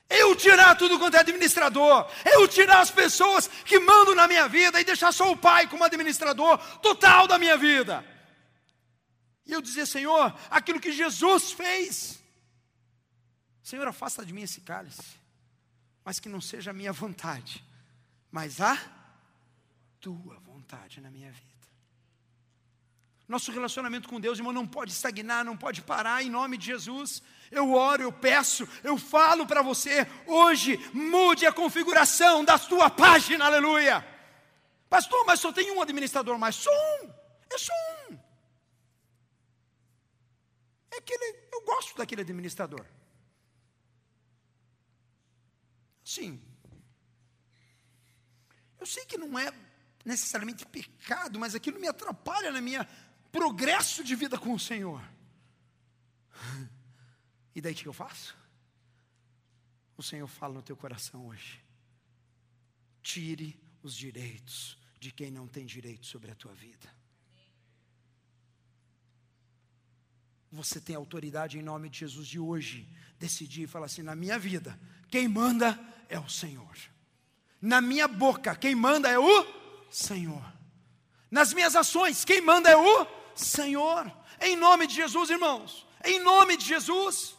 Eu 0.08 0.34
tirar 0.34 0.74
tudo 0.74 0.98
quanto 0.98 1.16
é 1.16 1.20
administrador, 1.20 2.10
eu 2.24 2.48
tirar 2.48 2.80
as 2.80 2.90
pessoas 2.90 3.46
que 3.46 3.78
mandam 3.78 4.14
na 4.14 4.26
minha 4.26 4.48
vida 4.48 4.80
e 4.80 4.84
deixar 4.84 5.12
só 5.12 5.30
o 5.30 5.36
Pai 5.36 5.68
como 5.68 5.84
administrador 5.84 6.56
total 6.78 7.26
da 7.26 7.38
minha 7.38 7.58
vida. 7.58 8.04
E 9.44 9.52
eu 9.52 9.60
dizer, 9.60 9.86
Senhor, 9.86 10.34
aquilo 10.50 10.80
que 10.80 10.92
Jesus 10.92 11.52
fez. 11.52 12.18
Senhor, 13.62 13.86
afasta 13.86 14.24
de 14.24 14.32
mim 14.32 14.42
esse 14.42 14.62
cálice, 14.62 15.02
mas 16.02 16.18
que 16.18 16.28
não 16.28 16.40
seja 16.40 16.70
a 16.70 16.74
minha 16.74 16.92
vontade, 16.92 17.62
mas 18.30 18.62
a 18.62 18.78
tua 20.00 20.38
vontade 20.40 21.02
na 21.02 21.10
minha 21.10 21.30
vida. 21.30 21.48
Nosso 23.28 23.52
relacionamento 23.52 24.08
com 24.08 24.18
Deus, 24.18 24.38
irmão, 24.38 24.54
não 24.54 24.66
pode 24.66 24.92
estagnar, 24.92 25.44
não 25.44 25.54
pode 25.54 25.82
parar, 25.82 26.22
em 26.22 26.30
nome 26.30 26.56
de 26.56 26.64
Jesus. 26.64 27.22
Eu 27.50 27.72
oro, 27.72 28.02
eu 28.02 28.12
peço, 28.12 28.68
eu 28.82 28.98
falo 28.98 29.46
para 29.46 29.62
você, 29.62 30.06
hoje, 30.26 30.76
mude 30.92 31.46
a 31.46 31.52
configuração 31.52 32.44
da 32.44 32.58
sua 32.58 32.90
página, 32.90 33.46
aleluia. 33.46 34.06
Pastor, 34.88 35.24
mas 35.26 35.40
só 35.40 35.52
tem 35.52 35.70
um 35.72 35.80
administrador 35.80 36.38
mais, 36.38 36.56
só 36.56 36.70
um, 36.70 37.10
é 37.50 37.58
só 37.58 37.72
um. 38.10 38.18
É 40.90 40.98
aquele, 40.98 41.48
eu 41.52 41.62
gosto 41.62 41.96
daquele 41.96 42.22
administrador. 42.22 42.84
Sim. 46.04 46.42
Eu 48.80 48.86
sei 48.86 49.04
que 49.04 49.18
não 49.18 49.38
é 49.38 49.52
necessariamente 50.04 50.64
pecado, 50.64 51.38
mas 51.38 51.54
aquilo 51.54 51.78
me 51.78 51.88
atrapalha 51.88 52.50
na 52.50 52.60
minha 52.60 52.88
progresso 53.30 54.02
de 54.02 54.14
vida 54.14 54.38
com 54.38 54.54
o 54.54 54.58
Senhor. 54.58 55.02
E 57.58 57.60
daí 57.60 57.72
o 57.72 57.76
que 57.76 57.88
eu 57.88 57.92
faço? 57.92 58.36
O 59.96 60.02
Senhor 60.02 60.28
fala 60.28 60.54
no 60.54 60.62
teu 60.62 60.76
coração 60.76 61.26
hoje. 61.26 61.60
Tire 63.02 63.60
os 63.82 63.96
direitos 63.96 64.78
de 65.00 65.10
quem 65.10 65.28
não 65.28 65.48
tem 65.48 65.66
direito 65.66 66.06
sobre 66.06 66.30
a 66.30 66.36
tua 66.36 66.54
vida. 66.54 66.88
Você 70.52 70.80
tem 70.80 70.94
autoridade 70.94 71.58
em 71.58 71.62
nome 71.62 71.88
de 71.88 71.98
Jesus 71.98 72.28
de 72.28 72.38
hoje 72.38 72.88
decidir 73.18 73.62
e 73.64 73.66
falar 73.66 73.86
assim: 73.86 74.02
na 74.02 74.14
minha 74.14 74.38
vida, 74.38 74.78
quem 75.08 75.26
manda 75.26 75.76
é 76.08 76.16
o 76.16 76.28
Senhor. 76.28 76.76
Na 77.60 77.80
minha 77.80 78.06
boca, 78.06 78.54
quem 78.54 78.76
manda 78.76 79.08
é 79.08 79.18
o 79.18 79.46
Senhor. 79.90 80.44
Nas 81.28 81.52
minhas 81.52 81.74
ações, 81.74 82.24
quem 82.24 82.40
manda 82.40 82.70
é 82.70 82.76
o 82.76 83.04
Senhor. 83.34 84.16
Em 84.40 84.54
nome 84.54 84.86
de 84.86 84.94
Jesus, 84.94 85.28
irmãos. 85.28 85.84
Em 86.04 86.20
nome 86.20 86.56
de 86.56 86.64
Jesus. 86.64 87.36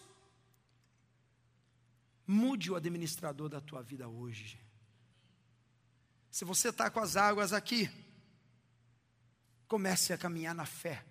Mude 2.31 2.69
o 2.69 2.75
administrador 2.75 3.49
da 3.49 3.59
tua 3.59 3.81
vida 3.81 4.07
hoje. 4.07 4.61
Se 6.29 6.45
você 6.45 6.69
está 6.69 6.87
com 6.87 6.99
as 6.99 7.15
águas 7.15 7.53
aqui, 7.53 7.89
comece 9.67 10.13
a 10.13 10.17
caminhar 10.17 10.53
na 10.53 10.63
fé, 10.63 11.03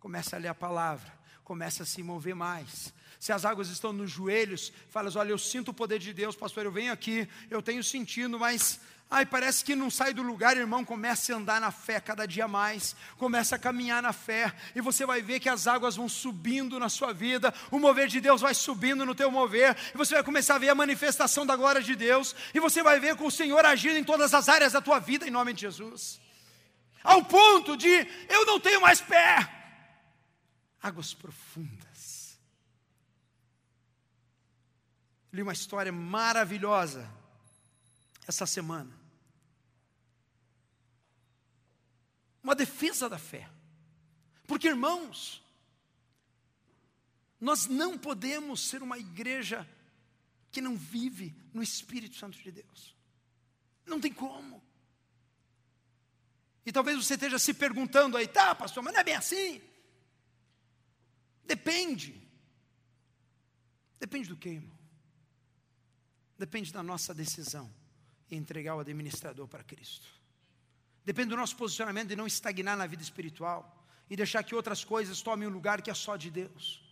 comece 0.00 0.34
a 0.34 0.38
ler 0.38 0.48
a 0.48 0.54
palavra, 0.54 1.16
comece 1.44 1.80
a 1.80 1.86
se 1.86 2.02
mover 2.02 2.34
mais. 2.34 2.92
Se 3.20 3.32
as 3.32 3.44
águas 3.44 3.68
estão 3.68 3.92
nos 3.92 4.10
joelhos, 4.10 4.72
fala: 4.88 5.08
olha, 5.14 5.30
eu 5.30 5.38
sinto 5.38 5.68
o 5.70 5.74
poder 5.74 6.00
de 6.00 6.12
Deus, 6.12 6.34
pastor, 6.34 6.64
eu 6.64 6.72
venho 6.72 6.92
aqui, 6.92 7.28
eu 7.48 7.62
tenho 7.62 7.84
sentindo, 7.84 8.36
mas 8.36 8.80
Ai, 9.16 9.24
parece 9.24 9.64
que 9.64 9.76
não 9.76 9.90
sai 9.90 10.12
do 10.12 10.24
lugar, 10.24 10.56
irmão. 10.56 10.84
Comece 10.84 11.32
a 11.32 11.36
andar 11.36 11.60
na 11.60 11.70
fé 11.70 12.00
cada 12.00 12.26
dia 12.26 12.48
mais. 12.48 12.96
Comece 13.16 13.54
a 13.54 13.58
caminhar 13.60 14.02
na 14.02 14.12
fé. 14.12 14.52
E 14.74 14.80
você 14.80 15.06
vai 15.06 15.22
ver 15.22 15.38
que 15.38 15.48
as 15.48 15.68
águas 15.68 15.94
vão 15.94 16.08
subindo 16.08 16.80
na 16.80 16.88
sua 16.88 17.12
vida. 17.12 17.54
O 17.70 17.78
mover 17.78 18.08
de 18.08 18.20
Deus 18.20 18.40
vai 18.40 18.52
subindo 18.54 19.06
no 19.06 19.14
teu 19.14 19.30
mover. 19.30 19.76
E 19.94 19.96
você 19.96 20.14
vai 20.14 20.24
começar 20.24 20.56
a 20.56 20.58
ver 20.58 20.70
a 20.70 20.74
manifestação 20.74 21.46
da 21.46 21.54
glória 21.54 21.80
de 21.80 21.94
Deus. 21.94 22.34
E 22.52 22.58
você 22.58 22.82
vai 22.82 22.98
ver 22.98 23.14
com 23.14 23.28
o 23.28 23.30
Senhor 23.30 23.64
agindo 23.64 23.96
em 23.98 24.02
todas 24.02 24.34
as 24.34 24.48
áreas 24.48 24.72
da 24.72 24.80
tua 24.80 24.98
vida, 24.98 25.28
em 25.28 25.30
nome 25.30 25.52
de 25.52 25.60
Jesus. 25.60 26.20
Ao 27.04 27.24
ponto 27.24 27.76
de 27.76 27.88
eu 28.28 28.44
não 28.46 28.58
tenho 28.58 28.80
mais 28.80 29.00
pé. 29.00 29.48
Águas 30.82 31.14
profundas. 31.14 32.36
Li 35.32 35.40
uma 35.40 35.52
história 35.52 35.92
maravilhosa 35.92 37.08
essa 38.26 38.44
semana. 38.44 39.03
Uma 42.44 42.54
defesa 42.54 43.08
da 43.08 43.18
fé. 43.18 43.50
Porque, 44.46 44.68
irmãos, 44.68 45.42
nós 47.40 47.66
não 47.66 47.98
podemos 47.98 48.60
ser 48.60 48.82
uma 48.82 48.98
igreja 48.98 49.68
que 50.52 50.60
não 50.60 50.76
vive 50.76 51.34
no 51.52 51.62
Espírito 51.62 52.16
Santo 52.16 52.38
de 52.38 52.52
Deus. 52.52 52.94
Não 53.86 53.98
tem 53.98 54.12
como. 54.12 54.62
E 56.66 56.70
talvez 56.70 56.96
você 56.96 57.14
esteja 57.14 57.38
se 57.38 57.54
perguntando 57.54 58.16
aí, 58.16 58.28
tá, 58.28 58.54
pastor, 58.54 58.82
mas 58.82 58.92
não 58.92 59.00
é 59.00 59.04
bem 59.04 59.16
assim. 59.16 59.60
Depende. 61.44 62.22
Depende 63.98 64.28
do 64.28 64.36
que, 64.36 64.50
irmão? 64.50 64.78
Depende 66.38 66.72
da 66.72 66.82
nossa 66.82 67.14
decisão 67.14 67.72
em 68.30 68.36
entregar 68.36 68.76
o 68.76 68.80
administrador 68.80 69.48
para 69.48 69.64
Cristo. 69.64 70.13
Depende 71.04 71.30
do 71.30 71.36
nosso 71.36 71.56
posicionamento 71.56 72.08
de 72.08 72.16
não 72.16 72.26
estagnar 72.26 72.76
na 72.76 72.86
vida 72.86 73.02
espiritual 73.02 73.84
e 74.08 74.16
deixar 74.16 74.42
que 74.42 74.54
outras 74.54 74.84
coisas 74.84 75.20
tomem 75.20 75.46
o 75.46 75.50
lugar 75.50 75.82
que 75.82 75.90
é 75.90 75.94
só 75.94 76.16
de 76.16 76.30
Deus. 76.30 76.82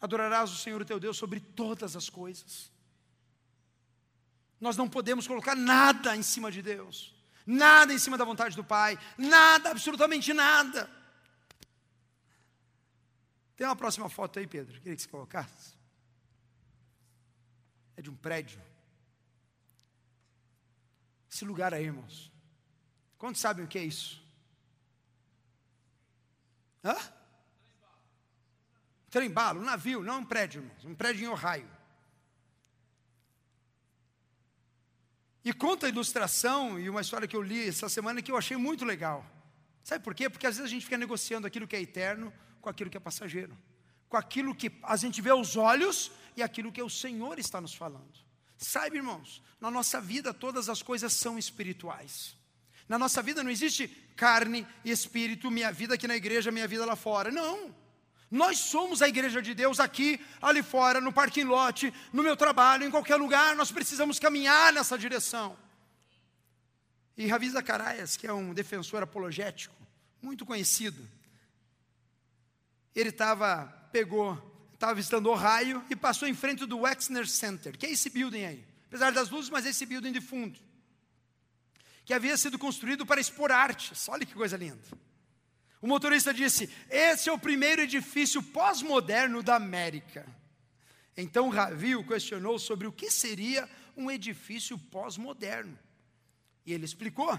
Adorarás 0.00 0.50
o 0.50 0.56
Senhor 0.56 0.84
teu 0.84 0.98
Deus 0.98 1.16
sobre 1.16 1.40
todas 1.40 1.96
as 1.96 2.08
coisas. 2.08 2.70
Nós 4.60 4.76
não 4.76 4.88
podemos 4.88 5.26
colocar 5.26 5.54
nada 5.54 6.16
em 6.16 6.22
cima 6.22 6.50
de 6.50 6.62
Deus, 6.62 7.14
nada 7.46 7.92
em 7.92 7.98
cima 7.98 8.18
da 8.18 8.24
vontade 8.24 8.56
do 8.56 8.64
Pai, 8.64 8.98
nada, 9.16 9.70
absolutamente 9.70 10.32
nada. 10.32 10.90
Tem 13.56 13.66
uma 13.66 13.76
próxima 13.76 14.08
foto 14.08 14.38
aí, 14.38 14.46
Pedro, 14.46 14.80
queria 14.80 14.96
que 14.96 15.02
você 15.02 15.08
colocasse. 15.08 15.76
É 17.96 18.02
de 18.02 18.10
um 18.10 18.16
prédio. 18.16 18.60
Esse 21.30 21.44
lugar 21.44 21.74
aí, 21.74 21.84
irmãos, 21.84 22.32
Quantos 23.18 23.40
sabem 23.40 23.64
o 23.64 23.68
que 23.68 23.78
é 23.78 23.84
isso? 23.84 24.22
Hã? 26.84 26.96
Trem-balo, 29.10 29.60
um 29.60 29.64
navio, 29.64 30.02
não 30.02 30.20
um 30.20 30.24
prédio, 30.24 30.62
irmãos, 30.62 30.84
um 30.84 30.94
prédio 30.94 31.24
em 31.24 31.28
Ohio. 31.28 31.68
E 35.44 35.52
conta 35.52 35.86
a 35.86 35.88
ilustração 35.88 36.78
e 36.78 36.88
uma 36.88 37.00
história 37.00 37.26
que 37.26 37.34
eu 37.34 37.42
li 37.42 37.68
essa 37.68 37.88
semana 37.88 38.22
que 38.22 38.30
eu 38.30 38.36
achei 38.36 38.56
muito 38.56 38.84
legal. 38.84 39.24
Sabe 39.82 40.04
por 40.04 40.14
quê? 40.14 40.28
Porque 40.28 40.46
às 40.46 40.56
vezes 40.56 40.70
a 40.70 40.72
gente 40.72 40.84
fica 40.84 40.98
negociando 40.98 41.46
aquilo 41.46 41.66
que 41.66 41.74
é 41.74 41.80
eterno 41.80 42.32
com 42.60 42.68
aquilo 42.68 42.90
que 42.90 42.96
é 42.96 43.00
passageiro, 43.00 43.56
com 44.08 44.16
aquilo 44.16 44.54
que 44.54 44.70
a 44.82 44.96
gente 44.96 45.22
vê 45.22 45.30
aos 45.30 45.56
olhos 45.56 46.12
e 46.36 46.42
aquilo 46.42 46.70
que 46.70 46.82
o 46.82 46.90
Senhor 46.90 47.38
está 47.38 47.60
nos 47.60 47.74
falando. 47.74 48.12
Sabe, 48.58 48.98
irmãos, 48.98 49.42
na 49.60 49.70
nossa 49.70 50.00
vida 50.00 50.34
todas 50.34 50.68
as 50.68 50.82
coisas 50.82 51.12
são 51.14 51.38
espirituais. 51.38 52.37
Na 52.88 52.98
nossa 52.98 53.22
vida 53.22 53.44
não 53.44 53.50
existe 53.50 53.86
carne 54.16 54.66
e 54.84 54.90
espírito, 54.90 55.50
minha 55.50 55.70
vida 55.70 55.94
aqui 55.94 56.08
na 56.08 56.16
igreja, 56.16 56.50
minha 56.50 56.66
vida 56.66 56.86
lá 56.86 56.96
fora. 56.96 57.30
Não. 57.30 57.74
Nós 58.30 58.58
somos 58.58 59.02
a 59.02 59.08
igreja 59.08 59.40
de 59.42 59.54
Deus 59.54 59.78
aqui, 59.78 60.20
ali 60.40 60.62
fora, 60.62 61.00
no 61.00 61.12
parking 61.12 61.44
lot, 61.44 61.92
no 62.12 62.22
meu 62.22 62.36
trabalho, 62.36 62.84
em 62.84 62.90
qualquer 62.90 63.16
lugar, 63.16 63.54
nós 63.56 63.70
precisamos 63.70 64.18
caminhar 64.18 64.72
nessa 64.72 64.98
direção. 64.98 65.56
E 67.16 67.26
Ravi 67.26 67.50
Zacarias, 67.50 68.16
que 68.16 68.26
é 68.26 68.32
um 68.32 68.52
defensor 68.54 69.02
apologético, 69.02 69.74
muito 70.20 70.44
conhecido, 70.44 71.06
ele 72.94 73.08
estava, 73.10 73.66
pegou, 73.92 74.36
estava 74.74 74.94
visitando 74.94 75.30
Ohio 75.30 75.82
e 75.88 75.96
passou 75.96 76.28
em 76.28 76.34
frente 76.34 76.66
do 76.66 76.80
Wexner 76.80 77.26
Center, 77.26 77.78
que 77.78 77.86
é 77.86 77.90
esse 77.90 78.10
building 78.10 78.44
aí. 78.44 78.64
Apesar 78.88 79.10
das 79.12 79.30
luzes, 79.30 79.50
mas 79.50 79.64
esse 79.64 79.86
building 79.86 80.12
de 80.12 80.20
fundo 80.20 80.67
que 82.08 82.14
havia 82.14 82.38
sido 82.38 82.58
construído 82.58 83.04
para 83.04 83.20
expor 83.20 83.52
artes. 83.52 84.08
Olha 84.08 84.24
que 84.24 84.32
coisa 84.32 84.56
linda. 84.56 84.80
O 85.78 85.86
motorista 85.86 86.32
disse: 86.32 86.70
Esse 86.88 87.28
é 87.28 87.32
o 87.32 87.38
primeiro 87.38 87.82
edifício 87.82 88.42
pós-moderno 88.42 89.42
da 89.42 89.56
América. 89.56 90.26
Então 91.14 91.50
Ravi 91.50 91.94
o 91.94 92.02
questionou 92.02 92.58
sobre 92.58 92.86
o 92.86 92.92
que 92.92 93.10
seria 93.10 93.68
um 93.94 94.10
edifício 94.10 94.78
pós-moderno. 94.78 95.78
E 96.64 96.72
ele 96.72 96.86
explicou: 96.86 97.38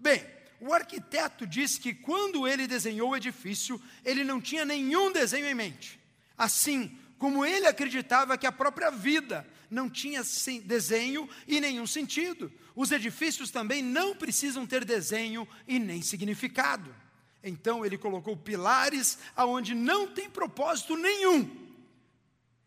Bem, 0.00 0.24
o 0.58 0.72
arquiteto 0.72 1.46
disse 1.46 1.78
que 1.78 1.92
quando 1.92 2.48
ele 2.48 2.66
desenhou 2.66 3.10
o 3.10 3.16
edifício, 3.16 3.78
ele 4.02 4.24
não 4.24 4.40
tinha 4.40 4.64
nenhum 4.64 5.12
desenho 5.12 5.44
em 5.44 5.54
mente. 5.54 6.00
Assim 6.38 6.98
como 7.18 7.44
ele 7.44 7.66
acreditava 7.66 8.38
que 8.38 8.46
a 8.46 8.52
própria 8.52 8.90
vida 8.90 9.46
não 9.72 9.88
tinha 9.88 10.22
desenho 10.64 11.28
e 11.48 11.60
nenhum 11.60 11.86
sentido. 11.86 12.52
Os 12.76 12.92
edifícios 12.92 13.50
também 13.50 13.82
não 13.82 14.14
precisam 14.14 14.66
ter 14.66 14.84
desenho 14.84 15.48
e 15.66 15.78
nem 15.78 16.02
significado. 16.02 16.94
Então 17.42 17.84
ele 17.84 17.96
colocou 17.96 18.36
pilares 18.36 19.18
aonde 19.34 19.74
não 19.74 20.06
tem 20.06 20.28
propósito 20.28 20.96
nenhum. 20.96 21.50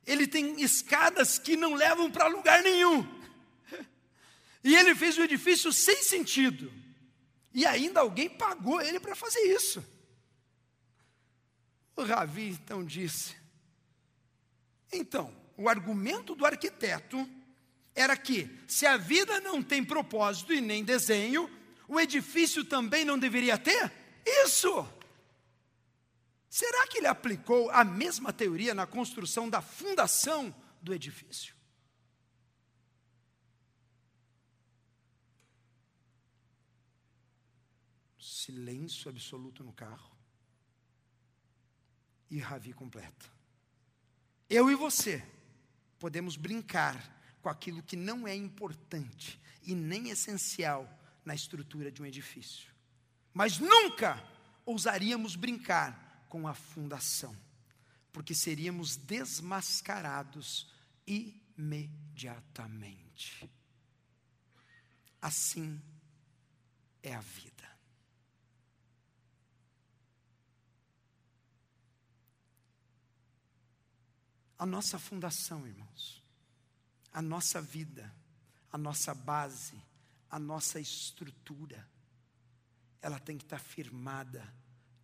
Ele 0.06 0.28
tem 0.28 0.62
escadas 0.62 1.38
que 1.38 1.56
não 1.56 1.76
levam 1.76 2.12
para 2.12 2.28
lugar 2.28 2.62
nenhum. 2.64 3.08
E 4.64 4.76
ele 4.76 4.96
fez 4.96 5.18
o 5.18 5.24
edifício 5.24 5.72
sem 5.72 6.02
sentido. 6.02 6.74
E 7.54 7.66
ainda 7.66 8.00
alguém 8.02 8.28
pagou 8.28 8.82
ele 8.82 9.00
para 9.00 9.16
fazer 9.16 9.42
isso. 9.42 9.84
O 11.96 12.04
Ravi 12.04 12.50
então 12.50 12.84
disse: 12.84 13.36
então, 14.92 15.45
o 15.58 15.70
argumento 15.70 16.36
do 16.36 16.46
arquiteto 16.46 17.30
era 17.94 18.18
que, 18.18 18.50
se 18.68 18.86
a 18.86 18.98
vida 18.98 19.40
não 19.40 19.64
tem 19.64 19.84
propósito 19.84 20.54
e 20.54 20.60
nem 20.60 20.84
desenho, 20.84 21.50
o 21.88 22.00
edifício 22.00 22.66
também 22.66 23.06
não 23.06 23.18
deveria 23.18 23.58
ter? 23.58 23.92
Isso! 24.26 24.86
Será 26.50 26.88
que 26.88 27.00
ele 27.00 27.08
aplicou 27.08 27.70
a 27.72 27.84
mesma 27.84 28.32
teoria 28.34 28.74
na 28.74 28.86
construção 28.86 29.50
da 29.50 29.62
fundação 29.62 30.54
do 30.82 30.94
edifício? 30.94 31.56
Silêncio 38.18 39.10
absoluto 39.10 39.64
no 39.64 39.74
carro. 39.74 40.16
E 42.30 42.40
Ravi 42.40 42.74
completa. 42.74 43.26
Eu 44.50 44.70
e 44.70 44.76
você 44.76 45.24
podemos 46.00 46.38
brincar 46.38 47.14
com 47.42 47.50
aquilo 47.50 47.84
que 47.84 47.96
não 47.96 48.28
é 48.28 48.36
importante 48.36 49.40
e 49.64 49.74
nem 49.76 50.10
essencial 50.10 50.90
na 51.24 51.36
estrutura 51.36 51.92
de 51.92 52.02
um 52.02 52.06
edifício. 52.06 52.74
Mas 53.34 53.60
nunca 53.60 54.22
ousaríamos 54.66 55.36
brincar 55.36 56.26
com 56.30 56.48
a 56.48 56.54
fundação, 56.54 57.36
porque 58.12 58.34
seríamos 58.34 58.96
desmascarados 58.96 60.72
imediatamente. 61.06 63.50
Assim 65.22 65.82
é 67.02 67.14
a 67.14 67.22
vida. 67.22 67.55
A 74.58 74.66
nossa 74.66 74.98
fundação, 74.98 75.68
irmãos, 75.68 76.24
a 77.12 77.22
nossa 77.22 77.62
vida, 77.62 78.14
a 78.72 78.78
nossa 78.78 79.14
base, 79.14 79.82
a 80.30 80.40
nossa 80.40 80.80
estrutura, 80.80 81.88
ela 83.02 83.20
tem 83.20 83.38
que 83.38 83.44
estar 83.44 83.60
firmada 83.60 84.54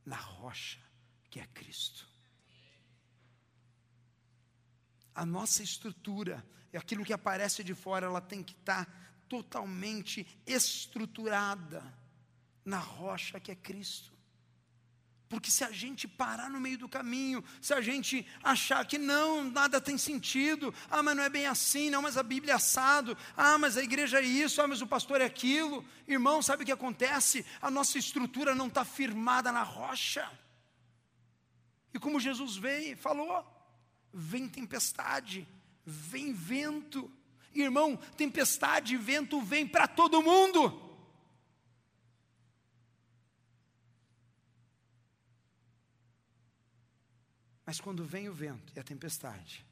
na 0.06 0.16
rocha 0.16 0.80
que 1.30 1.40
é 1.40 1.48
Cristo. 1.48 2.08
A 5.14 5.26
nossa 5.26 5.62
estrutura, 5.62 6.46
é 6.72 6.78
aquilo 6.78 7.06
que 7.06 7.14
aparece 7.14 7.64
de 7.64 7.76
fora, 7.76 8.06
ela 8.06 8.22
tem 8.22 8.42
que 8.44 8.54
estar 8.54 8.86
totalmente 9.28 10.28
estruturada 10.46 11.82
na 12.66 12.80
rocha 12.80 13.40
que 13.40 13.52
é 13.52 13.56
Cristo. 13.56 14.14
Porque 15.32 15.50
se 15.50 15.64
a 15.64 15.72
gente 15.72 16.10
parar 16.10 16.50
no 16.50 16.60
meio 16.60 16.78
do 16.78 16.90
caminho, 16.90 17.42
se 17.62 17.74
a 17.74 17.80
gente 17.80 18.28
achar 18.44 18.86
que 18.86 18.98
não, 18.98 19.46
nada 19.46 19.80
tem 19.80 19.98
sentido, 19.98 20.74
ah, 20.90 21.02
mas 21.02 21.16
não 21.16 21.24
é 21.24 21.30
bem 21.30 21.48
assim, 21.48 21.90
não, 21.90 22.02
mas 22.02 22.18
a 22.18 22.22
Bíblia 22.22 22.52
é 22.52 22.56
assado, 22.58 23.18
ah, 23.38 23.58
mas 23.58 23.78
a 23.78 23.82
igreja 23.82 24.20
é 24.20 24.24
isso, 24.24 24.62
ah, 24.62 24.68
mas 24.68 24.82
o 24.82 24.88
pastor 24.88 25.22
é 25.22 25.24
aquilo, 25.24 25.86
irmão, 26.06 26.42
sabe 26.42 26.64
o 26.64 26.66
que 26.66 26.72
acontece? 26.74 27.46
A 27.62 27.72
nossa 27.72 27.98
estrutura 27.98 28.54
não 28.54 28.68
está 28.68 28.84
firmada 28.84 29.54
na 29.54 29.64
rocha. 29.64 30.30
E 31.94 31.98
como 31.98 32.20
Jesus 32.20 32.58
veio, 32.58 32.98
falou: 32.98 33.46
vem 34.14 34.50
tempestade, 34.50 35.48
vem 35.86 36.34
vento, 36.34 37.10
irmão, 37.56 37.98
tempestade 38.18 38.96
e 38.96 38.98
vento 38.98 39.40
vem 39.40 39.66
para 39.66 39.88
todo 39.88 40.22
mundo. 40.22 40.91
Mas 47.72 47.80
quando 47.80 48.04
vem 48.04 48.28
o 48.28 48.34
vento 48.34 48.74
e 48.76 48.82
a 48.82 48.84
tempestade, 48.84 49.66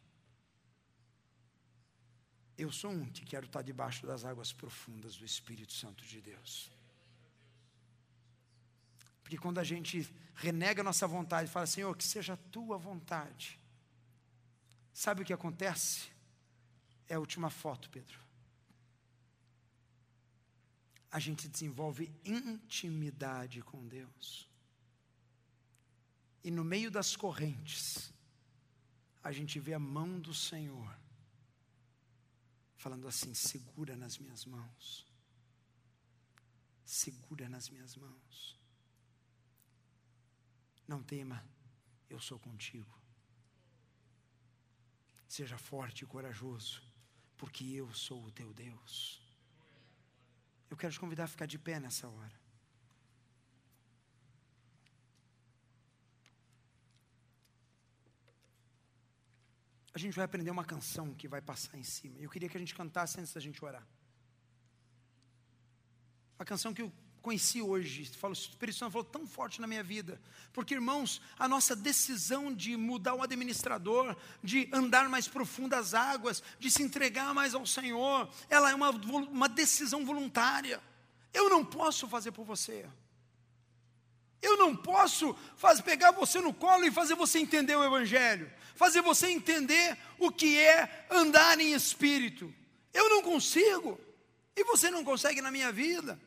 eu 2.58 2.72
sou 2.72 2.92
um 2.92 3.06
que 3.12 3.26
quero 3.26 3.46
estar 3.46 3.62
debaixo 3.62 4.08
das 4.08 4.24
águas 4.24 4.54
profundas 4.54 5.18
do 5.18 5.26
Espírito 5.26 5.74
Santo 5.74 6.06
de 6.06 6.22
Deus. 6.22 6.72
Porque 9.22 9.38
quando 9.38 9.60
a 9.60 9.66
gente 9.66 10.10
renega 10.34 10.80
a 10.80 10.84
nossa 10.86 11.06
vontade 11.06 11.50
e 11.50 11.52
fala, 11.52 11.68
Senhor, 11.68 11.94
que 11.98 12.06
seja 12.06 12.36
a 12.36 12.38
tua 12.38 12.78
vontade, 12.78 13.60
sabe 14.94 15.24
o 15.24 15.26
que 15.26 15.34
acontece? 15.34 16.10
É 17.06 17.16
a 17.16 17.20
última 17.20 17.50
foto, 17.50 17.90
Pedro. 17.90 18.18
A 21.12 21.20
gente 21.20 21.50
desenvolve 21.50 22.10
intimidade 22.24 23.62
com 23.62 23.86
Deus. 23.90 24.49
E 26.44 26.50
no 26.52 26.64
meio 26.64 26.90
das 26.90 27.16
correntes, 27.16 28.14
a 29.24 29.32
gente 29.32 29.60
vê 29.60 29.74
a 29.74 29.80
mão 29.80 30.20
do 30.20 30.34
Senhor 30.34 30.98
falando 32.78 33.08
assim: 33.08 33.34
segura 33.34 33.96
nas 33.96 34.18
minhas 34.18 34.46
mãos, 34.46 35.06
segura 36.86 37.50
nas 37.50 37.70
minhas 37.70 37.96
mãos. 37.96 38.58
Não 40.88 41.04
tema, 41.04 41.46
eu 42.10 42.20
sou 42.20 42.40
contigo. 42.40 42.98
Seja 45.28 45.58
forte 45.58 46.04
e 46.04 46.08
corajoso, 46.08 46.82
porque 47.38 47.64
eu 47.66 47.94
sou 47.94 48.26
o 48.26 48.32
teu 48.32 48.52
Deus. 48.52 49.22
Eu 50.70 50.78
quero 50.78 50.92
te 50.92 51.00
convidar 51.00 51.26
a 51.26 51.28
ficar 51.28 51.46
de 51.46 51.60
pé 51.60 51.80
nessa 51.80 52.08
hora. 52.08 52.39
A 60.00 60.02
gente 60.02 60.16
vai 60.16 60.26
aprender 60.26 60.50
uma 60.50 60.64
canção 60.64 61.14
que 61.14 61.28
vai 61.28 61.42
passar 61.42 61.78
em 61.78 61.84
cima. 61.84 62.16
Eu 62.20 62.30
queria 62.30 62.48
que 62.48 62.56
a 62.56 62.60
gente 62.60 62.74
cantasse 62.74 63.20
antes 63.20 63.34
da 63.34 63.42
gente 63.42 63.64
orar. 63.64 63.86
A 66.38 66.46
canção 66.46 66.74
que 66.74 66.82
eu 66.82 66.92
conheci 67.22 67.62
hoje, 67.62 68.06
falo, 68.06 68.34
o 68.34 68.34
Espírito 68.34 68.78
Santo 68.78 68.94
falou 68.94 69.04
tão 69.04 69.28
forte 69.28 69.60
na 69.60 69.68
minha 69.68 69.84
vida, 69.84 70.22
porque 70.54 70.74
irmãos, 70.74 71.22
a 71.38 71.50
nossa 71.50 71.76
decisão 71.76 72.54
de 72.54 72.78
mudar 72.78 73.14
o 73.14 73.22
administrador, 73.22 74.16
de 74.42 74.70
andar 74.72 75.10
mais 75.10 75.28
profundo 75.28 75.74
as 75.74 75.94
águas, 75.94 76.42
de 76.58 76.72
se 76.72 76.82
entregar 76.82 77.34
mais 77.34 77.54
ao 77.54 77.66
Senhor, 77.66 78.30
ela 78.50 78.72
é 78.72 78.76
uma, 78.76 78.92
uma 78.92 79.50
decisão 79.50 80.06
voluntária. 80.06 80.82
Eu 81.34 81.50
não 81.50 81.66
posso 81.66 82.08
fazer 82.08 82.32
por 82.32 82.46
você. 82.46 82.88
Eu 84.42 84.56
não 84.56 84.74
posso 84.74 85.36
fazer, 85.58 85.84
pegar 85.84 86.12
você 86.12 86.40
no 86.40 86.54
colo 86.54 86.86
e 86.86 86.92
fazer 86.92 87.16
você 87.16 87.40
entender 87.40 87.76
o 87.76 87.84
Evangelho 87.84 88.50
fazer 88.80 89.02
você 89.02 89.28
entender 89.28 89.98
o 90.18 90.32
que 90.32 90.58
é 90.58 91.06
andar 91.12 91.60
em 91.60 91.74
espírito. 91.74 92.56
Eu 92.94 93.10
não 93.10 93.22
consigo, 93.22 94.00
e 94.56 94.64
você 94.64 94.90
não 94.90 95.04
consegue 95.04 95.42
na 95.42 95.52
minha 95.52 95.70
vida. 95.70 96.18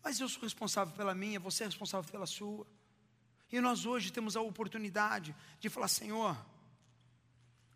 Mas 0.00 0.20
eu 0.20 0.28
sou 0.28 0.40
responsável 0.42 0.94
pela 0.94 1.16
minha, 1.16 1.40
você 1.40 1.64
é 1.64 1.66
responsável 1.66 2.08
pela 2.08 2.24
sua. 2.24 2.64
E 3.50 3.60
nós 3.60 3.84
hoje 3.84 4.12
temos 4.12 4.36
a 4.36 4.40
oportunidade 4.40 5.34
de 5.58 5.68
falar: 5.68 5.88
Senhor, 5.88 6.38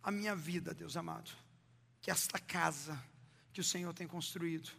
a 0.05 0.11
minha 0.13 0.37
vida, 0.37 0.73
Deus 0.73 0.97
amado, 0.97 1.33
que 2.01 2.13
esta 2.13 2.39
casa 2.39 2.97
que 3.53 3.61
o 3.61 3.65
Senhor 3.65 3.93
tem 3.93 4.07
construído, 4.07 4.71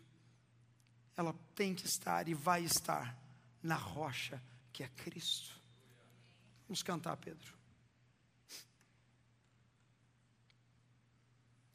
ela 1.18 1.36
tem 1.54 1.76
que 1.76 1.86
estar 1.86 2.30
e 2.30 2.34
vai 2.34 2.64
estar 2.64 3.14
na 3.62 3.76
rocha 3.76 4.42
que 4.72 4.84
é 4.84 4.88
Cristo. 4.88 5.54
Vamos 6.66 6.82
cantar, 6.82 7.18
Pedro. 7.18 7.63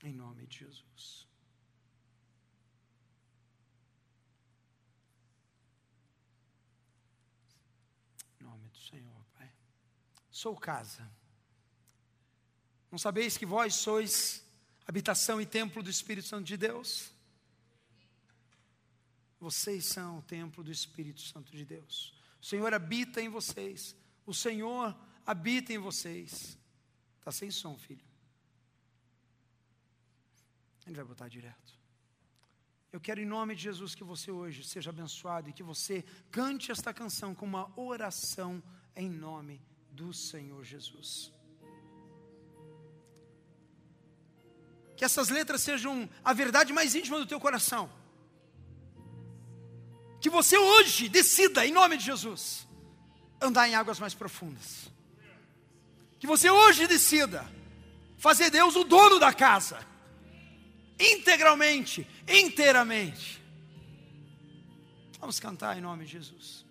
Em 0.02 0.12
nome 0.12 0.46
de 0.46 0.58
Jesus. 0.58 1.26
Em 8.40 8.44
nome 8.44 8.68
do 8.68 8.78
Senhor, 8.78 9.24
Pai. 9.36 9.52
Sou 10.30 10.56
casa. 10.56 11.10
Não 12.90 12.98
sabeis 12.98 13.36
que 13.36 13.44
vós 13.44 13.74
sois 13.74 14.44
habitação 14.86 15.40
e 15.40 15.46
templo 15.46 15.82
do 15.82 15.90
Espírito 15.90 16.28
Santo 16.28 16.46
de 16.46 16.56
Deus? 16.56 17.12
Vocês 19.40 19.84
são 19.84 20.18
o 20.18 20.22
templo 20.22 20.64
do 20.64 20.72
Espírito 20.72 21.20
Santo 21.20 21.52
de 21.52 21.64
Deus. 21.64 22.14
O 22.40 22.46
Senhor 22.46 22.72
habita 22.72 23.20
em 23.20 23.28
vocês. 23.28 23.96
O 24.24 24.32
Senhor 24.32 24.96
habita 25.26 25.72
em 25.72 25.78
vocês. 25.78 26.56
Está 27.18 27.30
sem 27.30 27.50
som, 27.50 27.76
filho. 27.76 28.07
Ele 30.88 30.96
vai 30.96 31.04
botar 31.04 31.28
direto. 31.28 31.78
Eu 32.90 32.98
quero, 32.98 33.20
em 33.20 33.26
nome 33.26 33.54
de 33.54 33.62
Jesus, 33.62 33.94
que 33.94 34.02
você 34.02 34.30
hoje 34.30 34.64
seja 34.64 34.88
abençoado 34.88 35.50
e 35.50 35.52
que 35.52 35.62
você 35.62 36.02
cante 36.30 36.72
esta 36.72 36.94
canção 36.94 37.34
com 37.34 37.44
uma 37.44 37.70
oração 37.78 38.62
em 38.96 39.10
nome 39.10 39.60
do 39.90 40.14
Senhor 40.14 40.64
Jesus. 40.64 41.30
Que 44.96 45.04
essas 45.04 45.28
letras 45.28 45.60
sejam 45.60 46.08
a 46.24 46.32
verdade 46.32 46.72
mais 46.72 46.94
íntima 46.94 47.18
do 47.18 47.26
teu 47.26 47.38
coração. 47.38 47.92
Que 50.22 50.30
você 50.30 50.56
hoje 50.56 51.10
decida, 51.10 51.66
em 51.66 51.70
nome 51.70 51.98
de 51.98 52.06
Jesus, 52.06 52.66
andar 53.40 53.68
em 53.68 53.74
águas 53.74 54.00
mais 54.00 54.14
profundas. 54.14 54.90
Que 56.18 56.26
você 56.26 56.48
hoje 56.50 56.86
decida 56.86 57.46
fazer 58.16 58.48
Deus 58.50 58.74
o 58.74 58.84
dono 58.84 59.18
da 59.20 59.34
casa 59.34 59.86
integralmente, 60.98 62.06
inteiramente. 62.26 63.40
Vamos 65.20 65.40
cantar 65.40 65.76
em 65.76 65.80
nome 65.80 66.04
de 66.04 66.12
Jesus. 66.12 66.64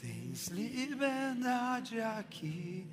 Tens 0.00 0.48
liberdade 0.48 2.00
aqui. 2.00 2.86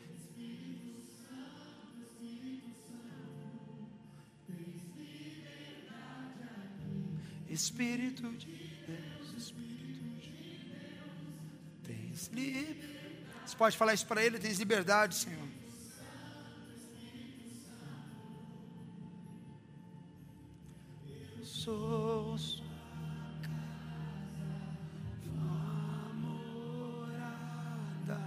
Espírito 7.49 8.31
de 8.31 8.62
Você 12.13 13.57
pode 13.57 13.75
falar 13.75 13.93
isso 13.93 14.05
para 14.05 14.23
ele, 14.23 14.37
tens 14.37 14.59
liberdade, 14.59 15.15
Senhor. 15.15 15.47
Sou 21.43 22.37
sua 22.37 22.63
morada. 26.13 28.21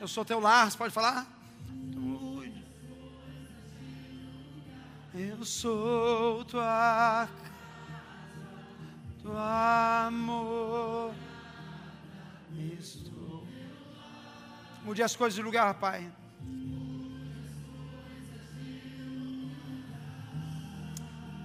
Eu 0.00 0.08
sou 0.08 0.24
teu 0.24 0.40
lar, 0.40 0.70
você 0.70 0.78
pode 0.78 0.92
falar? 0.92 1.26
Eu 5.14 5.44
sou 5.44 6.44
tua 6.44 7.28
tua 9.20 10.06
amor. 10.06 11.12
Estou. 12.78 13.46
Mude 14.84 15.02
as 15.02 15.16
coisas 15.16 15.34
de 15.34 15.42
lugar, 15.42 15.74
Pai. 15.74 16.10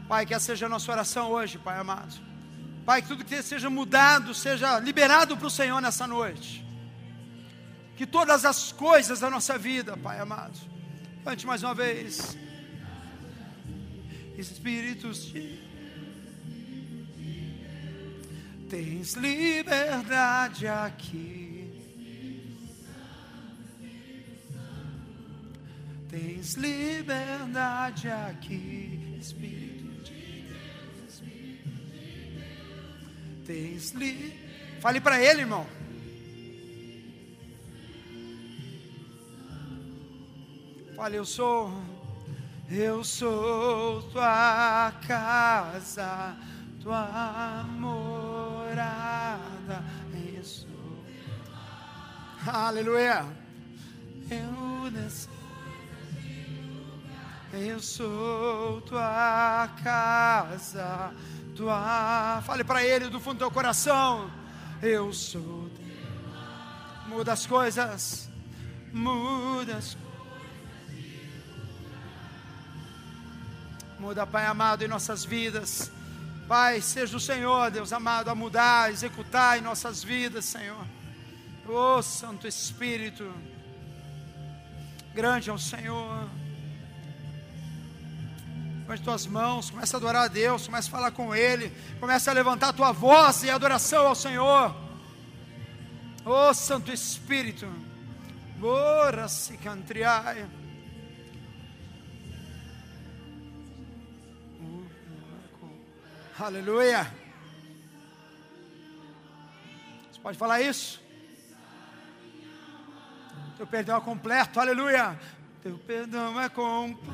Pai, 0.07 0.25
que 0.25 0.33
essa 0.33 0.45
seja 0.45 0.67
a 0.67 0.69
nossa 0.69 0.91
oração 0.91 1.31
hoje, 1.31 1.57
Pai 1.57 1.79
amado. 1.79 2.13
Pai, 2.85 3.01
que 3.01 3.07
tudo 3.07 3.25
que 3.25 3.41
seja 3.41 3.69
mudado, 3.69 4.33
seja 4.33 4.79
liberado 4.79 5.35
para 5.35 5.47
o 5.47 5.49
Senhor 5.49 5.81
nessa 5.81 6.05
noite. 6.05 6.63
Que 7.95 8.05
todas 8.05 8.45
as 8.45 8.71
coisas 8.71 9.21
da 9.21 9.29
nossa 9.29 9.57
vida, 9.57 9.97
Pai 9.97 10.19
amado. 10.19 10.59
Cante 11.23 11.47
mais 11.47 11.63
uma 11.63 11.73
vez. 11.73 12.37
Espíritos 14.37 15.25
de 15.25 15.62
Tens 18.73 19.13
liberdade 19.13 20.67
aqui. 20.67 21.71
Tens 26.09 26.55
liberdade 26.55 28.09
aqui, 28.09 29.15
Espírito 29.21 30.03
de 30.03 30.47
Deus. 30.47 31.23
Tens 33.45 33.91
li... 33.91 34.33
Fale 34.81 34.99
para 34.99 35.21
ele, 35.23 35.41
irmão. 35.41 35.67
Fale, 40.95 41.17
eu 41.17 41.25
sou, 41.25 41.71
eu 42.71 43.03
sou 43.03 44.01
tua 44.09 44.91
casa, 45.07 46.35
tua 46.81 47.63
morada. 48.73 49.83
Isso. 50.39 50.67
Aleluia. 52.45 53.25
Eu 54.29 54.89
desci. 54.91 55.29
Eu 57.53 57.79
sou 57.79 58.81
tua 58.81 59.69
casa, 59.83 61.13
tua. 61.55 62.41
Fale 62.43 62.63
para 62.63 62.83
ele 62.83 63.09
do 63.09 63.19
fundo 63.19 63.35
do 63.35 63.39
teu 63.39 63.51
coração. 63.51 64.31
Eu 64.81 65.13
sou. 65.13 65.69
Muda 67.07 67.33
as 67.33 67.45
coisas. 67.45 68.29
Muda 68.91 69.77
as 69.77 69.93
coisas. 69.93 70.03
Muda, 73.99 74.25
Pai 74.25 74.47
amado, 74.47 74.83
em 74.83 74.87
nossas 74.87 75.23
vidas. 75.23 75.91
Pai, 76.47 76.81
seja 76.81 77.15
o 77.15 77.19
Senhor, 77.19 77.71
Deus 77.71 77.93
amado, 77.93 78.29
a 78.29 78.35
mudar, 78.35 78.83
a 78.83 78.91
executar 78.91 79.57
em 79.57 79.61
nossas 79.61 80.03
vidas, 80.03 80.45
Senhor. 80.45 80.85
Oh, 81.67 82.01
Santo 82.01 82.45
Espírito, 82.45 83.33
grande 85.13 85.49
é 85.49 85.53
o 85.53 85.57
Senhor. 85.57 86.27
Com 88.85 88.91
as 88.91 88.99
tuas 88.99 89.25
mãos, 89.25 89.69
começa 89.69 89.95
a 89.95 89.97
adorar 89.97 90.25
a 90.25 90.27
Deus, 90.27 90.65
começa 90.65 90.89
a 90.89 90.91
falar 90.91 91.11
com 91.11 91.33
Ele, 91.33 91.71
começa 92.01 92.29
a 92.29 92.33
levantar 92.33 92.69
a 92.69 92.73
tua 92.73 92.91
voz 92.91 93.43
em 93.45 93.49
adoração 93.49 94.07
ao 94.07 94.15
Senhor. 94.15 94.75
Oh, 96.25 96.53
Santo 96.53 96.91
Espírito, 96.91 97.67
ora 98.61 99.29
se 99.29 99.55
cantriai. 99.57 100.45
Aleluia. 106.39 107.05
Você 110.11 110.19
pode 110.19 110.37
falar 110.37 110.61
isso? 110.61 110.99
Teu 113.55 113.67
perdão 113.67 113.97
é 113.97 114.01
completo, 114.01 114.59
aleluia. 114.59 115.19
Teu 115.61 115.77
perdão 115.77 116.41
é 116.41 116.49
completo. 116.49 117.13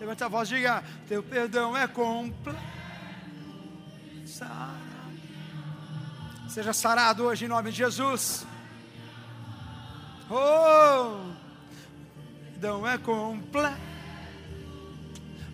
Levanta 0.00 0.24
a 0.24 0.28
voz, 0.28 0.48
diga: 0.48 0.82
Teu 1.06 1.22
perdão 1.22 1.76
é 1.76 1.86
completo. 1.86 2.58
Seja 6.48 6.72
sarado 6.72 7.24
hoje 7.24 7.44
em 7.44 7.48
nome 7.48 7.70
de 7.70 7.76
Jesus. 7.76 8.46
Oh, 10.30 11.30
perdão 12.52 12.88
é 12.88 12.96
completo. 12.96 13.76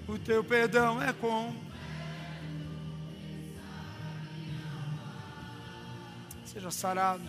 O 0.06 0.16
teu 0.18 0.44
perdão 0.44 1.02
é 1.02 1.12
completo. 1.12 1.63
Seja 6.54 6.70
sarado. 6.70 7.24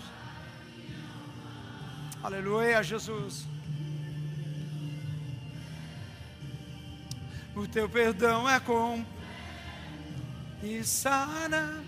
Aleluia, 2.21 2.83
Jesus. 2.83 3.47
O 7.55 7.67
teu 7.67 7.89
perdão 7.89 8.47
é 8.47 8.59
com 8.59 9.03
e 10.61 10.83
sara. 10.83 11.83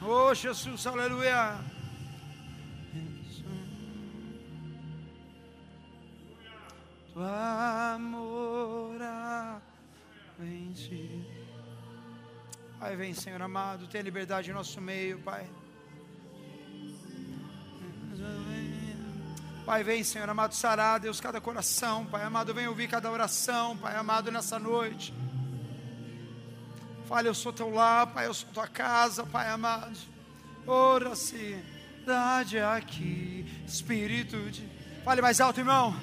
Oh, 0.00 0.32
Jesus, 0.32 0.86
aleluia. 0.86 1.58
Tua 7.12 7.94
amor 7.94 8.98
vence. 10.38 11.37
Pai, 12.78 12.94
vem, 12.94 13.12
Senhor 13.12 13.42
amado, 13.42 13.88
tenha 13.88 14.04
liberdade 14.04 14.50
em 14.50 14.54
nosso 14.54 14.80
meio, 14.80 15.18
Pai. 15.18 15.50
Pai, 19.66 19.82
vem, 19.82 20.04
Senhor 20.04 20.28
amado, 20.30 20.54
sarar, 20.54 21.00
Deus, 21.00 21.20
cada 21.20 21.40
coração, 21.40 22.06
Pai 22.06 22.22
amado, 22.22 22.54
vem 22.54 22.68
ouvir 22.68 22.88
cada 22.88 23.10
oração, 23.10 23.76
Pai 23.76 23.96
amado, 23.96 24.30
nessa 24.30 24.60
noite. 24.60 25.12
Fale, 27.08 27.28
eu 27.28 27.34
sou 27.34 27.52
teu 27.52 27.68
lar, 27.68 28.06
Pai, 28.06 28.26
eu 28.26 28.34
sou 28.34 28.48
tua 28.50 28.68
casa, 28.68 29.26
Pai 29.26 29.48
amado. 29.48 29.98
Ora-se, 30.64 31.60
dade 32.06 32.60
aqui, 32.60 33.44
Espírito 33.66 34.36
de. 34.50 34.68
Fale 35.04 35.20
mais 35.20 35.40
alto, 35.40 35.58
irmão. 35.58 35.96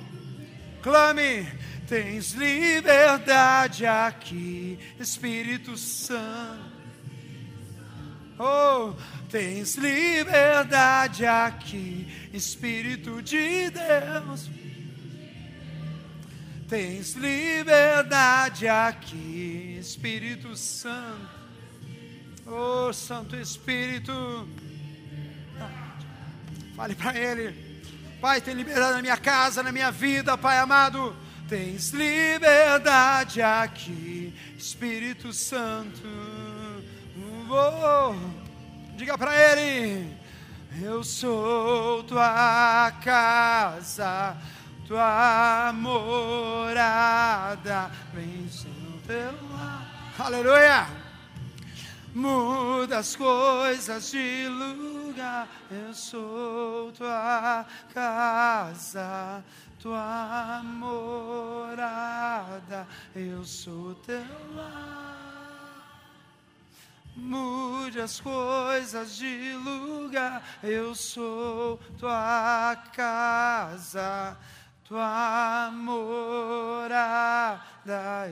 Clame. 0.86 1.48
Tens 1.88 2.34
liberdade 2.34 3.86
aqui, 3.88 4.78
Espírito 5.00 5.76
Santo. 5.78 6.76
Oh, 8.38 8.94
tens 9.30 9.76
liberdade 9.76 11.26
aqui, 11.26 12.08
Espírito 12.34 13.22
de 13.22 13.72
Deus. 13.72 14.50
Tens 16.68 17.14
liberdade 17.14 18.68
aqui, 18.68 19.78
Espírito 19.80 20.56
Santo. 20.56 21.30
Oh, 22.46 22.92
Santo 22.94 23.36
Espírito. 23.36 24.48
Fale 26.76 26.96
para 26.96 27.18
Ele. 27.18 27.65
Pai, 28.22 28.42
tem 28.42 28.54
liberdade 28.54 28.96
na 28.96 29.02
minha 29.02 29.18
casa, 29.18 29.64
na 29.64 29.72
minha 29.72 29.92
vida, 29.92 30.38
Pai 30.38 30.58
amado. 30.58 31.16
Tens 31.48 31.92
liberdade 31.92 33.42
aqui, 33.42 34.34
Espírito 34.58 35.32
Santo. 35.32 36.02
Oh, 37.50 38.16
diga 38.96 39.18
para 39.18 39.36
Ele: 39.36 40.12
Eu 40.82 41.04
sou 41.04 42.04
tua 42.04 42.92
casa 43.04 44.36
tua 44.88 45.74
morada 45.74 46.80
vem 48.14 48.48
pelo 49.08 49.50
Aleluia! 50.18 50.88
Muda 52.14 53.00
as 53.00 53.16
coisas 53.16 54.12
de 54.12 54.48
lugar, 55.16 55.48
eu 55.72 55.94
sou 55.94 56.92
tua 56.92 57.66
casa, 57.94 59.42
tua 59.80 60.62
morada, 60.64 61.66
eu 63.16 63.46
sou 63.46 63.96
teu 63.96 64.26
lar. 64.54 65.16
Mude 67.16 68.02
as 68.02 68.20
coisas 68.20 69.16
de 69.16 69.54
lugar, 69.54 70.44
eu 70.62 70.94
sou 70.94 71.78
tua 71.98 72.76
casa 72.94 74.38
tua 74.84 75.72
morada, 75.72 76.92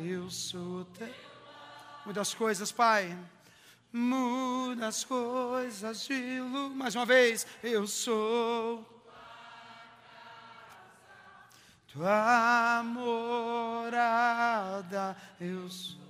eu 0.04 0.30
sou 0.30 0.86
teu. 0.86 1.10
Muda 2.06 2.22
as 2.22 2.32
coisas, 2.36 2.72
Pai. 2.72 3.18
Muda 3.96 4.88
as 4.88 5.04
coisas 5.04 6.08
de 6.08 6.39
luz. 6.39 6.76
Mais 6.76 6.96
uma 6.96 7.06
vez, 7.06 7.46
eu 7.62 7.86
sou. 7.86 8.84
Tua 11.89 12.82
morada, 12.84 13.96
eu 15.39 15.70
sou. 15.70 16.02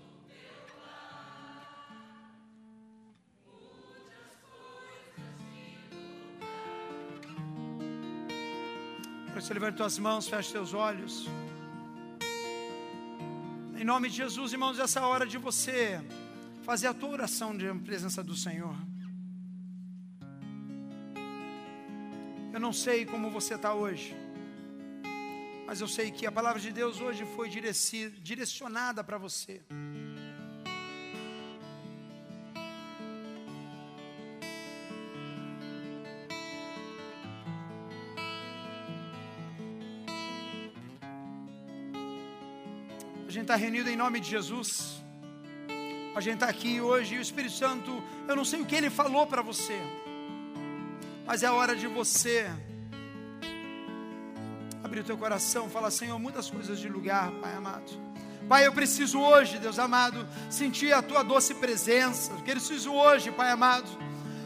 Você 9.36 9.54
levante 9.54 9.76
suas 9.76 10.00
mãos, 10.00 10.30
feche 10.30 10.52
seus 10.52 10.74
olhos. 10.74 11.28
Em 13.76 13.84
nome 13.84 14.08
de 14.08 14.16
Jesus, 14.16 14.54
irmãos, 14.54 14.80
essa 14.80 15.02
é 15.02 15.04
hora 15.04 15.26
de 15.26 15.38
você 15.38 16.02
fazer 16.64 16.88
a 16.88 16.94
tua 16.94 17.10
oração 17.10 17.56
de 17.56 17.72
presença 17.80 18.24
do 18.24 18.36
Senhor. 18.36 18.76
Eu 22.54 22.60
não 22.60 22.72
sei 22.72 23.06
como 23.06 23.30
você 23.30 23.56
está 23.56 23.74
hoje, 23.74 24.16
mas 25.68 25.82
eu 25.82 25.88
sei 25.88 26.10
que 26.10 26.26
a 26.26 26.32
palavra 26.32 26.62
de 26.62 26.72
Deus 26.72 27.02
hoje 27.02 27.26
foi 27.36 27.50
direcionada 27.50 29.04
para 29.04 29.18
você. 29.18 29.62
gente 43.30 43.42
está 43.42 43.56
reunido 43.56 43.90
em 43.90 43.98
nome 43.98 44.20
de 44.20 44.30
Jesus. 44.30 45.03
A 46.16 46.22
gente 46.22 46.36
está 46.36 46.48
aqui 46.48 46.80
hoje 46.80 47.16
e 47.16 47.18
o 47.18 47.22
Espírito 47.22 47.56
Santo, 47.56 48.04
eu 48.28 48.36
não 48.36 48.46
sei 48.46 48.62
o 48.62 48.66
que 48.66 48.76
ele 48.76 48.90
falou 48.90 49.26
para 49.26 49.42
você, 49.42 49.82
mas 51.26 51.42
é 51.42 51.48
a 51.48 51.54
hora 51.54 51.76
de 51.76 51.88
você 51.88 52.48
abrir 54.84 55.00
o 55.00 55.04
teu 55.04 55.18
coração, 55.18 55.68
falar: 55.70 55.90
Senhor, 55.90 56.20
muitas 56.20 56.52
coisas 56.52 56.78
de 56.78 56.88
lugar, 56.88 57.32
Pai 57.42 57.56
amado. 57.56 57.92
Pai, 58.48 58.68
eu 58.68 58.74
preciso 58.74 59.20
hoje, 59.20 59.58
Deus 59.58 59.80
amado, 59.80 60.28
sentir 60.52 60.94
a 60.94 61.02
tua 61.02 61.24
doce 61.24 61.56
presença. 61.56 62.32
Eu 62.34 62.40
preciso 62.42 62.94
hoje, 62.94 63.32
Pai 63.32 63.50
amado, 63.50 63.90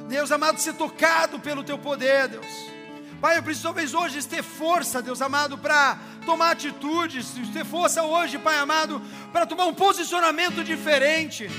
Deus 0.07 0.31
amado, 0.31 0.59
ser 0.59 0.73
tocado 0.75 1.37
pelo 1.37 1.65
teu 1.65 1.77
poder, 1.77 2.29
Deus. 2.29 2.76
Pai, 3.19 3.37
eu 3.37 3.43
preciso 3.43 3.63
talvez 3.63 3.95
hoje 3.95 4.23
ter 4.27 4.43
força, 4.43 5.01
Deus 5.01 5.21
amado, 5.23 5.57
para 5.57 5.97
tomar 6.23 6.51
atitudes, 6.51 7.33
ter 7.51 7.65
força 7.65 8.03
hoje, 8.03 8.37
Pai 8.37 8.57
amado, 8.57 9.01
para 9.33 9.45
tomar 9.45 9.65
um 9.65 9.73
posicionamento 9.73 10.63
diferente. 10.63 11.49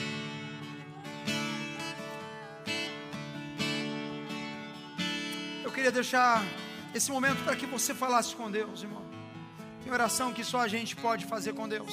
Eu 5.65 5.73
queria 5.73 5.91
deixar 5.91 6.45
esse 6.95 7.11
momento 7.11 7.43
para 7.43 7.57
que 7.57 7.67
você 7.67 7.93
falasse 7.93 8.37
com 8.37 8.49
Deus, 8.49 8.83
irmão. 8.83 9.05
Tem 9.83 9.93
oração 9.93 10.33
que 10.33 10.45
só 10.45 10.61
a 10.61 10.69
gente 10.69 10.95
pode 10.95 11.27
fazer 11.27 11.55
com 11.55 11.69
Deus. 11.69 11.93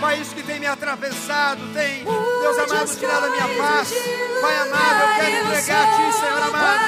Pai, 0.00 0.18
isso 0.18 0.34
que 0.34 0.42
tem 0.42 0.58
me 0.58 0.66
atravessado, 0.66 1.60
tem, 1.74 2.02
Deus 2.04 2.58
amado, 2.58 2.96
tirado 2.96 3.26
a 3.26 3.30
minha 3.30 3.48
paz. 3.62 3.92
Pai 4.40 4.56
amado, 4.56 5.02
eu 5.02 5.14
quero 5.16 5.46
entregar 5.46 5.82
a 5.82 5.86
Ti, 5.86 6.18
Senhor 6.18 6.42
amado. 6.42 6.80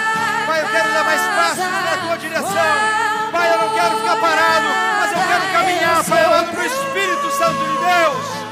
Pai, 0.47 0.63
eu 0.63 0.69
quero 0.69 0.93
dar 0.93 1.05
mais 1.05 1.21
passos 1.21 1.59
na 1.59 1.97
Tua 2.07 2.17
direção. 2.17 3.03
Pai, 3.31 3.53
eu 3.53 3.59
não 3.59 3.75
quero 3.75 3.97
ficar 3.99 4.17
parado, 4.17 4.67
mas 4.99 5.13
eu 5.13 5.19
quero 5.29 5.53
caminhar, 5.53 6.05
Pai 6.05 6.25
amado, 6.25 6.51
para 6.53 6.63
o 6.63 6.67
Espírito 6.67 7.31
Santo 7.33 7.59
de 7.59 7.77
Deus. 7.85 8.43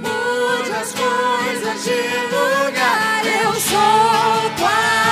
Mude 0.00 0.72
as 0.72 0.92
coisas 0.92 1.84
de 1.84 2.00
lugar, 2.32 3.26
eu 3.26 3.52
sou 3.60 4.50
tua 4.56 5.03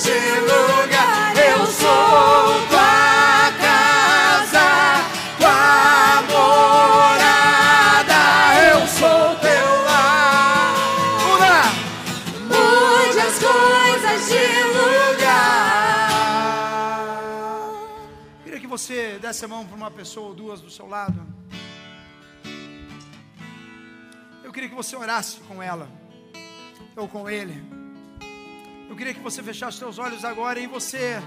de 0.00 0.40
lugar. 0.40 1.36
Eu 1.36 1.66
sou 1.66 2.66
tua 2.70 3.52
casa, 3.60 4.68
tua 5.38 6.22
morada. 6.32 8.20
Eu 8.70 8.86
sou 8.88 9.36
teu 9.36 9.68
lar. 9.84 10.72
Muda, 11.20 11.56
mude 12.48 13.18
as 13.20 13.36
coisas 13.38 14.20
de 14.28 14.46
lugar. 14.78 16.08
Queria 18.44 18.60
que 18.60 18.66
você 18.66 19.18
desse 19.18 19.44
a 19.44 19.48
mão 19.48 19.66
para 19.66 19.76
uma 19.76 19.90
pessoa 19.90 20.28
ou 20.28 20.34
duas 20.34 20.62
do 20.62 20.70
seu 20.70 20.88
lado. 20.88 21.20
Eu 24.42 24.50
queria 24.50 24.70
que 24.70 24.74
você 24.74 24.96
orasse 24.96 25.40
com 25.40 25.62
ela 25.62 25.86
ou 26.96 27.06
com 27.06 27.28
ele 27.28 27.81
eu 28.92 28.96
queria 28.96 29.14
que 29.14 29.20
você 29.20 29.42
fechasse 29.42 29.78
seus 29.78 29.98
olhos 29.98 30.22
agora 30.22 30.60
e 30.60 30.66
você 30.66 31.18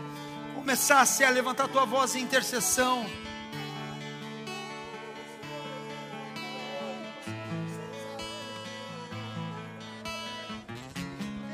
começasse 0.53 1.23
a 1.23 1.31
levantar 1.31 1.67
tua 1.67 1.83
voz 1.83 2.13
em 2.13 2.21
intercessão. 2.21 3.03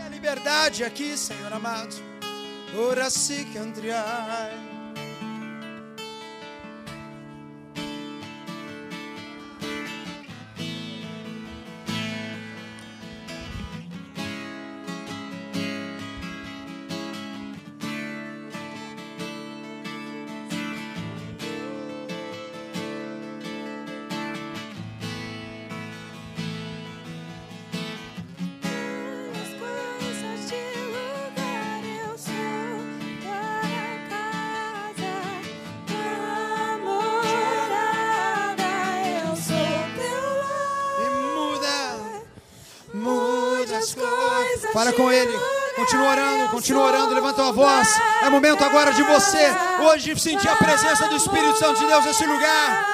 Liberdade 0.09 0.84
aqui, 0.84 1.16
Senhor 1.16 1.53
amado. 1.53 1.95
Ora 2.78 3.09
se 3.09 3.45
cantriai. 3.45 4.51
As 4.53 4.70
de 44.82 44.93
com 44.93 45.11
ele. 45.11 45.32
Continua 45.75 46.09
orando, 46.09 46.49
continua 46.49 46.86
orando, 46.86 47.13
levanta 47.13 47.47
a 47.47 47.51
voz. 47.51 47.88
É 48.23 48.29
momento 48.29 48.63
agora 48.63 48.91
de 48.91 49.03
você, 49.03 49.47
hoje, 49.79 50.19
sentir 50.19 50.49
a 50.49 50.55
presença 50.55 51.07
do 51.07 51.15
Espírito 51.15 51.57
Santo 51.57 51.79
de 51.79 51.86
Deus 51.86 52.03
nesse 52.03 52.25
lugar. 52.25 52.90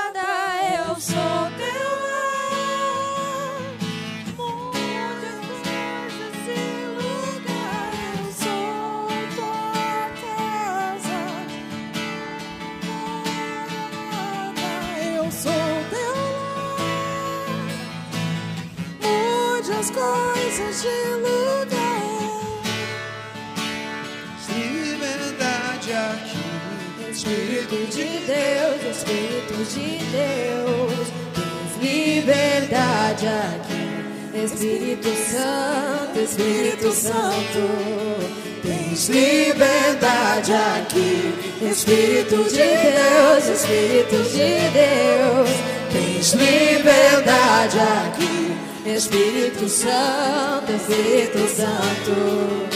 Espírito 41.77 42.37
de 42.45 42.57
Deus, 42.57 43.49
Espírito 43.49 44.15
de 44.31 44.69
Deus, 44.73 45.49
tens 45.93 46.33
liberdade 46.33 47.77
aqui. 47.77 48.57
Espírito 48.83 49.69
Santo, 49.69 50.71
Espírito 50.71 51.47
Santo. 51.55 52.67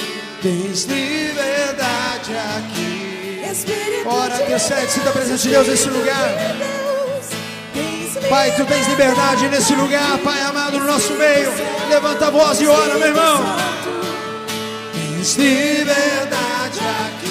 tens 0.44 0.86
liberdade 0.86 2.32
aqui. 2.60 3.42
Espírito 3.52 4.08
Ora, 4.08 4.36
de 4.36 4.44
intercede, 4.44 4.92
sinta 4.92 5.10
a 5.10 5.14
presença 5.14 5.44
de 5.48 5.50
Deus 5.50 5.68
nesse 5.68 5.90
lugar. 5.90 6.30
Pai, 8.30 8.56
tu 8.56 8.66
tens 8.66 8.88
liberdade 8.88 9.48
nesse 9.48 9.74
lugar, 9.74 10.20
Pai 10.20 10.42
amado, 10.44 10.78
no 10.78 10.86
nosso 10.86 11.14
meio. 11.14 11.52
Levanta 11.90 12.28
a 12.28 12.30
voz 12.30 12.62
e 12.62 12.68
ora, 12.68 12.94
meu 13.00 13.08
irmão. 13.08 13.44
Tens 14.94 15.36
liberdade 15.38 16.80
aqui, 16.80 17.31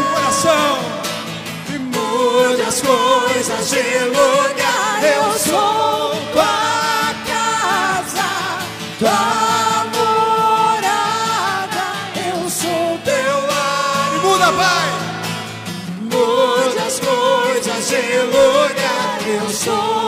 com 0.00 0.14
coração. 0.14 0.78
E 1.68 1.78
mude 1.78 2.62
as 2.62 2.80
coisas 2.80 3.70
de 3.70 3.98
lugar. 4.06 5.02
Eu 5.02 5.38
sou 5.38 6.16
tua 6.32 7.14
casa, 7.26 8.30
tua 8.98 9.84
morada, 9.94 11.06
eu 12.16 12.50
sou 12.50 12.98
teu 13.04 13.46
lar. 13.46 14.12
E 14.14 14.18
muda, 14.26 14.52
Pai. 14.52 14.88
Mude 16.02 16.78
as 16.78 17.00
coisas 17.00 17.88
de 17.88 18.18
lugar. 18.26 19.18
Eu 19.26 19.48
sou 19.50 19.99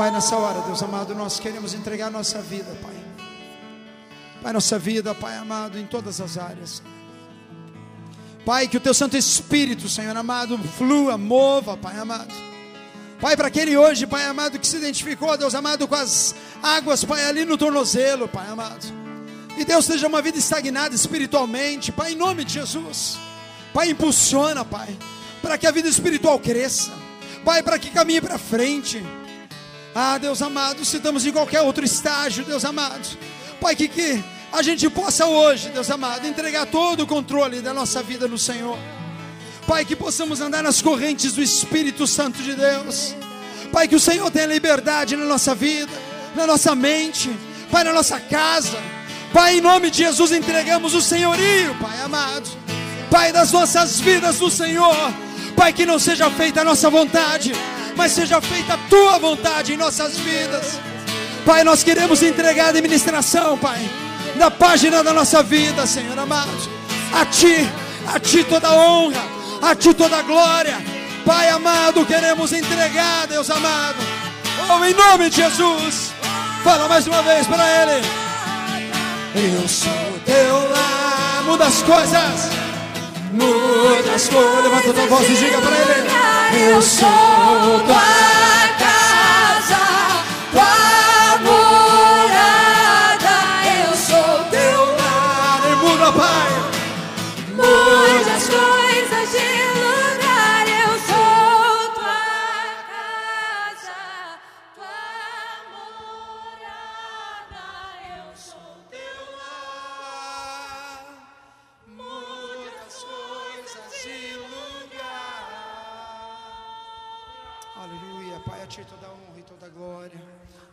Pai, 0.00 0.10
nessa 0.10 0.34
hora, 0.34 0.62
Deus 0.62 0.82
amado, 0.82 1.14
nós 1.14 1.38
queremos 1.38 1.74
entregar 1.74 2.10
nossa 2.10 2.40
vida, 2.40 2.74
Pai. 2.80 2.94
Pai, 4.42 4.50
nossa 4.50 4.78
vida, 4.78 5.14
Pai 5.14 5.36
amado, 5.36 5.78
em 5.78 5.84
todas 5.84 6.22
as 6.22 6.38
áreas. 6.38 6.82
Pai, 8.42 8.66
que 8.66 8.78
o 8.78 8.80
Teu 8.80 8.94
Santo 8.94 9.14
Espírito, 9.14 9.90
Senhor 9.90 10.16
amado, 10.16 10.56
flua, 10.78 11.18
mova, 11.18 11.76
Pai 11.76 11.98
amado. 11.98 12.32
Pai, 13.20 13.36
para 13.36 13.48
aquele 13.48 13.76
hoje, 13.76 14.06
Pai 14.06 14.24
amado, 14.24 14.58
que 14.58 14.66
se 14.66 14.78
identificou, 14.78 15.36
Deus 15.36 15.54
amado, 15.54 15.86
com 15.86 15.94
as 15.94 16.34
águas, 16.62 17.04
Pai, 17.04 17.26
ali 17.26 17.44
no 17.44 17.58
tornozelo, 17.58 18.26
Pai 18.26 18.48
amado. 18.48 18.86
E 19.58 19.66
Deus 19.66 19.84
seja 19.84 20.08
uma 20.08 20.22
vida 20.22 20.38
estagnada 20.38 20.94
espiritualmente, 20.94 21.92
Pai, 21.92 22.12
em 22.12 22.16
nome 22.16 22.42
de 22.42 22.54
Jesus. 22.54 23.18
Pai, 23.74 23.90
impulsiona, 23.90 24.64
Pai, 24.64 24.96
para 25.42 25.58
que 25.58 25.66
a 25.66 25.70
vida 25.70 25.90
espiritual 25.90 26.38
cresça. 26.38 26.90
Pai, 27.44 27.62
para 27.62 27.78
que 27.78 27.90
caminhe 27.90 28.22
para 28.22 28.38
frente. 28.38 29.04
Ah, 29.94 30.18
Deus 30.18 30.40
amado, 30.40 30.84
se 30.84 30.96
estamos 30.96 31.26
em 31.26 31.32
qualquer 31.32 31.62
outro 31.62 31.84
estágio, 31.84 32.44
Deus 32.44 32.64
amado. 32.64 33.18
Pai, 33.60 33.74
que, 33.74 33.88
que 33.88 34.22
a 34.52 34.62
gente 34.62 34.88
possa 34.88 35.26
hoje, 35.26 35.68
Deus 35.70 35.90
amado, 35.90 36.26
entregar 36.26 36.66
todo 36.66 37.02
o 37.02 37.06
controle 37.06 37.60
da 37.60 37.74
nossa 37.74 38.02
vida 38.02 38.28
no 38.28 38.38
Senhor. 38.38 38.78
Pai, 39.66 39.84
que 39.84 39.96
possamos 39.96 40.40
andar 40.40 40.62
nas 40.62 40.80
correntes 40.80 41.32
do 41.32 41.42
Espírito 41.42 42.06
Santo 42.06 42.42
de 42.42 42.54
Deus. 42.54 43.14
Pai, 43.72 43.86
que 43.86 43.94
o 43.94 44.00
Senhor 44.00 44.30
tenha 44.30 44.46
liberdade 44.46 45.16
na 45.16 45.24
nossa 45.24 45.54
vida, 45.54 45.92
na 46.34 46.46
nossa 46.46 46.74
mente, 46.74 47.30
Pai, 47.70 47.84
na 47.84 47.92
nossa 47.92 48.18
casa. 48.18 48.78
Pai, 49.32 49.58
em 49.58 49.60
nome 49.60 49.90
de 49.90 49.98
Jesus, 49.98 50.32
entregamos 50.32 50.94
o 50.94 51.00
senhorio, 51.00 51.74
Pai 51.80 52.00
amado. 52.00 52.48
Pai, 53.10 53.32
das 53.32 53.52
nossas 53.52 54.00
vidas 54.00 54.38
no 54.40 54.50
Senhor. 54.50 55.12
Pai, 55.56 55.72
que 55.72 55.84
não 55.84 55.98
seja 55.98 56.30
feita 56.30 56.62
a 56.62 56.64
nossa 56.64 56.88
vontade, 56.88 57.52
mas 58.00 58.12
seja 58.12 58.40
feita 58.40 58.72
a 58.72 58.78
tua 58.88 59.18
vontade 59.18 59.74
em 59.74 59.76
nossas 59.76 60.16
vidas. 60.16 60.80
Pai, 61.44 61.62
nós 61.62 61.84
queremos 61.84 62.22
entregar 62.22 62.64
a 62.64 62.68
administração, 62.70 63.58
Pai, 63.58 63.78
da 64.36 64.50
página 64.50 65.04
da 65.04 65.12
nossa 65.12 65.42
vida, 65.42 65.86
Senhor 65.86 66.18
amado. 66.18 66.48
A 67.12 67.26
Ti, 67.26 67.68
a 68.06 68.18
Ti 68.18 68.42
toda 68.44 68.72
honra, 68.72 69.22
a 69.60 69.74
Ti 69.74 69.92
toda 69.92 70.22
glória. 70.22 70.78
Pai 71.26 71.50
amado, 71.50 72.06
queremos 72.06 72.54
entregar, 72.54 73.26
Deus 73.26 73.50
amado. 73.50 73.98
Oh, 74.70 74.82
em 74.82 74.94
nome 74.94 75.28
de 75.28 75.36
Jesus. 75.36 76.10
Fala 76.64 76.88
mais 76.88 77.06
uma 77.06 77.20
vez 77.20 77.46
para 77.46 77.64
Ele. 77.82 78.06
Eu 79.34 79.68
sou 79.68 80.20
teu 80.24 80.70
lar. 80.70 81.42
Muda 81.44 81.66
as 81.66 81.82
coisas. 81.82 82.69
Muda 83.32 84.14
as 84.14 84.28
coisas. 84.28 84.64
Levanta 84.64 84.92
tua 84.92 85.06
voz 85.06 85.30
e 85.30 85.34
diga 85.34 85.60
para 85.60 85.76
Ele. 85.76 86.70
Eu 86.72 86.82
sou 86.82 87.08
tua 87.86 88.39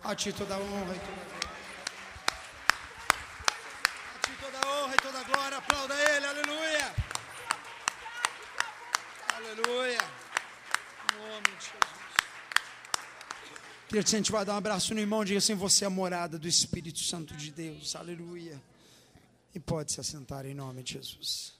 A 0.07 0.15
Ti 0.15 0.31
toda 0.31 0.55
a 0.55 0.57
honra 0.57 0.95
e 0.95 0.99
toda 0.99 1.25
glória. 1.25 1.49
A 4.15 4.19
Ti 4.19 4.31
toda 4.39 4.57
a 4.57 4.83
honra 4.83 4.95
e 4.95 4.97
toda 4.99 5.23
glória. 5.25 5.57
Aplauda 5.57 5.93
Ele, 5.93 6.25
aleluia. 6.25 6.95
Aleluia. 9.35 9.99
Em 11.11 11.17
nome 11.17 11.41
de 11.41 11.65
Jesus. 11.65 11.97
Te 13.89 13.97
incentivar 13.97 14.41
a 14.41 14.43
dar 14.45 14.53
um 14.53 14.57
abraço 14.57 14.93
no 14.93 15.01
irmão, 15.01 15.25
diga 15.25 15.39
assim: 15.39 15.55
você 15.55 15.83
é 15.83 15.87
a 15.87 15.89
morada 15.89 16.39
do 16.39 16.47
Espírito 16.47 16.99
Santo 16.99 17.35
de 17.35 17.51
Deus, 17.51 17.93
aleluia. 17.93 18.61
E 19.53 19.59
pode 19.59 19.91
se 19.91 19.99
assentar 19.99 20.45
em 20.45 20.53
nome 20.53 20.83
de 20.83 20.93
Jesus. 20.93 21.56